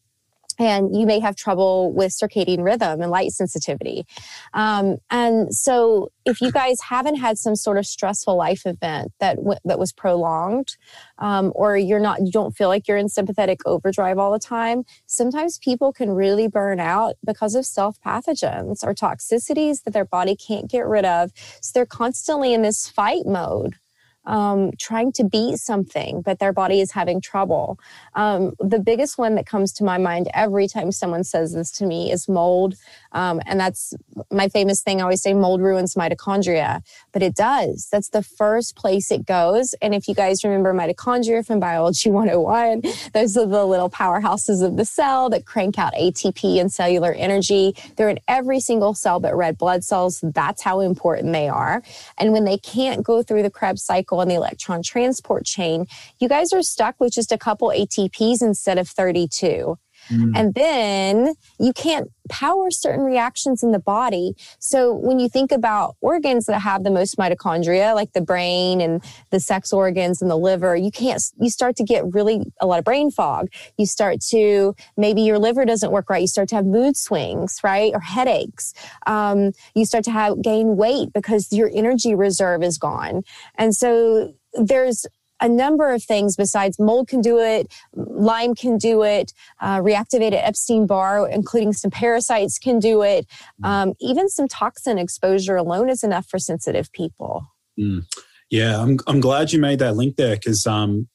and 0.59 0.95
you 0.97 1.07
may 1.07 1.21
have 1.21 1.37
trouble 1.37 1.93
with 1.93 2.13
circadian 2.13 2.65
rhythm 2.65 3.01
and 3.01 3.11
light 3.11 3.33
sensitivity. 3.33 4.07
Um, 4.55 4.99
and 5.11 5.55
so, 5.55 6.11
if 6.25 6.41
you 6.43 6.53
guys 6.53 6.81
haven't 6.83 7.17
had 7.17 7.39
some 7.39 7.57
sort 7.57 7.79
of 7.79 7.87
stressful 7.87 8.37
life 8.37 8.67
event 8.67 9.13
that 9.19 9.37
w- 9.37 9.59
that 9.65 9.79
was 9.79 9.93
prolonged, 9.93 10.77
um, 11.19 11.53
or 11.55 11.77
you're 11.77 12.01
not, 12.01 12.21
you 12.21 12.31
don't 12.31 12.57
feel 12.57 12.69
like 12.69 12.87
you're 12.87 12.99
in 12.99 13.09
sympathetic 13.09 13.61
overdrive 13.65 14.19
all 14.19 14.33
the 14.33 14.39
time, 14.39 14.85
sometimes 15.07 15.59
people 15.59 15.93
can 15.93 16.11
really 16.11 16.49
burn 16.49 16.81
out 16.81 17.17
because 17.25 17.55
of 17.55 17.65
stealth 17.65 17.99
pathogens 18.05 18.85
or 18.85 18.95
toxicities 18.95 19.85
that 19.85 19.93
their 19.93 20.05
body 20.05 20.37
can't 20.37 20.71
get 20.71 20.87
rid 20.87 21.05
of. 21.05 21.31
So 21.63 21.73
they're 21.75 21.87
constantly 21.87 22.53
in 22.53 22.63
this 22.63 22.89
fight 22.89 23.25
mode 23.25 23.77
um, 24.25 24.73
trying 24.79 25.13
to 25.13 25.25
beat 25.25 25.59
something, 25.59 26.23
but 26.23 26.39
their 26.39 26.53
body 26.53 26.81
is 26.81 26.93
having 26.93 27.21
trouble. 27.21 27.79
Um, 28.15 28.53
the 28.59 28.79
biggest 28.79 29.19
one 29.19 29.35
that 29.37 29.47
comes 29.47 29.73
to 29.75 29.85
my 29.85 29.99
mind 29.99 30.29
every 30.35 30.69
time 30.69 30.93
someone 30.93 31.25
says 31.25 31.55
this 31.55 31.71
to 31.73 31.87
me 31.87 32.13
is 32.13 32.29
mold. 32.29 32.75
Um, 33.13 33.41
and 33.47 33.59
that's 33.59 33.95
my 34.31 34.49
famous 34.49 34.83
thing. 34.83 35.01
I 35.01 35.05
always 35.05 35.23
say 35.23 35.35
mold 35.35 35.61
ruins 35.61 35.95
mitochondria, 35.95 36.83
but 37.13 37.23
it 37.23 37.35
does. 37.35 37.89
That's 37.91 38.11
the 38.11 38.23
first 38.23 38.77
place 38.77 39.11
it 39.11 39.27
goes. 39.27 39.75
And 39.81 39.95
if 39.95 40.09
you 40.09 40.15
guys 40.15 40.45
remember 40.45 40.75
mitochondria 40.75 41.47
from 41.47 41.61
Biology 41.61 42.11
101, 42.11 42.83
those 43.15 43.37
are 43.37 43.47
the 43.47 43.65
little 43.65 43.91
powerhouses 43.91 44.63
of 44.63 44.77
the 44.77 44.85
cell 44.85 45.31
that 45.31 45.47
crank 45.47 45.79
out 45.79 45.93
ATP 45.95 46.61
and 46.61 46.73
cellular 46.73 47.13
energy. 47.13 47.75
They're 47.97 48.11
in 48.11 48.21
every 48.29 48.61
single 48.61 48.95
cell 48.95 49.21
but 49.21 49.37
red 49.37 49.59
blood 49.59 49.85
cells. 49.85 50.21
That's 50.23 50.63
how 50.63 50.81
important 50.81 51.33
they 51.33 51.49
are. 51.49 51.83
And 52.19 52.33
when 52.33 52.45
they 52.45 52.59
can't 52.59 53.03
go 53.03 53.23
through 53.23 53.43
the 53.43 53.51
Krebs 53.51 53.83
cycle 53.83 54.21
and 54.21 54.31
the 54.31 54.35
electron 54.35 54.83
transport 54.83 55.45
chain, 55.45 55.87
you 56.19 56.29
guys 56.29 56.53
are 56.53 56.63
stuck 56.63 56.97
with 57.01 57.13
just 57.13 57.33
a 57.33 57.39
couple 57.39 57.69
ATPs 57.69 58.43
instead 58.43 58.79
of 58.79 58.89
32. 58.89 59.79
Mm. 60.11 60.33
And 60.35 60.55
then 60.55 61.35
you 61.59 61.73
can't 61.73 62.11
power 62.29 62.71
certain 62.71 63.05
reactions 63.05 63.63
in 63.63 63.73
the 63.73 63.79
body. 63.79 64.35
So 64.59 64.95
when 64.95 65.19
you 65.19 65.29
think 65.29 65.51
about 65.51 65.97
organs 66.01 66.47
that 66.47 66.61
have 66.61 66.85
the 66.85 66.91
most 66.91 67.17
mitochondria, 67.17 67.95
like 67.95 68.13
the 68.13 68.21
brain 68.21 68.81
and 68.81 69.03
the 69.31 69.41
sex 69.41 69.73
organs 69.73 70.21
and 70.21 70.31
the 70.31 70.37
liver, 70.37 70.77
you 70.77 70.91
can't, 70.91 71.23
you 71.41 71.51
start 71.51 71.77
to 71.77 71.85
get 71.85 72.05
really 72.13 72.43
a 72.61 72.67
lot 72.67 72.79
of 72.79 72.85
brain 72.85 73.11
fog. 73.11 73.49
You 73.79 73.87
start 73.87 74.21
to, 74.29 74.75
maybe 74.97 75.23
your 75.23 75.39
liver 75.39 75.65
doesn't 75.65 75.91
work 75.91 76.11
right. 76.11 76.21
You 76.21 76.27
start 76.27 76.49
to 76.51 76.57
have 76.57 76.67
mood 76.67 76.97
swings, 76.97 77.61
right? 77.65 77.93
Or 77.95 78.01
headaches. 78.01 78.75
Um, 79.07 79.53
you 79.75 79.85
start 79.85 80.05
to 80.05 80.11
have 80.11 80.43
gain 80.43 80.77
weight 80.77 81.13
because 81.13 81.53
your 81.53 81.71
energy 81.73 82.15
reserve 82.15 82.63
is 82.63 82.79
gone. 82.79 83.23
And 83.57 83.75
so 83.75 84.35
there's 84.55 85.07
a 85.41 85.49
number 85.49 85.91
of 85.93 86.03
things 86.03 86.37
besides 86.37 86.79
mold 86.79 87.09
can 87.09 87.21
do 87.21 87.39
it, 87.39 87.73
Lyme 87.95 88.55
can 88.55 88.79
do 88.79 89.03
it, 89.03 89.33
uh, 89.61 89.79
reactivated 89.79 90.41
Epstein 90.43 90.87
Barr, 90.87 91.29
including 91.29 91.73
some 91.73 91.91
parasites, 91.91 92.59
can 92.59 92.79
do 92.79 93.03
it. 93.03 93.27
Um, 93.63 93.95
even 94.01 94.29
some 94.29 94.49
toxin 94.49 94.99
exposure 94.99 95.57
alone 95.57 95.89
is 95.89 96.03
enough 96.03 96.27
for 96.27 96.39
sensitive 96.39 96.93
people. 96.93 97.47
Mm. 97.79 98.05
Yeah, 98.51 98.81
I'm, 98.81 98.99
I'm 99.07 99.21
glad 99.21 99.53
you 99.53 99.61
made 99.61 99.79
that 99.81 99.97
link 99.97 100.17
there 100.17 100.37
because 100.37 100.67
um, 100.67 101.09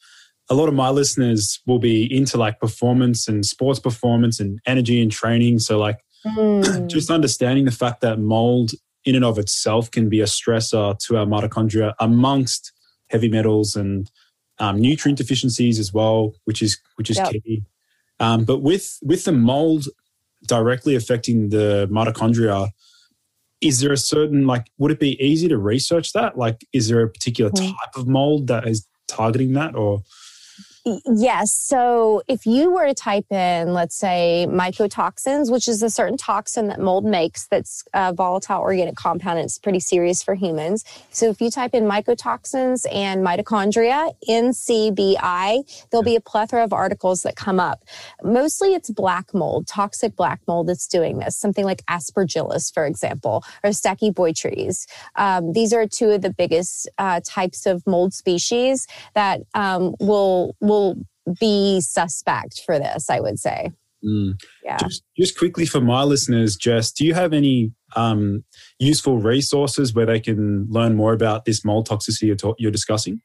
a 0.49 0.55
lot 0.55 0.67
of 0.67 0.75
my 0.75 0.89
listeners 0.89 1.59
will 1.65 1.79
be 1.79 2.13
into 2.15 2.37
like 2.37 2.59
performance 2.59 3.27
and 3.27 3.45
sports 3.45 3.79
performance 3.79 4.39
and 4.39 4.59
energy 4.65 5.01
and 5.01 5.11
training. 5.11 5.59
So, 5.59 5.79
like, 5.79 5.99
mm. 6.25 6.87
just 6.89 7.09
understanding 7.09 7.65
the 7.65 7.71
fact 7.71 8.01
that 8.01 8.19
mold 8.19 8.71
in 9.05 9.15
and 9.15 9.25
of 9.25 9.37
itself 9.37 9.91
can 9.91 10.09
be 10.09 10.21
a 10.21 10.25
stressor 10.25 10.97
to 10.97 11.17
our 11.17 11.25
mitochondria 11.25 11.93
amongst 11.99 12.72
heavy 13.13 13.29
metals 13.29 13.77
and 13.77 14.11
um, 14.59 14.81
nutrient 14.81 15.17
deficiencies 15.17 15.79
as 15.79 15.93
well, 15.93 16.33
which 16.43 16.61
is 16.61 16.77
which 16.95 17.09
is 17.09 17.17
yep. 17.17 17.31
key. 17.31 17.63
Um, 18.19 18.43
but 18.43 18.59
with 18.59 18.97
with 19.01 19.23
the 19.23 19.31
mold 19.31 19.87
directly 20.45 20.95
affecting 20.95 21.49
the 21.49 21.87
mitochondria, 21.89 22.69
is 23.61 23.79
there 23.79 23.93
a 23.93 23.97
certain 23.97 24.45
like 24.45 24.67
would 24.77 24.91
it 24.91 24.99
be 24.99 25.21
easy 25.23 25.47
to 25.47 25.57
research 25.57 26.11
that? 26.13 26.37
Like, 26.37 26.65
is 26.73 26.89
there 26.89 27.01
a 27.01 27.09
particular 27.09 27.51
mm. 27.51 27.67
type 27.67 27.95
of 27.95 28.07
mold 28.07 28.47
that 28.47 28.67
is 28.67 28.87
targeting 29.07 29.53
that, 29.53 29.75
or 29.75 30.01
Yes. 30.85 31.53
So 31.53 32.23
if 32.27 32.45
you 32.45 32.73
were 32.73 32.87
to 32.87 32.93
type 32.93 33.31
in, 33.31 33.71
let's 33.73 33.95
say, 33.95 34.45
mycotoxins, 34.49 35.49
which 35.49 35.69
is 35.69 35.81
a 35.81 35.89
certain 35.89 36.17
toxin 36.17 36.67
that 36.67 36.79
mold 36.81 37.05
makes 37.05 37.47
that's 37.47 37.85
a 37.93 38.11
volatile 38.11 38.59
organic 38.59 38.97
compound, 38.97 39.39
and 39.39 39.45
it's 39.45 39.57
pretty 39.57 39.79
serious 39.79 40.21
for 40.21 40.35
humans. 40.35 40.83
So 41.09 41.29
if 41.29 41.39
you 41.39 41.49
type 41.49 41.73
in 41.73 41.85
mycotoxins 41.85 42.85
and 42.91 43.25
mitochondria, 43.25 44.13
NCBI, 44.27 45.87
there'll 45.89 46.03
be 46.03 46.17
a 46.17 46.21
plethora 46.21 46.65
of 46.65 46.73
articles 46.73 47.23
that 47.23 47.37
come 47.37 47.61
up. 47.61 47.85
Mostly 48.21 48.73
it's 48.73 48.89
black 48.89 49.33
mold, 49.33 49.67
toxic 49.67 50.17
black 50.17 50.41
mold 50.49 50.67
that's 50.67 50.87
doing 50.87 51.19
this, 51.19 51.37
something 51.37 51.63
like 51.63 51.85
aspergillus, 51.85 52.73
for 52.73 52.85
example, 52.85 53.45
or 53.63 53.69
stachybotrys. 53.69 54.85
Um, 55.15 55.53
these 55.53 55.71
are 55.71 55.87
two 55.87 56.09
of 56.09 56.23
the 56.23 56.33
biggest 56.33 56.89
uh, 56.97 57.21
types 57.23 57.65
of 57.65 57.87
mold 57.87 58.13
species 58.13 58.85
that 59.15 59.43
um, 59.53 59.95
will, 60.01 60.57
will 60.59 60.72
will 60.73 60.95
be 61.39 61.79
suspect 61.81 62.61
for 62.65 62.79
this, 62.79 63.09
I 63.09 63.19
would 63.19 63.39
say. 63.39 63.71
Mm. 64.03 64.33
Yeah. 64.63 64.77
Just, 64.77 65.03
just 65.17 65.37
quickly 65.37 65.65
for 65.65 65.79
my 65.79 66.03
listeners, 66.03 66.55
Jess, 66.55 66.91
do 66.91 67.05
you 67.05 67.13
have 67.13 67.31
any 67.33 67.71
um, 67.95 68.43
useful 68.79 69.17
resources 69.19 69.93
where 69.93 70.05
they 70.05 70.19
can 70.19 70.67
learn 70.69 70.95
more 70.95 71.13
about 71.13 71.45
this 71.45 71.63
mold 71.63 71.87
toxicity 71.87 72.27
you're, 72.27 72.35
ta- 72.35 72.55
you're 72.57 72.71
discussing? 72.71 73.21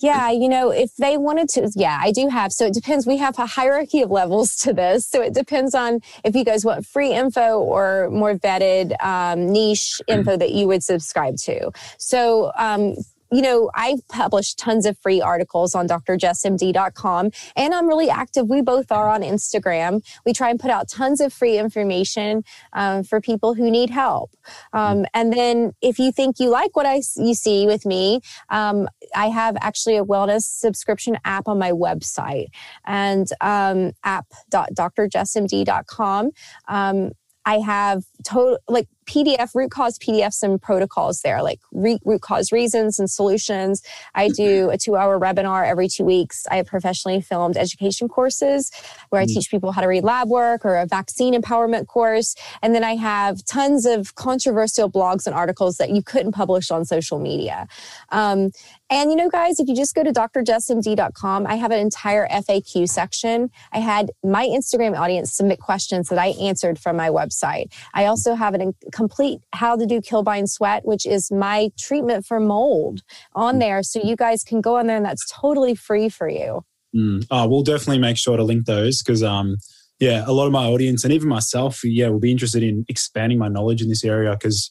Yeah, 0.00 0.30
you 0.30 0.48
know, 0.48 0.70
if 0.70 0.94
they 0.94 1.16
wanted 1.16 1.48
to, 1.50 1.72
yeah, 1.74 1.98
I 2.00 2.12
do 2.12 2.28
have. 2.28 2.52
So 2.52 2.66
it 2.66 2.74
depends. 2.74 3.04
We 3.04 3.16
have 3.16 3.36
a 3.38 3.46
hierarchy 3.46 4.02
of 4.02 4.12
levels 4.12 4.54
to 4.58 4.72
this. 4.72 5.08
So 5.08 5.20
it 5.20 5.34
depends 5.34 5.74
on 5.74 6.00
if 6.22 6.36
you 6.36 6.44
guys 6.44 6.64
want 6.64 6.86
free 6.86 7.12
info 7.12 7.58
or 7.58 8.08
more 8.10 8.34
vetted 8.34 8.94
um, 9.02 9.50
niche 9.50 10.00
info 10.06 10.36
that 10.36 10.52
you 10.52 10.68
would 10.68 10.84
subscribe 10.84 11.36
to. 11.38 11.72
So 11.98 12.52
um, 12.56 12.94
you 13.30 13.42
know, 13.42 13.70
I've 13.74 14.06
published 14.08 14.58
tons 14.58 14.86
of 14.86 14.96
free 14.98 15.20
articles 15.20 15.74
on 15.74 15.86
drjessmd.com 15.88 17.30
and 17.56 17.74
I'm 17.74 17.86
really 17.86 18.08
active. 18.10 18.48
We 18.48 18.62
both 18.62 18.90
are 18.90 19.08
on 19.08 19.22
Instagram. 19.22 20.02
We 20.24 20.32
try 20.32 20.50
and 20.50 20.58
put 20.58 20.70
out 20.70 20.88
tons 20.88 21.20
of 21.20 21.32
free 21.32 21.56
information 21.58 22.42
um, 22.72 23.04
for 23.04 23.20
people 23.20 23.54
who 23.54 23.70
need 23.70 23.90
help. 23.90 24.30
Um, 24.72 25.04
and 25.14 25.32
then 25.32 25.72
if 25.82 25.98
you 25.98 26.12
think 26.12 26.38
you 26.38 26.50
like 26.50 26.76
what 26.76 26.86
I, 26.86 27.02
you 27.16 27.34
see 27.34 27.66
with 27.66 27.84
me, 27.84 28.20
um, 28.48 28.88
I 29.14 29.26
have 29.28 29.56
actually 29.60 29.96
a 29.96 30.04
wellness 30.04 30.42
subscription 30.42 31.18
app 31.24 31.48
on 31.48 31.58
my 31.58 31.72
website 31.72 32.48
and 32.86 33.26
um, 33.40 33.92
app.drjessmd.com. 34.04 36.30
Um, 36.68 37.10
I 37.44 37.58
have 37.60 38.04
total 38.24 38.58
like 38.68 38.88
PDF, 39.08 39.54
root 39.54 39.70
cause 39.70 39.98
PDFs 39.98 40.42
and 40.42 40.60
protocols 40.60 41.22
there, 41.22 41.42
like 41.42 41.60
re- 41.72 41.98
root 42.04 42.20
cause 42.20 42.52
reasons 42.52 42.98
and 42.98 43.10
solutions. 43.10 43.82
I 44.14 44.28
do 44.28 44.70
a 44.70 44.78
two 44.78 44.96
hour 44.96 45.18
webinar 45.18 45.66
every 45.66 45.88
two 45.88 46.04
weeks. 46.04 46.46
I 46.50 46.56
have 46.56 46.66
professionally 46.66 47.20
filmed 47.20 47.56
education 47.56 48.08
courses 48.08 48.70
where 49.08 49.20
I 49.20 49.24
mm. 49.24 49.34
teach 49.34 49.50
people 49.50 49.72
how 49.72 49.80
to 49.80 49.88
read 49.88 50.04
lab 50.04 50.28
work 50.28 50.64
or 50.64 50.76
a 50.76 50.86
vaccine 50.86 51.34
empowerment 51.34 51.86
course. 51.86 52.34
And 52.62 52.74
then 52.74 52.84
I 52.84 52.96
have 52.96 53.44
tons 53.44 53.86
of 53.86 54.14
controversial 54.14 54.90
blogs 54.90 55.26
and 55.26 55.34
articles 55.34 55.78
that 55.78 55.90
you 55.90 56.02
couldn't 56.02 56.32
publish 56.32 56.70
on 56.70 56.84
social 56.84 57.18
media. 57.18 57.66
Um, 58.10 58.50
and 58.90 59.10
you 59.10 59.16
know, 59.16 59.28
guys, 59.28 59.60
if 59.60 59.68
you 59.68 59.76
just 59.76 59.94
go 59.94 60.02
to 60.02 60.12
drjessmd.com, 60.12 61.46
I 61.46 61.56
have 61.56 61.70
an 61.70 61.78
entire 61.78 62.26
FAQ 62.28 62.88
section. 62.88 63.50
I 63.72 63.80
had 63.80 64.10
my 64.24 64.46
Instagram 64.46 64.98
audience 64.98 65.32
submit 65.32 65.60
questions 65.60 66.08
that 66.08 66.18
I 66.18 66.28
answered 66.40 66.78
from 66.78 66.96
my 66.96 67.10
website. 67.10 67.72
I 67.92 68.06
also 68.06 68.34
have 68.34 68.54
an 68.54 68.74
complete 68.92 69.40
how 69.52 69.76
to 69.76 69.84
do 69.84 70.00
kill 70.00 70.22
bind 70.22 70.48
sweat, 70.50 70.86
which 70.86 71.04
is 71.06 71.30
my 71.30 71.70
treatment 71.78 72.24
for 72.24 72.40
mold 72.40 73.02
on 73.34 73.56
mm. 73.56 73.60
there. 73.60 73.82
So 73.82 74.00
you 74.02 74.16
guys 74.16 74.42
can 74.42 74.60
go 74.62 74.76
on 74.76 74.86
there 74.86 74.96
and 74.96 75.04
that's 75.04 75.26
totally 75.30 75.74
free 75.74 76.08
for 76.08 76.28
you. 76.28 76.64
Mm. 76.96 77.26
Oh, 77.30 77.46
we'll 77.46 77.62
definitely 77.62 77.98
make 77.98 78.16
sure 78.16 78.38
to 78.38 78.42
link 78.42 78.64
those 78.64 79.02
because, 79.02 79.22
um, 79.22 79.58
yeah, 79.98 80.24
a 80.26 80.32
lot 80.32 80.46
of 80.46 80.52
my 80.52 80.64
audience 80.64 81.04
and 81.04 81.12
even 81.12 81.28
myself, 81.28 81.84
yeah, 81.84 82.08
will 82.08 82.20
be 82.20 82.30
interested 82.30 82.62
in 82.62 82.86
expanding 82.88 83.38
my 83.38 83.48
knowledge 83.48 83.82
in 83.82 83.88
this 83.88 84.04
area 84.04 84.30
because, 84.32 84.70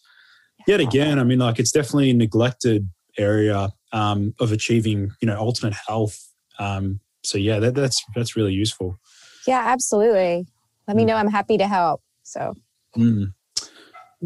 yet 0.66 0.80
again, 0.80 1.20
I 1.20 1.24
mean, 1.24 1.40
like 1.40 1.60
it's 1.60 1.72
definitely 1.72 2.10
a 2.10 2.16
neglected 2.16 2.90
area 3.18 3.70
um, 3.92 4.34
of 4.40 4.52
achieving, 4.52 5.12
you 5.22 5.28
know, 5.28 5.38
ultimate 5.38 5.74
health. 5.88 6.18
Um, 6.60 7.00
so 7.24 7.38
yeah, 7.38 7.60
that, 7.60 7.76
that's 7.76 8.04
that's 8.16 8.36
really 8.36 8.54
useful. 8.54 8.98
Yeah, 9.46 9.64
absolutely. 9.66 10.46
Let 10.88 10.94
mm. 10.94 10.98
me 10.98 11.06
know. 11.06 11.16
I'm 11.16 11.30
happy 11.30 11.58
to 11.58 11.68
help. 11.68 12.02
So. 12.24 12.54
Mm. 12.96 13.34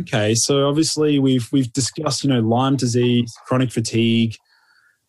Okay, 0.01 0.35
so 0.35 0.69
obviously 0.69 1.19
we've 1.19 1.51
we've 1.51 1.71
discussed 1.73 2.23
you 2.23 2.29
know 2.29 2.39
Lyme 2.39 2.77
disease, 2.77 3.33
chronic 3.45 3.71
fatigue, 3.71 4.35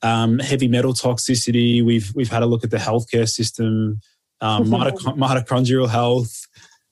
um, 0.03 0.39
heavy 0.41 0.67
metal 0.67 0.93
toxicity. 0.93 1.85
We've 1.85 2.13
we've 2.15 2.31
had 2.31 2.43
a 2.43 2.47
look 2.47 2.65
at 2.65 2.71
the 2.71 2.79
healthcare 2.79 3.29
system, 3.29 4.01
um, 4.41 4.65
mitochondrial 4.71 5.89
health. 5.89 6.47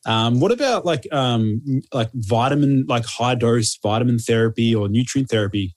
Um, 0.06 0.40
what 0.40 0.52
about 0.52 0.86
like 0.86 1.06
um, 1.12 1.82
like 1.92 2.11
vitamin, 2.14 2.86
like 2.88 3.04
high 3.04 3.34
dose 3.34 3.76
vitamin 3.82 4.18
therapy 4.18 4.74
or 4.74 4.88
nutrient 4.88 5.28
therapy? 5.28 5.74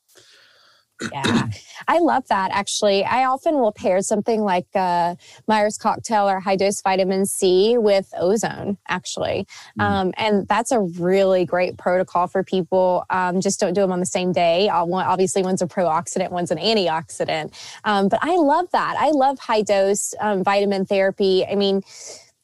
Yeah, 1.12 1.48
I 1.88 2.00
love 2.00 2.28
that 2.30 2.52
actually. 2.52 3.04
I 3.04 3.26
often 3.26 3.56
will 3.56 3.72
pair 3.72 4.02
something 4.02 4.42
like 4.42 4.68
uh, 4.76 5.16
Myers 5.48 5.78
cocktail 5.78 6.30
or 6.30 6.40
high 6.40 6.56
dose 6.56 6.82
vitamin 6.82 7.26
C 7.26 7.78
with 7.78 8.14
ozone, 8.18 8.78
actually. 8.88 9.48
Mm. 9.80 9.84
Um, 9.84 10.14
and 10.18 10.48
that's 10.48 10.72
a 10.72 10.80
really 10.80 11.46
great 11.46 11.78
protocol 11.78 12.28
for 12.28 12.44
people. 12.44 13.06
Um, 13.10 13.42
just 13.42 13.60
don't 13.60 13.74
do 13.74 13.82
them 13.82 13.92
on 13.92 14.00
the 14.00 14.06
same 14.06 14.32
day. 14.32 14.70
obviously, 14.70 15.44
one's 15.44 15.62
a 15.62 15.68
pro-oxidant, 15.68 16.32
one's 16.32 16.52
an 16.52 16.58
antioxidant. 16.58 17.54
Um, 17.84 18.08
but 18.08 18.20
I 18.22 18.36
love 18.38 18.68
that. 18.72 18.96
I 18.98 19.12
love 19.12 19.40
high 19.40 19.62
dose 19.62 20.14
um, 20.20 20.44
vitamin 20.44 20.86
therapy. 20.86 21.46
I 21.46 21.56
mean, 21.56 21.82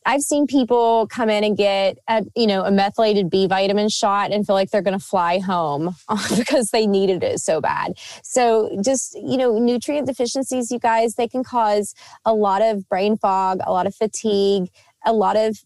I've 0.10 0.24
seen 0.24 0.48
people 0.48 1.06
come 1.06 1.30
in 1.30 1.44
and 1.44 1.56
get 1.56 2.00
a, 2.08 2.26
you 2.36 2.48
know, 2.48 2.64
a 2.64 2.72
methylated 2.72 3.30
B 3.30 3.46
vitamin 3.46 3.90
shot 3.90 4.32
and 4.32 4.44
feel 4.44 4.56
like 4.56 4.72
they're 4.72 4.82
going 4.82 4.98
to 4.98 5.06
fly 5.06 5.38
home 5.38 5.96
because 6.36 6.72
they 6.72 6.88
needed 6.88 7.24
it 7.24 7.40
so 7.42 7.62
bad. 7.62 7.94
So 8.24 8.76
just, 8.84 9.14
you 9.14 9.38
know, 9.38 9.60
nutrient 9.60 10.08
deficiencies, 10.08 10.72
you 10.72 10.80
guys, 10.80 11.14
they 11.14 11.28
can 11.28 11.44
cause 11.44 11.94
a 12.26 12.34
lot 12.34 12.64
of 12.64 12.90
brain 12.90 13.18
fog, 13.18 13.60
a 13.64 13.72
lot 13.72 13.86
of 13.86 13.94
fatigue, 13.94 14.72
a 15.06 15.14
lot 15.14 15.38
of 15.38 15.64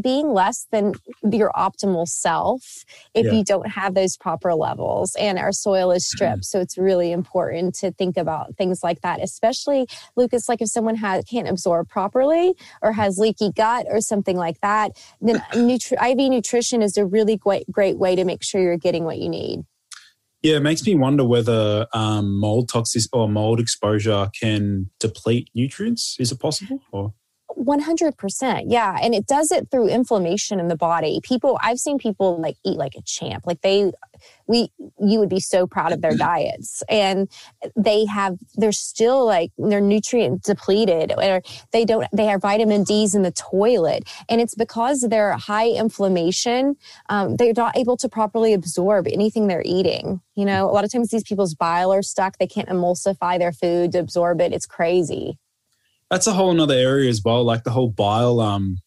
being 0.00 0.32
less 0.32 0.66
than 0.72 0.94
your 1.30 1.50
optimal 1.56 2.06
self 2.06 2.84
if 3.14 3.26
yeah. 3.26 3.32
you 3.32 3.44
don't 3.44 3.68
have 3.68 3.94
those 3.94 4.16
proper 4.16 4.54
levels 4.54 5.14
and 5.16 5.38
our 5.38 5.52
soil 5.52 5.90
is 5.90 6.04
mm-hmm. 6.04 6.16
stripped 6.16 6.44
so 6.44 6.60
it's 6.60 6.76
really 6.76 7.12
important 7.12 7.74
to 7.74 7.90
think 7.92 8.16
about 8.16 8.56
things 8.56 8.82
like 8.82 9.00
that 9.02 9.22
especially 9.22 9.86
lucas 10.16 10.48
like 10.48 10.60
if 10.60 10.68
someone 10.68 10.96
has 10.96 11.24
can't 11.24 11.48
absorb 11.48 11.88
properly 11.88 12.54
or 12.82 12.92
has 12.92 13.18
leaky 13.18 13.50
gut 13.52 13.86
or 13.88 14.00
something 14.00 14.36
like 14.36 14.60
that 14.60 14.92
then 15.20 15.36
nutri- 15.52 16.10
iv 16.10 16.30
nutrition 16.30 16.82
is 16.82 16.96
a 16.96 17.04
really 17.04 17.36
great 17.36 17.70
great 17.70 17.98
way 17.98 18.16
to 18.16 18.24
make 18.24 18.42
sure 18.42 18.60
you're 18.60 18.76
getting 18.76 19.04
what 19.04 19.18
you 19.18 19.28
need 19.28 19.64
yeah, 20.44 20.56
it 20.56 20.60
makes 20.60 20.86
me 20.86 20.94
wonder 20.94 21.24
whether 21.24 21.86
um, 21.94 22.38
mold 22.38 22.68
toxic 22.68 23.04
or 23.14 23.30
mold 23.30 23.60
exposure 23.60 24.28
can 24.38 24.90
deplete 25.00 25.48
nutrients. 25.54 26.16
Is 26.20 26.32
it 26.32 26.38
possible? 26.38 26.80
Or 26.92 27.14
100%. 27.58 28.64
Yeah. 28.66 28.96
And 29.00 29.14
it 29.14 29.26
does 29.26 29.50
it 29.50 29.70
through 29.70 29.88
inflammation 29.88 30.60
in 30.60 30.68
the 30.68 30.76
body. 30.76 31.20
People, 31.22 31.58
I've 31.62 31.78
seen 31.78 31.98
people 31.98 32.40
like 32.40 32.56
eat 32.64 32.76
like 32.76 32.94
a 32.96 33.02
champ. 33.02 33.44
Like 33.46 33.60
they, 33.62 33.92
we, 34.46 34.70
you 34.98 35.18
would 35.18 35.28
be 35.28 35.40
so 35.40 35.66
proud 35.66 35.92
of 35.92 36.00
their 36.00 36.16
diets. 36.16 36.82
And 36.88 37.28
they 37.76 38.04
have, 38.06 38.38
they're 38.56 38.72
still 38.72 39.24
like, 39.24 39.52
they're 39.58 39.80
nutrient 39.80 40.42
depleted 40.42 41.12
or 41.16 41.42
they 41.72 41.84
don't, 41.84 42.06
they 42.12 42.26
have 42.26 42.42
vitamin 42.42 42.84
D's 42.84 43.14
in 43.14 43.22
the 43.22 43.32
toilet. 43.32 44.08
And 44.28 44.40
it's 44.40 44.54
because 44.54 45.02
they're 45.02 45.32
high 45.32 45.68
inflammation. 45.68 46.76
Um, 47.08 47.36
they're 47.36 47.52
not 47.56 47.76
able 47.76 47.96
to 47.98 48.08
properly 48.08 48.52
absorb 48.52 49.06
anything 49.06 49.46
they're 49.46 49.62
eating. 49.64 50.20
You 50.34 50.44
know, 50.44 50.68
a 50.68 50.72
lot 50.72 50.84
of 50.84 50.92
times 50.92 51.10
these 51.10 51.22
people's 51.22 51.54
bile 51.54 51.92
are 51.92 52.02
stuck. 52.02 52.38
They 52.38 52.46
can't 52.46 52.68
emulsify 52.68 53.38
their 53.38 53.52
food 53.52 53.92
to 53.92 53.98
absorb 53.98 54.40
it. 54.40 54.52
It's 54.52 54.66
crazy 54.66 55.38
that's 56.10 56.26
a 56.26 56.32
whole 56.32 56.50
another 56.50 56.74
area 56.74 57.08
as 57.08 57.22
well. 57.24 57.44
Like 57.44 57.64
the 57.64 57.70
whole 57.70 57.90
bile, 57.90 58.40
um, 58.40 58.78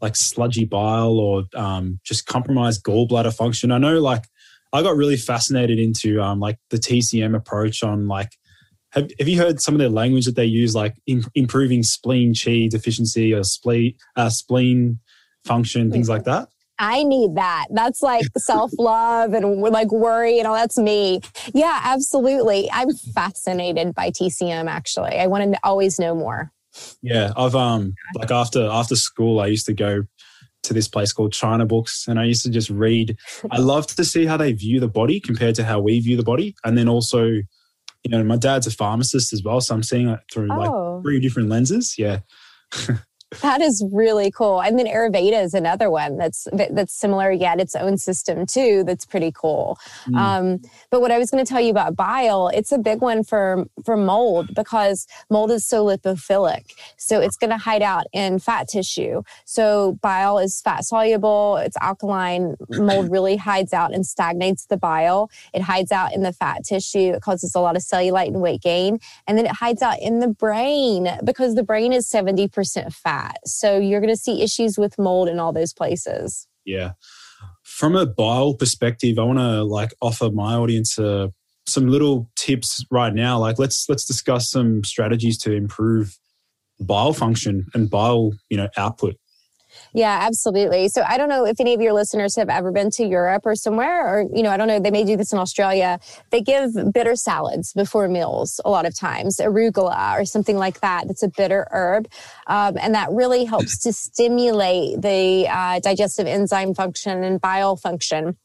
like 0.00 0.16
sludgy 0.16 0.64
bile 0.64 1.18
or 1.18 1.44
um, 1.54 2.00
just 2.04 2.26
compromised 2.26 2.84
gallbladder 2.84 3.34
function. 3.34 3.72
I 3.72 3.78
know, 3.78 4.00
like, 4.00 4.24
I 4.72 4.82
got 4.82 4.96
really 4.96 5.16
fascinated 5.16 5.78
into 5.78 6.20
um, 6.20 6.40
like 6.40 6.58
the 6.70 6.78
TCM 6.78 7.36
approach 7.36 7.82
on 7.82 8.08
like. 8.08 8.30
Have, 8.90 9.10
have 9.18 9.26
you 9.26 9.38
heard 9.38 9.60
some 9.60 9.74
of 9.74 9.80
the 9.80 9.88
language 9.88 10.24
that 10.26 10.36
they 10.36 10.44
use, 10.44 10.72
like 10.72 10.94
in, 11.08 11.24
improving 11.34 11.82
spleen 11.82 12.32
chi 12.32 12.68
deficiency 12.70 13.34
or 13.34 13.42
spleen 13.42 13.94
uh, 14.14 14.28
spleen 14.28 15.00
function, 15.44 15.90
things 15.90 16.08
like 16.08 16.22
that? 16.24 16.48
I 16.78 17.02
need 17.04 17.36
that. 17.36 17.66
That's 17.70 18.02
like 18.02 18.24
self 18.36 18.72
love 18.78 19.32
and 19.32 19.60
like 19.60 19.90
worry 19.90 20.38
and 20.38 20.46
all. 20.46 20.54
That's 20.54 20.78
me. 20.78 21.20
Yeah, 21.52 21.80
absolutely. 21.82 22.68
I'm 22.72 22.92
fascinated 22.92 23.94
by 23.94 24.10
TCM. 24.10 24.68
Actually, 24.68 25.18
I 25.18 25.26
want 25.26 25.52
to 25.52 25.58
always 25.64 25.98
know 25.98 26.14
more. 26.14 26.52
Yeah, 27.02 27.32
I've 27.36 27.54
um 27.54 27.94
like 28.14 28.30
after 28.30 28.66
after 28.66 28.96
school, 28.96 29.40
I 29.40 29.46
used 29.46 29.66
to 29.66 29.74
go 29.74 30.02
to 30.64 30.74
this 30.74 30.88
place 30.88 31.12
called 31.12 31.32
China 31.32 31.66
Books, 31.66 32.06
and 32.08 32.18
I 32.18 32.24
used 32.24 32.42
to 32.44 32.50
just 32.50 32.70
read. 32.70 33.16
I 33.50 33.58
love 33.58 33.86
to 33.86 34.04
see 34.04 34.26
how 34.26 34.36
they 34.36 34.52
view 34.52 34.80
the 34.80 34.88
body 34.88 35.20
compared 35.20 35.54
to 35.56 35.64
how 35.64 35.80
we 35.80 36.00
view 36.00 36.16
the 36.16 36.22
body, 36.22 36.54
and 36.64 36.76
then 36.76 36.88
also, 36.88 37.24
you 37.24 37.44
know, 38.08 38.24
my 38.24 38.36
dad's 38.36 38.66
a 38.66 38.70
pharmacist 38.70 39.32
as 39.32 39.42
well, 39.42 39.60
so 39.60 39.74
I'm 39.74 39.82
seeing 39.82 40.08
it 40.08 40.20
through 40.32 40.48
oh. 40.50 40.56
like 40.94 41.02
three 41.02 41.20
different 41.20 41.48
lenses. 41.48 41.96
Yeah. 41.98 42.20
That 43.42 43.60
is 43.60 43.84
really 43.92 44.30
cool. 44.30 44.60
And 44.60 44.78
then 44.78 44.86
Ayurveda 44.86 45.42
is 45.42 45.54
another 45.54 45.90
one 45.90 46.16
that's 46.16 46.46
that's 46.52 46.92
similar 46.94 47.30
yet 47.30 47.60
its 47.60 47.74
own 47.74 47.98
system 47.98 48.46
too. 48.46 48.84
That's 48.84 49.04
pretty 49.04 49.32
cool. 49.32 49.78
Mm. 50.06 50.16
Um, 50.16 50.62
but 50.90 51.00
what 51.00 51.10
I 51.10 51.18
was 51.18 51.30
going 51.30 51.44
to 51.44 51.48
tell 51.48 51.60
you 51.60 51.70
about 51.70 51.96
bile, 51.96 52.48
it's 52.48 52.72
a 52.72 52.78
big 52.78 53.00
one 53.00 53.24
for 53.24 53.66
for 53.84 53.96
mold 53.96 54.54
because 54.54 55.06
mold 55.30 55.50
is 55.50 55.64
so 55.64 55.84
lipophilic, 55.84 56.72
so 56.96 57.20
it's 57.20 57.36
going 57.36 57.50
to 57.50 57.56
hide 57.56 57.82
out 57.82 58.06
in 58.12 58.38
fat 58.38 58.68
tissue. 58.68 59.22
So 59.44 59.98
bile 60.02 60.38
is 60.38 60.60
fat 60.60 60.84
soluble. 60.84 61.56
It's 61.58 61.76
alkaline. 61.80 62.56
Mold 62.70 63.10
really 63.10 63.36
hides 63.36 63.72
out 63.72 63.92
and 63.94 64.06
stagnates 64.06 64.66
the 64.66 64.76
bile. 64.76 65.30
It 65.52 65.62
hides 65.62 65.92
out 65.92 66.14
in 66.14 66.22
the 66.22 66.32
fat 66.32 66.64
tissue. 66.64 67.12
It 67.14 67.22
causes 67.22 67.54
a 67.54 67.60
lot 67.60 67.76
of 67.76 67.82
cellulite 67.82 68.28
and 68.28 68.40
weight 68.40 68.62
gain, 68.62 69.00
and 69.26 69.38
then 69.38 69.46
it 69.46 69.52
hides 69.52 69.82
out 69.82 70.00
in 70.00 70.20
the 70.20 70.28
brain 70.28 71.08
because 71.24 71.54
the 71.54 71.62
brain 71.62 71.92
is 71.92 72.08
seventy 72.08 72.48
percent 72.48 72.92
fat 72.92 73.23
that. 73.24 73.46
So 73.46 73.78
you're 73.78 74.00
going 74.00 74.12
to 74.12 74.20
see 74.20 74.42
issues 74.42 74.78
with 74.78 74.98
mold 74.98 75.28
in 75.28 75.38
all 75.38 75.52
those 75.52 75.72
places. 75.72 76.46
Yeah. 76.64 76.92
From 77.62 77.96
a 77.96 78.06
bile 78.06 78.54
perspective, 78.54 79.18
I 79.18 79.22
want 79.22 79.38
to 79.38 79.62
like 79.64 79.92
offer 80.00 80.30
my 80.30 80.54
audience 80.54 80.98
uh, 80.98 81.28
some 81.66 81.88
little 81.88 82.30
tips 82.36 82.84
right 82.90 83.12
now. 83.12 83.38
Like 83.38 83.58
let's 83.58 83.86
let's 83.88 84.04
discuss 84.04 84.50
some 84.50 84.84
strategies 84.84 85.38
to 85.38 85.52
improve 85.52 86.18
bile 86.80 87.12
function 87.12 87.66
and 87.74 87.90
bile, 87.90 88.32
you 88.48 88.56
know, 88.56 88.68
output. 88.76 89.16
Yeah, 89.92 90.18
absolutely. 90.22 90.88
So 90.88 91.02
I 91.08 91.16
don't 91.16 91.28
know 91.28 91.44
if 91.46 91.60
any 91.60 91.74
of 91.74 91.80
your 91.80 91.92
listeners 91.92 92.36
have 92.36 92.48
ever 92.48 92.72
been 92.72 92.90
to 92.92 93.04
Europe 93.04 93.42
or 93.44 93.54
somewhere, 93.54 94.06
or, 94.06 94.26
you 94.34 94.42
know, 94.42 94.50
I 94.50 94.56
don't 94.56 94.68
know, 94.68 94.80
they 94.80 94.90
may 94.90 95.04
do 95.04 95.16
this 95.16 95.32
in 95.32 95.38
Australia. 95.38 95.98
They 96.30 96.40
give 96.40 96.72
bitter 96.92 97.16
salads 97.16 97.72
before 97.72 98.08
meals 98.08 98.60
a 98.64 98.70
lot 98.70 98.86
of 98.86 98.98
times, 98.98 99.36
arugula 99.38 100.18
or 100.18 100.24
something 100.24 100.56
like 100.56 100.80
that. 100.80 101.06
That's 101.06 101.22
a 101.22 101.28
bitter 101.28 101.66
herb. 101.70 102.08
Um, 102.46 102.76
and 102.80 102.94
that 102.94 103.10
really 103.10 103.44
helps 103.44 103.78
to 103.82 103.92
stimulate 103.92 105.00
the 105.00 105.46
uh, 105.48 105.80
digestive 105.80 106.26
enzyme 106.26 106.74
function 106.74 107.24
and 107.24 107.40
bile 107.40 107.76
function 107.76 108.36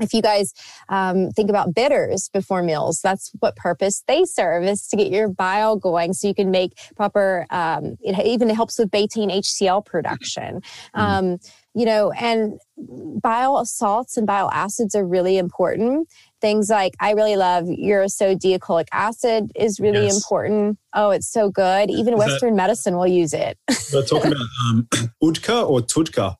if 0.00 0.12
you 0.12 0.22
guys 0.22 0.52
um, 0.88 1.30
think 1.30 1.50
about 1.50 1.74
bitters 1.74 2.28
before 2.32 2.62
meals, 2.62 3.00
that's 3.02 3.30
what 3.40 3.56
purpose 3.56 4.02
they 4.06 4.24
serve 4.24 4.64
is 4.64 4.86
to 4.88 4.96
get 4.96 5.10
your 5.10 5.28
bile 5.28 5.76
going 5.76 6.12
so 6.12 6.28
you 6.28 6.34
can 6.34 6.50
make 6.50 6.72
proper, 6.96 7.46
um, 7.50 7.96
it 8.00 8.24
even 8.26 8.48
helps 8.50 8.78
with 8.78 8.90
betaine 8.90 9.32
HCl 9.32 9.84
production. 9.84 10.60
Mm. 10.94 11.00
Um, 11.00 11.38
you 11.76 11.84
know, 11.84 12.10
and 12.12 12.58
bile 13.22 13.62
salts 13.66 14.16
and 14.16 14.26
bile 14.26 14.50
acids 14.50 14.94
are 14.94 15.06
really 15.06 15.36
important. 15.36 16.08
Things 16.40 16.70
like 16.70 16.94
I 17.00 17.12
really 17.12 17.36
love 17.36 17.64
ursodeoxycholic 17.64 18.86
acid 18.92 19.52
is 19.54 19.78
really 19.78 20.04
yes. 20.04 20.16
important. 20.16 20.78
Oh, 20.94 21.10
it's 21.10 21.30
so 21.30 21.50
good. 21.50 21.90
Even 21.90 22.14
is 22.14 22.18
Western 22.18 22.56
that, 22.56 22.62
medicine 22.62 22.96
will 22.96 23.06
use 23.06 23.34
it. 23.34 23.58
we're 23.92 24.02
talking 24.04 24.32
about 24.32 24.46
um, 24.70 24.88
UDCA 25.22 25.68
or 25.68 25.80
TUDCA. 25.80 26.36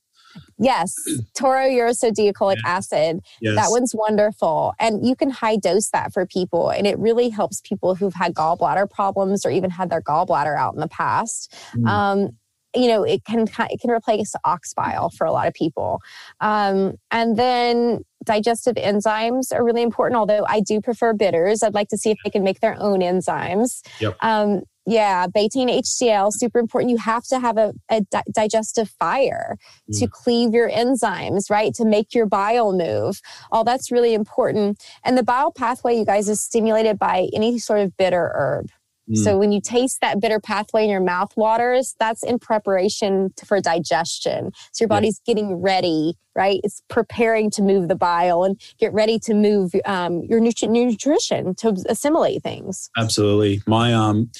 Yes, 0.59 0.95
tauroursodeoxycholic 1.39 2.57
yeah. 2.64 2.70
acid. 2.70 3.20
Yes. 3.41 3.57
That 3.57 3.70
one's 3.70 3.95
wonderful. 3.95 4.74
And 4.78 5.07
you 5.07 5.16
can 5.16 5.30
high 5.30 5.57
dose 5.57 5.91
that 5.91 6.12
for 6.12 6.26
people. 6.26 6.70
And 6.70 6.87
it 6.87 6.99
really 6.99 7.28
helps 7.28 7.61
people 7.62 7.95
who've 7.95 8.14
had 8.14 8.34
gallbladder 8.34 8.91
problems 8.91 9.45
or 9.45 9.51
even 9.51 9.70
had 9.70 9.91
their 9.91 10.03
gallbladder 10.03 10.57
out 10.57 10.74
in 10.74 10.80
the 10.80 10.89
past. 10.89 11.55
Mm. 11.74 11.89
Um, 11.89 12.30
you 12.74 12.89
know, 12.89 13.03
it 13.05 13.24
can 13.24 13.47
it 13.70 13.80
can 13.80 13.91
replace 13.91 14.34
ox 14.45 14.74
bile 14.74 15.11
for 15.11 15.26
a 15.26 15.32
lot 15.32 15.49
of 15.49 15.55
people. 15.55 16.01
Um, 16.41 16.95
and 17.11 17.37
then 17.37 18.05
digestive 18.24 18.74
enzymes 18.74 19.53
are 19.53 19.64
really 19.64 19.82
important. 19.82 20.18
Although 20.18 20.45
I 20.47 20.61
do 20.61 20.80
prefer 20.80 21.14
bitters, 21.14 21.62
I'd 21.62 21.74
like 21.74 21.89
to 21.89 21.97
see 21.97 22.11
if 22.11 22.18
they 22.24 22.30
can 22.30 22.43
make 22.43 22.61
their 22.61 22.76
own 22.78 23.01
enzymes. 23.01 23.80
Yep. 24.01 24.16
Um, 24.20 24.62
yeah, 24.87 25.26
betaine 25.26 25.68
HCl, 25.80 26.32
super 26.32 26.61
important. 26.61 26.91
You 26.91 26.99
have 26.99 27.24
to 27.24 27.41
have 27.41 27.59
a, 27.59 27.74
a 27.91 28.03
di- 28.03 28.22
digestive 28.32 28.89
fire 28.99 29.59
mm. 29.91 29.99
to 29.99 30.07
cleave 30.07 30.53
your 30.53 30.70
enzymes, 30.70 31.51
right? 31.51 31.74
To 31.74 31.84
make 31.84 32.14
your 32.14 32.26
bile 32.26 32.72
move. 32.72 33.20
All 33.51 33.64
that's 33.64 33.91
really 33.91 34.14
important. 34.14 34.82
And 35.05 35.18
the 35.18 35.24
bile 35.24 35.51
pathway, 35.51 35.97
you 35.97 36.05
guys, 36.05 36.28
is 36.28 36.41
stimulated 36.41 36.99
by 36.99 37.28
any 37.34 37.59
sort 37.59 37.80
of 37.80 37.97
bitter 37.97 38.30
herb. 38.34 38.70
Mm. 39.11 39.16
So 39.16 39.39
when 39.39 39.53
you 39.53 39.61
taste 39.61 40.01
that 40.01 40.20
bitter 40.20 40.41
pathway 40.41 40.84
in 40.84 40.91
your 40.91 41.01
mouth 41.01 41.32
waters, 41.37 41.95
that's 41.99 42.22
in 42.22 42.39
preparation 42.39 43.32
for 43.45 43.61
digestion. 43.61 44.53
So 44.72 44.82
your 44.82 44.89
body's 44.89 45.20
yeah. 45.24 45.34
getting 45.34 45.57
ready, 45.57 46.14
right? 46.34 46.61
It's 46.64 46.82
preparing 46.89 47.51
to 47.53 47.62
move 47.62 47.89
the 47.89 47.95
bile 47.95 48.43
and 48.43 48.61
get 48.78 48.93
ready 48.93 49.18
to 49.20 49.34
move 49.34 49.72
um, 49.84 50.22
your 50.22 50.41
nutri- 50.41 50.68
nutrition 50.68 51.55
to 51.57 51.76
assimilate 51.89 52.43
things. 52.43 52.91
Absolutely. 52.97 53.62
My 53.66 53.95
um 53.95 54.30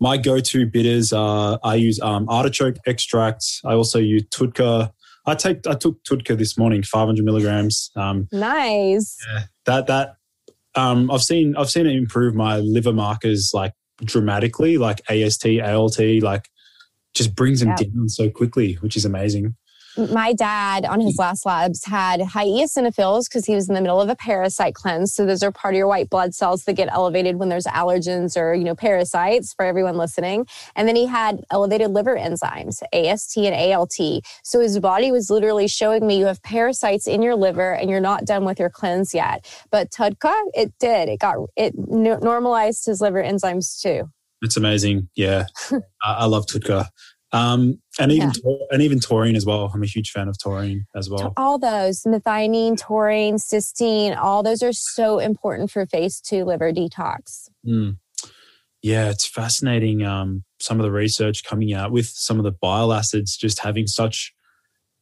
my 0.00 0.16
go-to 0.16 0.66
bitters 0.66 1.12
are 1.12 1.58
I 1.62 1.74
use 1.76 2.00
um, 2.00 2.28
artichoke 2.28 2.76
extract. 2.86 3.44
I 3.64 3.74
also 3.74 3.98
use 3.98 4.24
TUDCA. 4.24 4.92
I 5.26 5.34
take 5.34 5.66
I 5.66 5.74
took 5.74 6.02
TUDCA 6.04 6.36
this 6.36 6.56
morning, 6.58 6.82
500 6.82 7.24
milligrams. 7.24 7.90
Um, 7.96 8.28
nice. 8.32 9.16
Yeah, 9.32 9.42
that 9.64 9.86
that 9.86 10.16
um, 10.74 11.10
I've 11.10 11.22
seen 11.22 11.56
I've 11.56 11.70
seen 11.70 11.86
it 11.86 11.96
improve 11.96 12.34
my 12.34 12.58
liver 12.58 12.92
markers 12.92 13.52
like 13.54 13.72
dramatically, 14.04 14.78
like 14.78 15.00
AST, 15.10 15.46
ALT, 15.46 15.98
like 16.20 16.48
just 17.14 17.34
brings 17.34 17.60
them 17.60 17.70
yeah. 17.70 17.76
down 17.76 18.08
so 18.08 18.30
quickly, 18.30 18.74
which 18.74 18.96
is 18.96 19.04
amazing 19.04 19.56
my 19.96 20.32
dad 20.32 20.84
on 20.84 21.00
his 21.00 21.16
mm. 21.16 21.20
last 21.20 21.46
labs 21.46 21.84
had 21.84 22.20
high 22.22 22.46
eosinophils 22.46 23.28
because 23.28 23.46
he 23.46 23.54
was 23.54 23.68
in 23.68 23.74
the 23.74 23.80
middle 23.80 24.00
of 24.00 24.08
a 24.08 24.16
parasite 24.16 24.74
cleanse. 24.74 25.14
So 25.14 25.26
those 25.26 25.42
are 25.42 25.52
part 25.52 25.74
of 25.74 25.78
your 25.78 25.86
white 25.86 26.10
blood 26.10 26.34
cells 26.34 26.64
that 26.64 26.74
get 26.74 26.88
elevated 26.90 27.36
when 27.36 27.48
there's 27.48 27.64
allergens 27.64 28.36
or, 28.36 28.54
you 28.54 28.64
know, 28.64 28.74
parasites 28.74 29.52
for 29.54 29.64
everyone 29.64 29.96
listening. 29.96 30.46
And 30.74 30.86
then 30.86 30.96
he 30.96 31.06
had 31.06 31.44
elevated 31.50 31.90
liver 31.90 32.16
enzymes, 32.16 32.82
AST 32.92 33.36
and 33.38 33.72
ALT. 33.72 33.96
So 34.42 34.60
his 34.60 34.78
body 34.78 35.10
was 35.12 35.30
literally 35.30 35.68
showing 35.68 36.06
me 36.06 36.18
you 36.18 36.26
have 36.26 36.42
parasites 36.42 37.06
in 37.06 37.22
your 37.22 37.36
liver 37.36 37.72
and 37.72 37.90
you're 37.90 38.00
not 38.00 38.24
done 38.24 38.44
with 38.44 38.58
your 38.58 38.70
cleanse 38.70 39.14
yet. 39.14 39.46
But 39.70 39.90
TUDCA, 39.90 40.34
it 40.54 40.72
did. 40.78 41.08
It 41.08 41.20
got, 41.20 41.36
it 41.56 41.74
normalized 41.76 42.86
his 42.86 43.00
liver 43.00 43.22
enzymes 43.22 43.80
too. 43.80 44.10
It's 44.42 44.56
amazing. 44.56 45.08
Yeah. 45.16 45.46
I 46.02 46.26
love 46.26 46.46
TUDCA. 46.46 46.88
Um, 47.36 47.80
and 47.98 48.12
even 48.12 48.32
yeah. 48.44 48.56
and 48.70 48.82
even 48.82 49.00
taurine 49.00 49.36
as 49.36 49.44
well. 49.46 49.70
I'm 49.72 49.82
a 49.82 49.86
huge 49.86 50.10
fan 50.10 50.28
of 50.28 50.38
taurine 50.38 50.86
as 50.94 51.10
well. 51.10 51.32
All 51.36 51.58
those 51.58 52.02
methionine, 52.02 52.78
taurine, 52.78 53.36
cysteine, 53.36 54.16
all 54.16 54.42
those 54.42 54.62
are 54.62 54.72
so 54.72 55.18
important 55.18 55.70
for 55.70 55.86
phase 55.86 56.20
two 56.20 56.44
liver 56.44 56.72
detox. 56.72 57.48
Mm. 57.66 57.98
Yeah, 58.82 59.10
it's 59.10 59.26
fascinating. 59.26 60.04
Um, 60.04 60.44
some 60.60 60.78
of 60.78 60.84
the 60.84 60.92
research 60.92 61.44
coming 61.44 61.72
out 61.72 61.90
with 61.90 62.06
some 62.06 62.38
of 62.38 62.44
the 62.44 62.52
bile 62.52 62.92
acids 62.92 63.36
just 63.36 63.60
having 63.60 63.86
such 63.86 64.32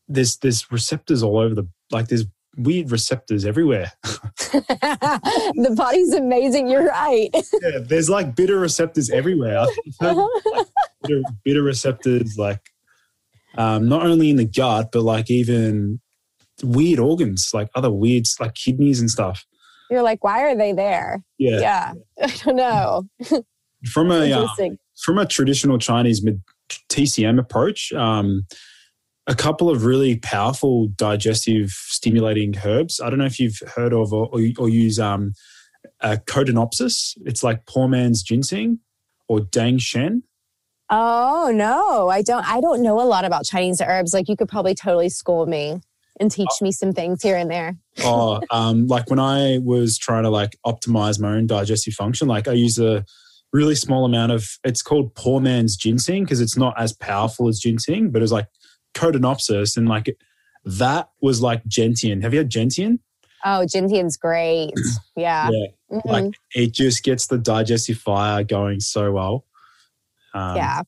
there's 0.08 0.36
there's 0.38 0.70
receptors 0.70 1.22
all 1.22 1.38
over 1.38 1.54
the 1.54 1.68
like 1.90 2.08
there's 2.08 2.24
weird 2.56 2.90
receptors 2.90 3.44
everywhere. 3.44 3.92
the 4.02 5.74
body's 5.76 6.12
amazing. 6.12 6.68
You're 6.68 6.86
right. 6.86 7.30
yeah, 7.34 7.78
there's 7.80 8.08
like 8.08 8.36
bitter 8.36 8.58
receptors 8.58 9.10
everywhere. 9.10 9.66
Bitter, 11.04 11.22
bitter, 11.44 11.62
receptors, 11.62 12.36
like 12.38 12.60
um, 13.56 13.88
not 13.88 14.06
only 14.06 14.30
in 14.30 14.36
the 14.36 14.44
gut, 14.44 14.90
but 14.92 15.02
like 15.02 15.30
even 15.30 16.00
weird 16.62 16.98
organs, 16.98 17.50
like 17.52 17.68
other 17.74 17.90
weirds, 17.90 18.36
like 18.40 18.54
kidneys 18.54 19.00
and 19.00 19.10
stuff. 19.10 19.44
You're 19.90 20.02
like, 20.02 20.24
why 20.24 20.42
are 20.42 20.56
they 20.56 20.72
there? 20.72 21.22
Yeah, 21.38 21.60
yeah. 21.60 21.92
I 22.22 22.34
don't 22.44 22.56
know. 22.56 23.08
from 23.92 24.10
a 24.10 24.32
uh, 24.32 24.48
from 25.02 25.18
a 25.18 25.26
traditional 25.26 25.78
Chinese 25.78 26.24
TCM 26.88 27.38
approach, 27.38 27.92
um, 27.92 28.46
a 29.26 29.34
couple 29.34 29.70
of 29.70 29.84
really 29.84 30.18
powerful 30.18 30.88
digestive 30.88 31.70
stimulating 31.70 32.54
herbs. 32.64 33.00
I 33.00 33.10
don't 33.10 33.18
know 33.18 33.24
if 33.24 33.38
you've 33.38 33.60
heard 33.74 33.92
of 33.92 34.12
or, 34.12 34.28
or 34.58 34.68
use 34.68 34.98
um, 34.98 35.32
uh. 36.00 36.16
It's 36.26 37.42
like 37.42 37.66
poor 37.66 37.88
man's 37.88 38.22
ginseng 38.22 38.80
or 39.28 39.40
Dang 39.40 39.78
Shen. 39.78 40.22
Oh 40.90 41.50
no, 41.54 42.08
I 42.08 42.22
don't. 42.22 42.46
I 42.48 42.60
don't 42.60 42.82
know 42.82 43.00
a 43.00 43.04
lot 43.04 43.24
about 43.24 43.44
Chinese 43.44 43.80
herbs. 43.80 44.12
Like 44.12 44.28
you 44.28 44.36
could 44.36 44.48
probably 44.48 44.74
totally 44.74 45.08
school 45.08 45.46
me 45.46 45.80
and 46.20 46.30
teach 46.30 46.48
oh. 46.50 46.64
me 46.64 46.72
some 46.72 46.92
things 46.92 47.22
here 47.22 47.36
and 47.36 47.50
there. 47.50 47.76
oh, 48.02 48.40
um, 48.50 48.86
like 48.86 49.08
when 49.10 49.18
I 49.18 49.58
was 49.62 49.98
trying 49.98 50.24
to 50.24 50.30
like 50.30 50.56
optimize 50.66 51.20
my 51.20 51.32
own 51.32 51.46
digestive 51.46 51.94
function, 51.94 52.28
like 52.28 52.48
I 52.48 52.52
use 52.52 52.78
a 52.78 53.04
really 53.52 53.74
small 53.74 54.04
amount 54.04 54.32
of. 54.32 54.58
It's 54.62 54.82
called 54.82 55.14
poor 55.14 55.40
man's 55.40 55.76
ginseng 55.76 56.24
because 56.24 56.40
it's 56.40 56.56
not 56.56 56.74
as 56.78 56.92
powerful 56.92 57.48
as 57.48 57.58
ginseng, 57.58 58.10
but 58.10 58.22
it's 58.22 58.32
like 58.32 58.48
Codonopsis 58.94 59.76
and 59.76 59.88
like 59.88 60.14
That 60.64 61.10
was 61.20 61.40
like 61.40 61.64
Gentian. 61.66 62.22
Have 62.22 62.32
you 62.32 62.38
had 62.38 62.50
Gentian? 62.50 62.98
Oh, 63.44 63.66
Gentian's 63.66 64.16
great. 64.16 64.72
Yeah. 65.16 65.48
Yeah. 65.52 65.66
Mhm. 65.92 66.04
Like 66.06 66.34
it 66.56 66.72
just 66.72 67.04
gets 67.04 67.28
the 67.28 67.38
digestive 67.38 67.98
fire 67.98 68.42
going 68.42 68.80
so 68.80 69.12
well. 69.12 69.44
Um, 70.34 70.56
yeah. 70.56 70.82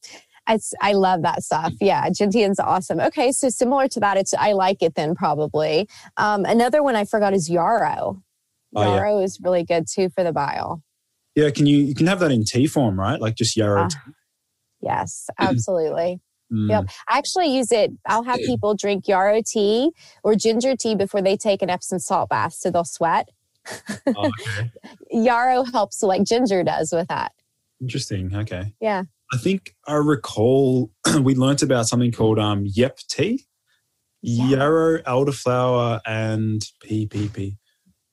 It's, 0.49 0.72
I 0.80 0.92
love 0.92 1.22
that 1.22 1.42
stuff. 1.42 1.72
Yeah, 1.80 2.09
Gentian's 2.11 2.61
awesome. 2.61 3.01
Okay, 3.01 3.32
so 3.32 3.49
similar 3.49 3.88
to 3.88 4.01
that, 4.01 4.16
it's 4.16 4.32
I 4.34 4.53
like 4.53 4.80
it 4.80 4.94
then 4.94 5.14
probably. 5.16 5.88
Um, 6.16 6.44
another 6.44 6.82
one 6.84 6.94
I 6.94 7.05
forgot 7.05 7.32
is 7.32 7.51
yarrow. 7.51 8.22
Oh, 8.74 8.82
yeah. 8.82 8.94
Yarrow 8.97 9.18
is 9.22 9.40
really 9.42 9.64
good 9.64 9.86
too 9.92 10.09
for 10.11 10.22
the 10.22 10.32
bile. 10.32 10.82
Yeah. 11.34 11.51
Can 11.51 11.66
you, 11.66 11.78
you 11.78 11.94
can 11.94 12.07
have 12.07 12.20
that 12.20 12.30
in 12.30 12.44
tea 12.44 12.66
form, 12.66 12.99
right? 12.99 13.20
Like 13.20 13.34
just 13.34 13.57
yarrow. 13.57 13.88
Tea. 13.88 13.97
Yes, 14.82 15.28
absolutely. 15.38 16.20
Mm. 16.53 16.70
Yep. 16.70 16.84
I 17.09 17.18
actually 17.18 17.49
use 17.57 17.72
it. 17.72 17.90
I'll 18.07 18.22
have 18.22 18.38
people 18.38 18.74
drink 18.76 19.09
yarrow 19.09 19.42
tea 19.44 19.90
or 20.22 20.36
ginger 20.36 20.76
tea 20.76 20.94
before 20.94 21.20
they 21.22 21.36
take 21.36 21.61
an 21.61 21.70
Epsom 21.70 21.99
salt 21.99 22.28
bath 22.28 22.53
so 22.55 22.70
they'll 22.70 22.84
sweat. 22.84 23.28
Oh, 24.14 24.30
okay. 24.40 24.70
Yarrow 25.11 25.64
helps 25.64 26.05
like 26.05 26.22
ginger 26.22 26.62
does 26.62 26.92
with 26.92 27.09
that. 27.09 27.32
Interesting. 27.80 28.32
Okay. 28.32 28.72
Yeah. 28.80 29.03
I 29.33 29.39
think 29.39 29.74
I 29.87 29.95
recall 29.95 30.91
we 31.20 31.35
learnt 31.35 31.62
about 31.62 31.89
something 31.89 32.12
called 32.12 32.39
um, 32.39 32.64
Yep 32.66 32.99
tea, 33.09 33.45
Yeah. 34.22 34.49
yarrow, 34.59 34.99
elderflower, 35.03 36.01
and 36.07 36.62
PPP. 36.85 37.57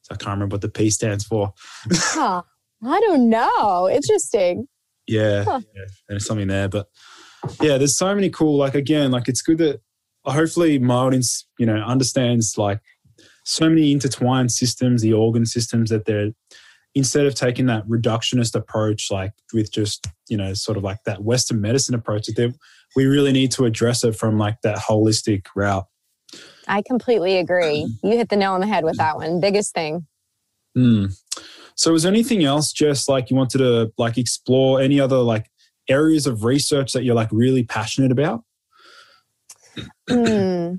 So 0.01 0.14
I 0.14 0.18
can't 0.18 0.32
remember 0.34 0.55
what 0.55 0.61
the 0.61 0.70
P 0.70 0.89
stands 0.89 1.24
for. 1.24 1.53
Huh. 1.91 2.41
I 2.86 2.99
don't 3.01 3.30
know. 3.30 3.89
Interesting. 3.89 4.68
Yeah, 5.07 5.43
Huh. 5.45 5.61
yeah, 5.76 5.86
there's 6.09 6.26
something 6.26 6.47
there. 6.47 6.68
But 6.68 6.88
yeah, 7.61 7.78
there's 7.78 7.97
so 7.97 8.14
many 8.14 8.30
cool. 8.30 8.57
Like 8.57 8.76
again, 8.76 9.11
like 9.11 9.28
it's 9.30 9.41
good 9.41 9.57
that 9.59 9.82
hopefully 10.26 10.80
my 10.80 10.95
audience, 10.95 11.45
you 11.59 11.66
know, 11.66 11.76
understands 11.76 12.57
like 12.57 12.80
so 13.45 13.70
many 13.70 13.91
intertwined 13.91 14.51
systems, 14.51 15.01
the 15.01 15.14
organ 15.14 15.45
systems 15.45 15.89
that 15.89 16.05
they're 16.05 16.32
instead 16.96 17.26
of 17.26 17.36
taking 17.36 17.66
that 17.68 17.88
reductionist 17.88 18.56
approach, 18.56 19.10
like 19.12 19.34
with 19.54 19.72
just 19.72 20.08
you 20.30 20.38
know, 20.38 20.54
sort 20.54 20.78
of 20.78 20.84
like 20.84 21.04
that 21.06 21.24
Western 21.24 21.62
medicine 21.62 21.96
approach, 21.96 22.28
that 22.28 22.56
we 22.96 23.06
really 23.06 23.32
need 23.32 23.52
to 23.52 23.66
address 23.66 24.04
it 24.04 24.16
from 24.16 24.38
like 24.38 24.62
that 24.64 24.78
holistic 24.78 25.46
route. 25.56 25.86
I 26.68 26.82
completely 26.82 27.38
agree. 27.38 27.88
You 28.04 28.18
hit 28.18 28.30
the 28.30 28.36
nail 28.36 28.54
on 28.54 28.62
the 28.62 28.68
head 28.68 28.86
with 28.86 28.98
that 28.98 29.18
one. 29.18 29.39
Biggest 29.39 29.74
thing. 29.74 30.08
Hmm. 30.76 31.08
So, 31.76 31.94
is 31.94 32.04
there 32.04 32.12
anything 32.12 32.44
else, 32.44 32.72
just 32.72 33.10
like 33.10 33.30
you 33.30 33.36
wanted 33.36 33.58
to 33.60 33.91
like 33.98 34.18
explore 34.18 34.82
any 34.82 35.00
other 35.00 35.18
like 35.18 35.50
areas 35.89 36.26
of 36.28 36.44
research 36.44 36.94
that 36.94 37.04
you're 37.04 37.16
like 37.16 37.30
really 37.32 37.64
passionate 37.64 38.12
about? 38.12 38.44
Hmm. 40.10 40.76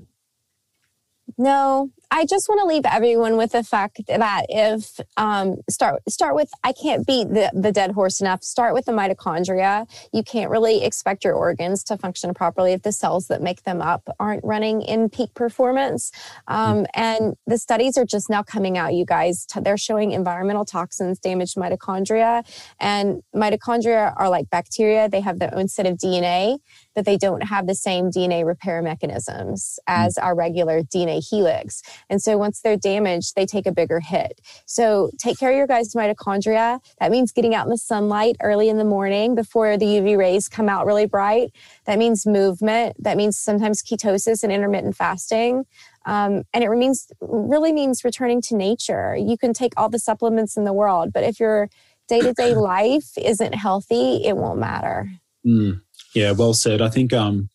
No, 1.37 1.91
I 2.11 2.25
just 2.25 2.47
want 2.47 2.61
to 2.61 2.67
leave 2.67 2.85
everyone 2.85 3.37
with 3.37 3.51
the 3.51 3.63
fact 3.63 4.01
that 4.07 4.45
if 4.49 4.99
um, 5.17 5.57
start 5.69 6.01
start 6.09 6.35
with 6.35 6.49
I 6.63 6.73
can't 6.73 7.05
beat 7.05 7.29
the, 7.29 7.51
the 7.53 7.71
dead 7.71 7.91
horse 7.91 8.21
enough. 8.21 8.43
Start 8.43 8.73
with 8.73 8.85
the 8.85 8.91
mitochondria. 8.91 9.87
You 10.13 10.23
can't 10.23 10.49
really 10.49 10.83
expect 10.83 11.23
your 11.23 11.33
organs 11.33 11.83
to 11.85 11.97
function 11.97 12.33
properly 12.33 12.73
if 12.73 12.83
the 12.83 12.91
cells 12.91 13.27
that 13.27 13.41
make 13.41 13.63
them 13.63 13.81
up 13.81 14.07
aren't 14.19 14.43
running 14.43 14.81
in 14.81 15.09
peak 15.09 15.33
performance. 15.33 16.11
Um, 16.47 16.85
and 16.93 17.35
the 17.47 17.57
studies 17.57 17.97
are 17.97 18.05
just 18.05 18.29
now 18.29 18.43
coming 18.43 18.77
out. 18.77 18.93
You 18.93 19.05
guys, 19.05 19.45
they're 19.61 19.77
showing 19.77 20.11
environmental 20.11 20.65
toxins 20.65 21.19
damage 21.19 21.53
mitochondria, 21.53 22.43
and 22.79 23.21
mitochondria 23.35 24.13
are 24.17 24.29
like 24.29 24.49
bacteria. 24.49 25.09
They 25.09 25.21
have 25.21 25.39
their 25.39 25.53
own 25.53 25.67
set 25.67 25.85
of 25.85 25.97
DNA 25.97 26.59
but 26.95 27.05
they 27.05 27.17
don't 27.17 27.41
have 27.41 27.67
the 27.67 27.75
same 27.75 28.09
DNA 28.09 28.45
repair 28.45 28.81
mechanisms 28.81 29.77
as 29.85 30.17
our 30.17 30.33
regular 30.33 30.81
DNA 30.81 31.23
helix. 31.29 31.83
And 32.09 32.21
so 32.21 32.37
once 32.37 32.61
they're 32.61 32.77
damaged, 32.77 33.35
they 33.35 33.45
take 33.45 33.65
a 33.65 33.71
bigger 33.71 33.99
hit. 33.99 34.41
So 34.65 35.11
take 35.19 35.39
care 35.39 35.51
of 35.51 35.57
your 35.57 35.67
guys' 35.67 35.93
mitochondria. 35.93 36.79
That 36.99 37.11
means 37.11 37.31
getting 37.31 37.55
out 37.55 37.65
in 37.65 37.71
the 37.71 37.77
sunlight 37.77 38.35
early 38.41 38.69
in 38.69 38.77
the 38.77 38.83
morning 38.83 39.35
before 39.35 39.77
the 39.77 39.85
UV 39.85 40.17
rays 40.17 40.47
come 40.47 40.69
out 40.69 40.85
really 40.85 41.05
bright. 41.05 41.51
That 41.85 41.99
means 41.99 42.25
movement. 42.25 42.95
That 42.99 43.17
means 43.17 43.37
sometimes 43.37 43.81
ketosis 43.81 44.43
and 44.43 44.51
intermittent 44.51 44.95
fasting. 44.95 45.65
Um, 46.05 46.43
and 46.53 46.63
it 46.63 46.69
means 46.69 47.07
really 47.21 47.73
means 47.73 48.03
returning 48.03 48.41
to 48.43 48.55
nature. 48.55 49.15
You 49.15 49.37
can 49.37 49.53
take 49.53 49.73
all 49.77 49.89
the 49.89 49.99
supplements 49.99 50.55
in 50.55 50.63
the 50.63 50.73
world, 50.73 51.11
but 51.11 51.23
if 51.23 51.39
your 51.39 51.69
day 52.07 52.21
to 52.21 52.33
day 52.33 52.53
life 52.53 53.17
isn't 53.17 53.53
healthy, 53.53 54.23
it 54.23 54.37
won't 54.37 54.59
matter. 54.59 55.09
Mm, 55.45 55.81
yeah, 56.13 56.31
well 56.31 56.53
said. 56.53 56.81
I 56.81 56.89
think 56.89 57.13
um, 57.13 57.49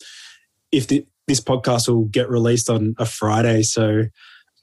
if 0.72 0.88
the, 0.88 1.06
this 1.28 1.40
podcast 1.40 1.88
will 1.88 2.06
get 2.06 2.28
released 2.28 2.68
on 2.68 2.94
a 2.98 3.06
Friday, 3.06 3.62
so 3.62 4.04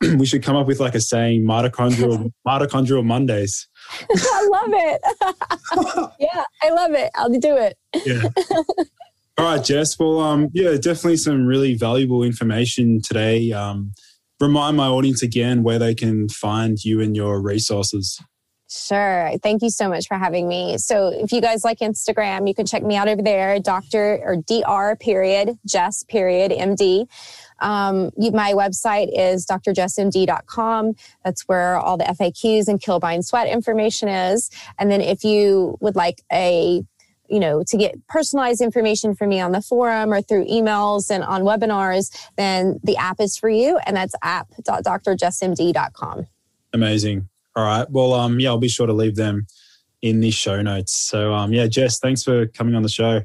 we 0.17 0.25
should 0.25 0.43
come 0.43 0.55
up 0.55 0.67
with 0.67 0.79
like 0.79 0.95
a 0.95 1.01
saying: 1.01 1.43
mitochondrial 1.43 2.31
mitochondrial 2.47 3.05
Mondays. 3.05 3.67
I 4.11 4.49
love 4.51 4.69
it. 4.73 6.11
yeah, 6.19 6.43
I 6.61 6.69
love 6.69 6.91
it. 6.91 7.09
I'll 7.15 7.29
do 7.29 7.57
it. 7.57 7.77
Yeah. 8.05 8.29
All 9.37 9.45
right, 9.45 9.63
Jess. 9.63 9.99
Well, 9.99 10.19
um, 10.19 10.49
yeah, 10.53 10.71
definitely 10.73 11.17
some 11.17 11.45
really 11.45 11.75
valuable 11.75 12.23
information 12.23 13.01
today. 13.01 13.51
Um, 13.51 13.93
remind 14.39 14.77
my 14.77 14.87
audience 14.87 15.21
again 15.21 15.63
where 15.63 15.79
they 15.79 15.93
can 15.93 16.27
find 16.29 16.83
you 16.83 17.01
and 17.01 17.15
your 17.15 17.41
resources. 17.41 18.19
Sure. 18.69 19.31
Thank 19.41 19.61
you 19.61 19.69
so 19.69 19.87
much 19.87 20.07
for 20.07 20.17
having 20.17 20.47
me. 20.47 20.77
So, 20.77 21.07
if 21.07 21.31
you 21.31 21.39
guys 21.39 21.63
like 21.63 21.79
Instagram, 21.79 22.47
you 22.47 22.53
can 22.53 22.65
check 22.65 22.83
me 22.83 22.97
out 22.97 23.07
over 23.07 23.21
there, 23.21 23.59
Dr. 23.59 24.19
or 24.23 24.37
Dr. 24.37 24.97
period, 24.97 25.57
Jess 25.65 26.03
period, 26.03 26.51
MD. 26.51 27.07
Um, 27.59 28.11
you, 28.17 28.31
my 28.31 28.53
website 28.53 29.09
is 29.13 29.45
drjessmd.com. 29.45 30.95
That's 31.23 31.43
where 31.43 31.77
all 31.77 31.97
the 31.97 32.05
FAQs 32.05 32.67
and 32.67 32.81
kill, 32.81 32.99
bind, 32.99 33.25
sweat 33.25 33.47
information 33.47 34.09
is. 34.09 34.49
And 34.77 34.91
then 34.91 35.01
if 35.01 35.23
you 35.23 35.77
would 35.81 35.95
like 35.95 36.21
a 36.31 36.83
you 37.29 37.39
know, 37.39 37.63
to 37.67 37.77
get 37.77 37.95
personalized 38.07 38.61
information 38.61 39.13
from 39.13 39.29
me 39.29 39.41
on 39.41 39.51
the 39.51 39.61
forum 39.61 40.13
or 40.13 40.21
through 40.21 40.45
emails 40.45 41.11
and 41.11 41.23
on 41.23 41.41
webinars, 41.41 42.09
then 42.37 42.79
the 42.83 42.95
app 42.95 43.19
is 43.19 43.37
for 43.37 43.49
you, 43.49 43.77
and 43.85 43.97
that's 43.97 44.15
app.drjessmd.com. 44.21 46.27
Amazing. 46.73 47.29
All 47.55 47.65
right. 47.65 47.89
Well, 47.89 48.13
um, 48.13 48.39
yeah, 48.39 48.49
I'll 48.49 48.57
be 48.57 48.67
sure 48.67 48.87
to 48.87 48.93
leave 48.93 49.15
them 49.15 49.47
in 50.01 50.19
the 50.19 50.31
show 50.31 50.61
notes. 50.61 50.93
So, 50.93 51.33
um, 51.33 51.53
yeah, 51.53 51.67
Jess, 51.67 51.99
thanks 51.99 52.23
for 52.23 52.47
coming 52.47 52.75
on 52.75 52.83
the 52.83 52.89
show. 52.89 53.21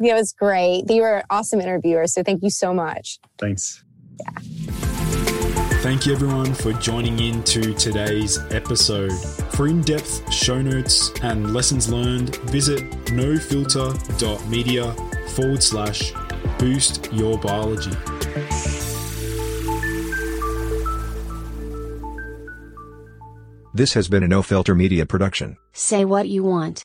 Yeah, 0.00 0.14
it 0.14 0.16
was 0.16 0.32
great. 0.32 0.84
You 0.88 1.02
were 1.02 1.18
an 1.18 1.24
awesome 1.28 1.60
interviewer, 1.60 2.06
so 2.06 2.22
thank 2.22 2.42
you 2.42 2.48
so 2.48 2.72
much. 2.72 3.18
Thanks. 3.38 3.84
Yeah. 4.18 4.30
Thank 5.82 6.06
you, 6.06 6.12
everyone, 6.12 6.54
for 6.54 6.72
joining 6.74 7.18
in 7.20 7.42
to 7.44 7.74
today's 7.74 8.38
episode. 8.50 9.12
For 9.52 9.66
in 9.66 9.82
depth 9.82 10.32
show 10.32 10.60
notes 10.60 11.10
and 11.22 11.52
lessons 11.52 11.90
learned, 11.90 12.36
visit 12.50 12.90
nofilter.media 13.06 14.92
forward 15.28 15.62
slash 15.62 16.12
boost 16.58 17.12
your 17.12 17.38
biology. 17.38 17.92
This 23.72 23.94
has 23.94 24.08
been 24.08 24.22
a 24.22 24.28
No 24.28 24.42
Filter 24.42 24.74
Media 24.74 25.06
production. 25.06 25.56
Say 25.72 26.04
what 26.04 26.28
you 26.28 26.42
want. 26.42 26.84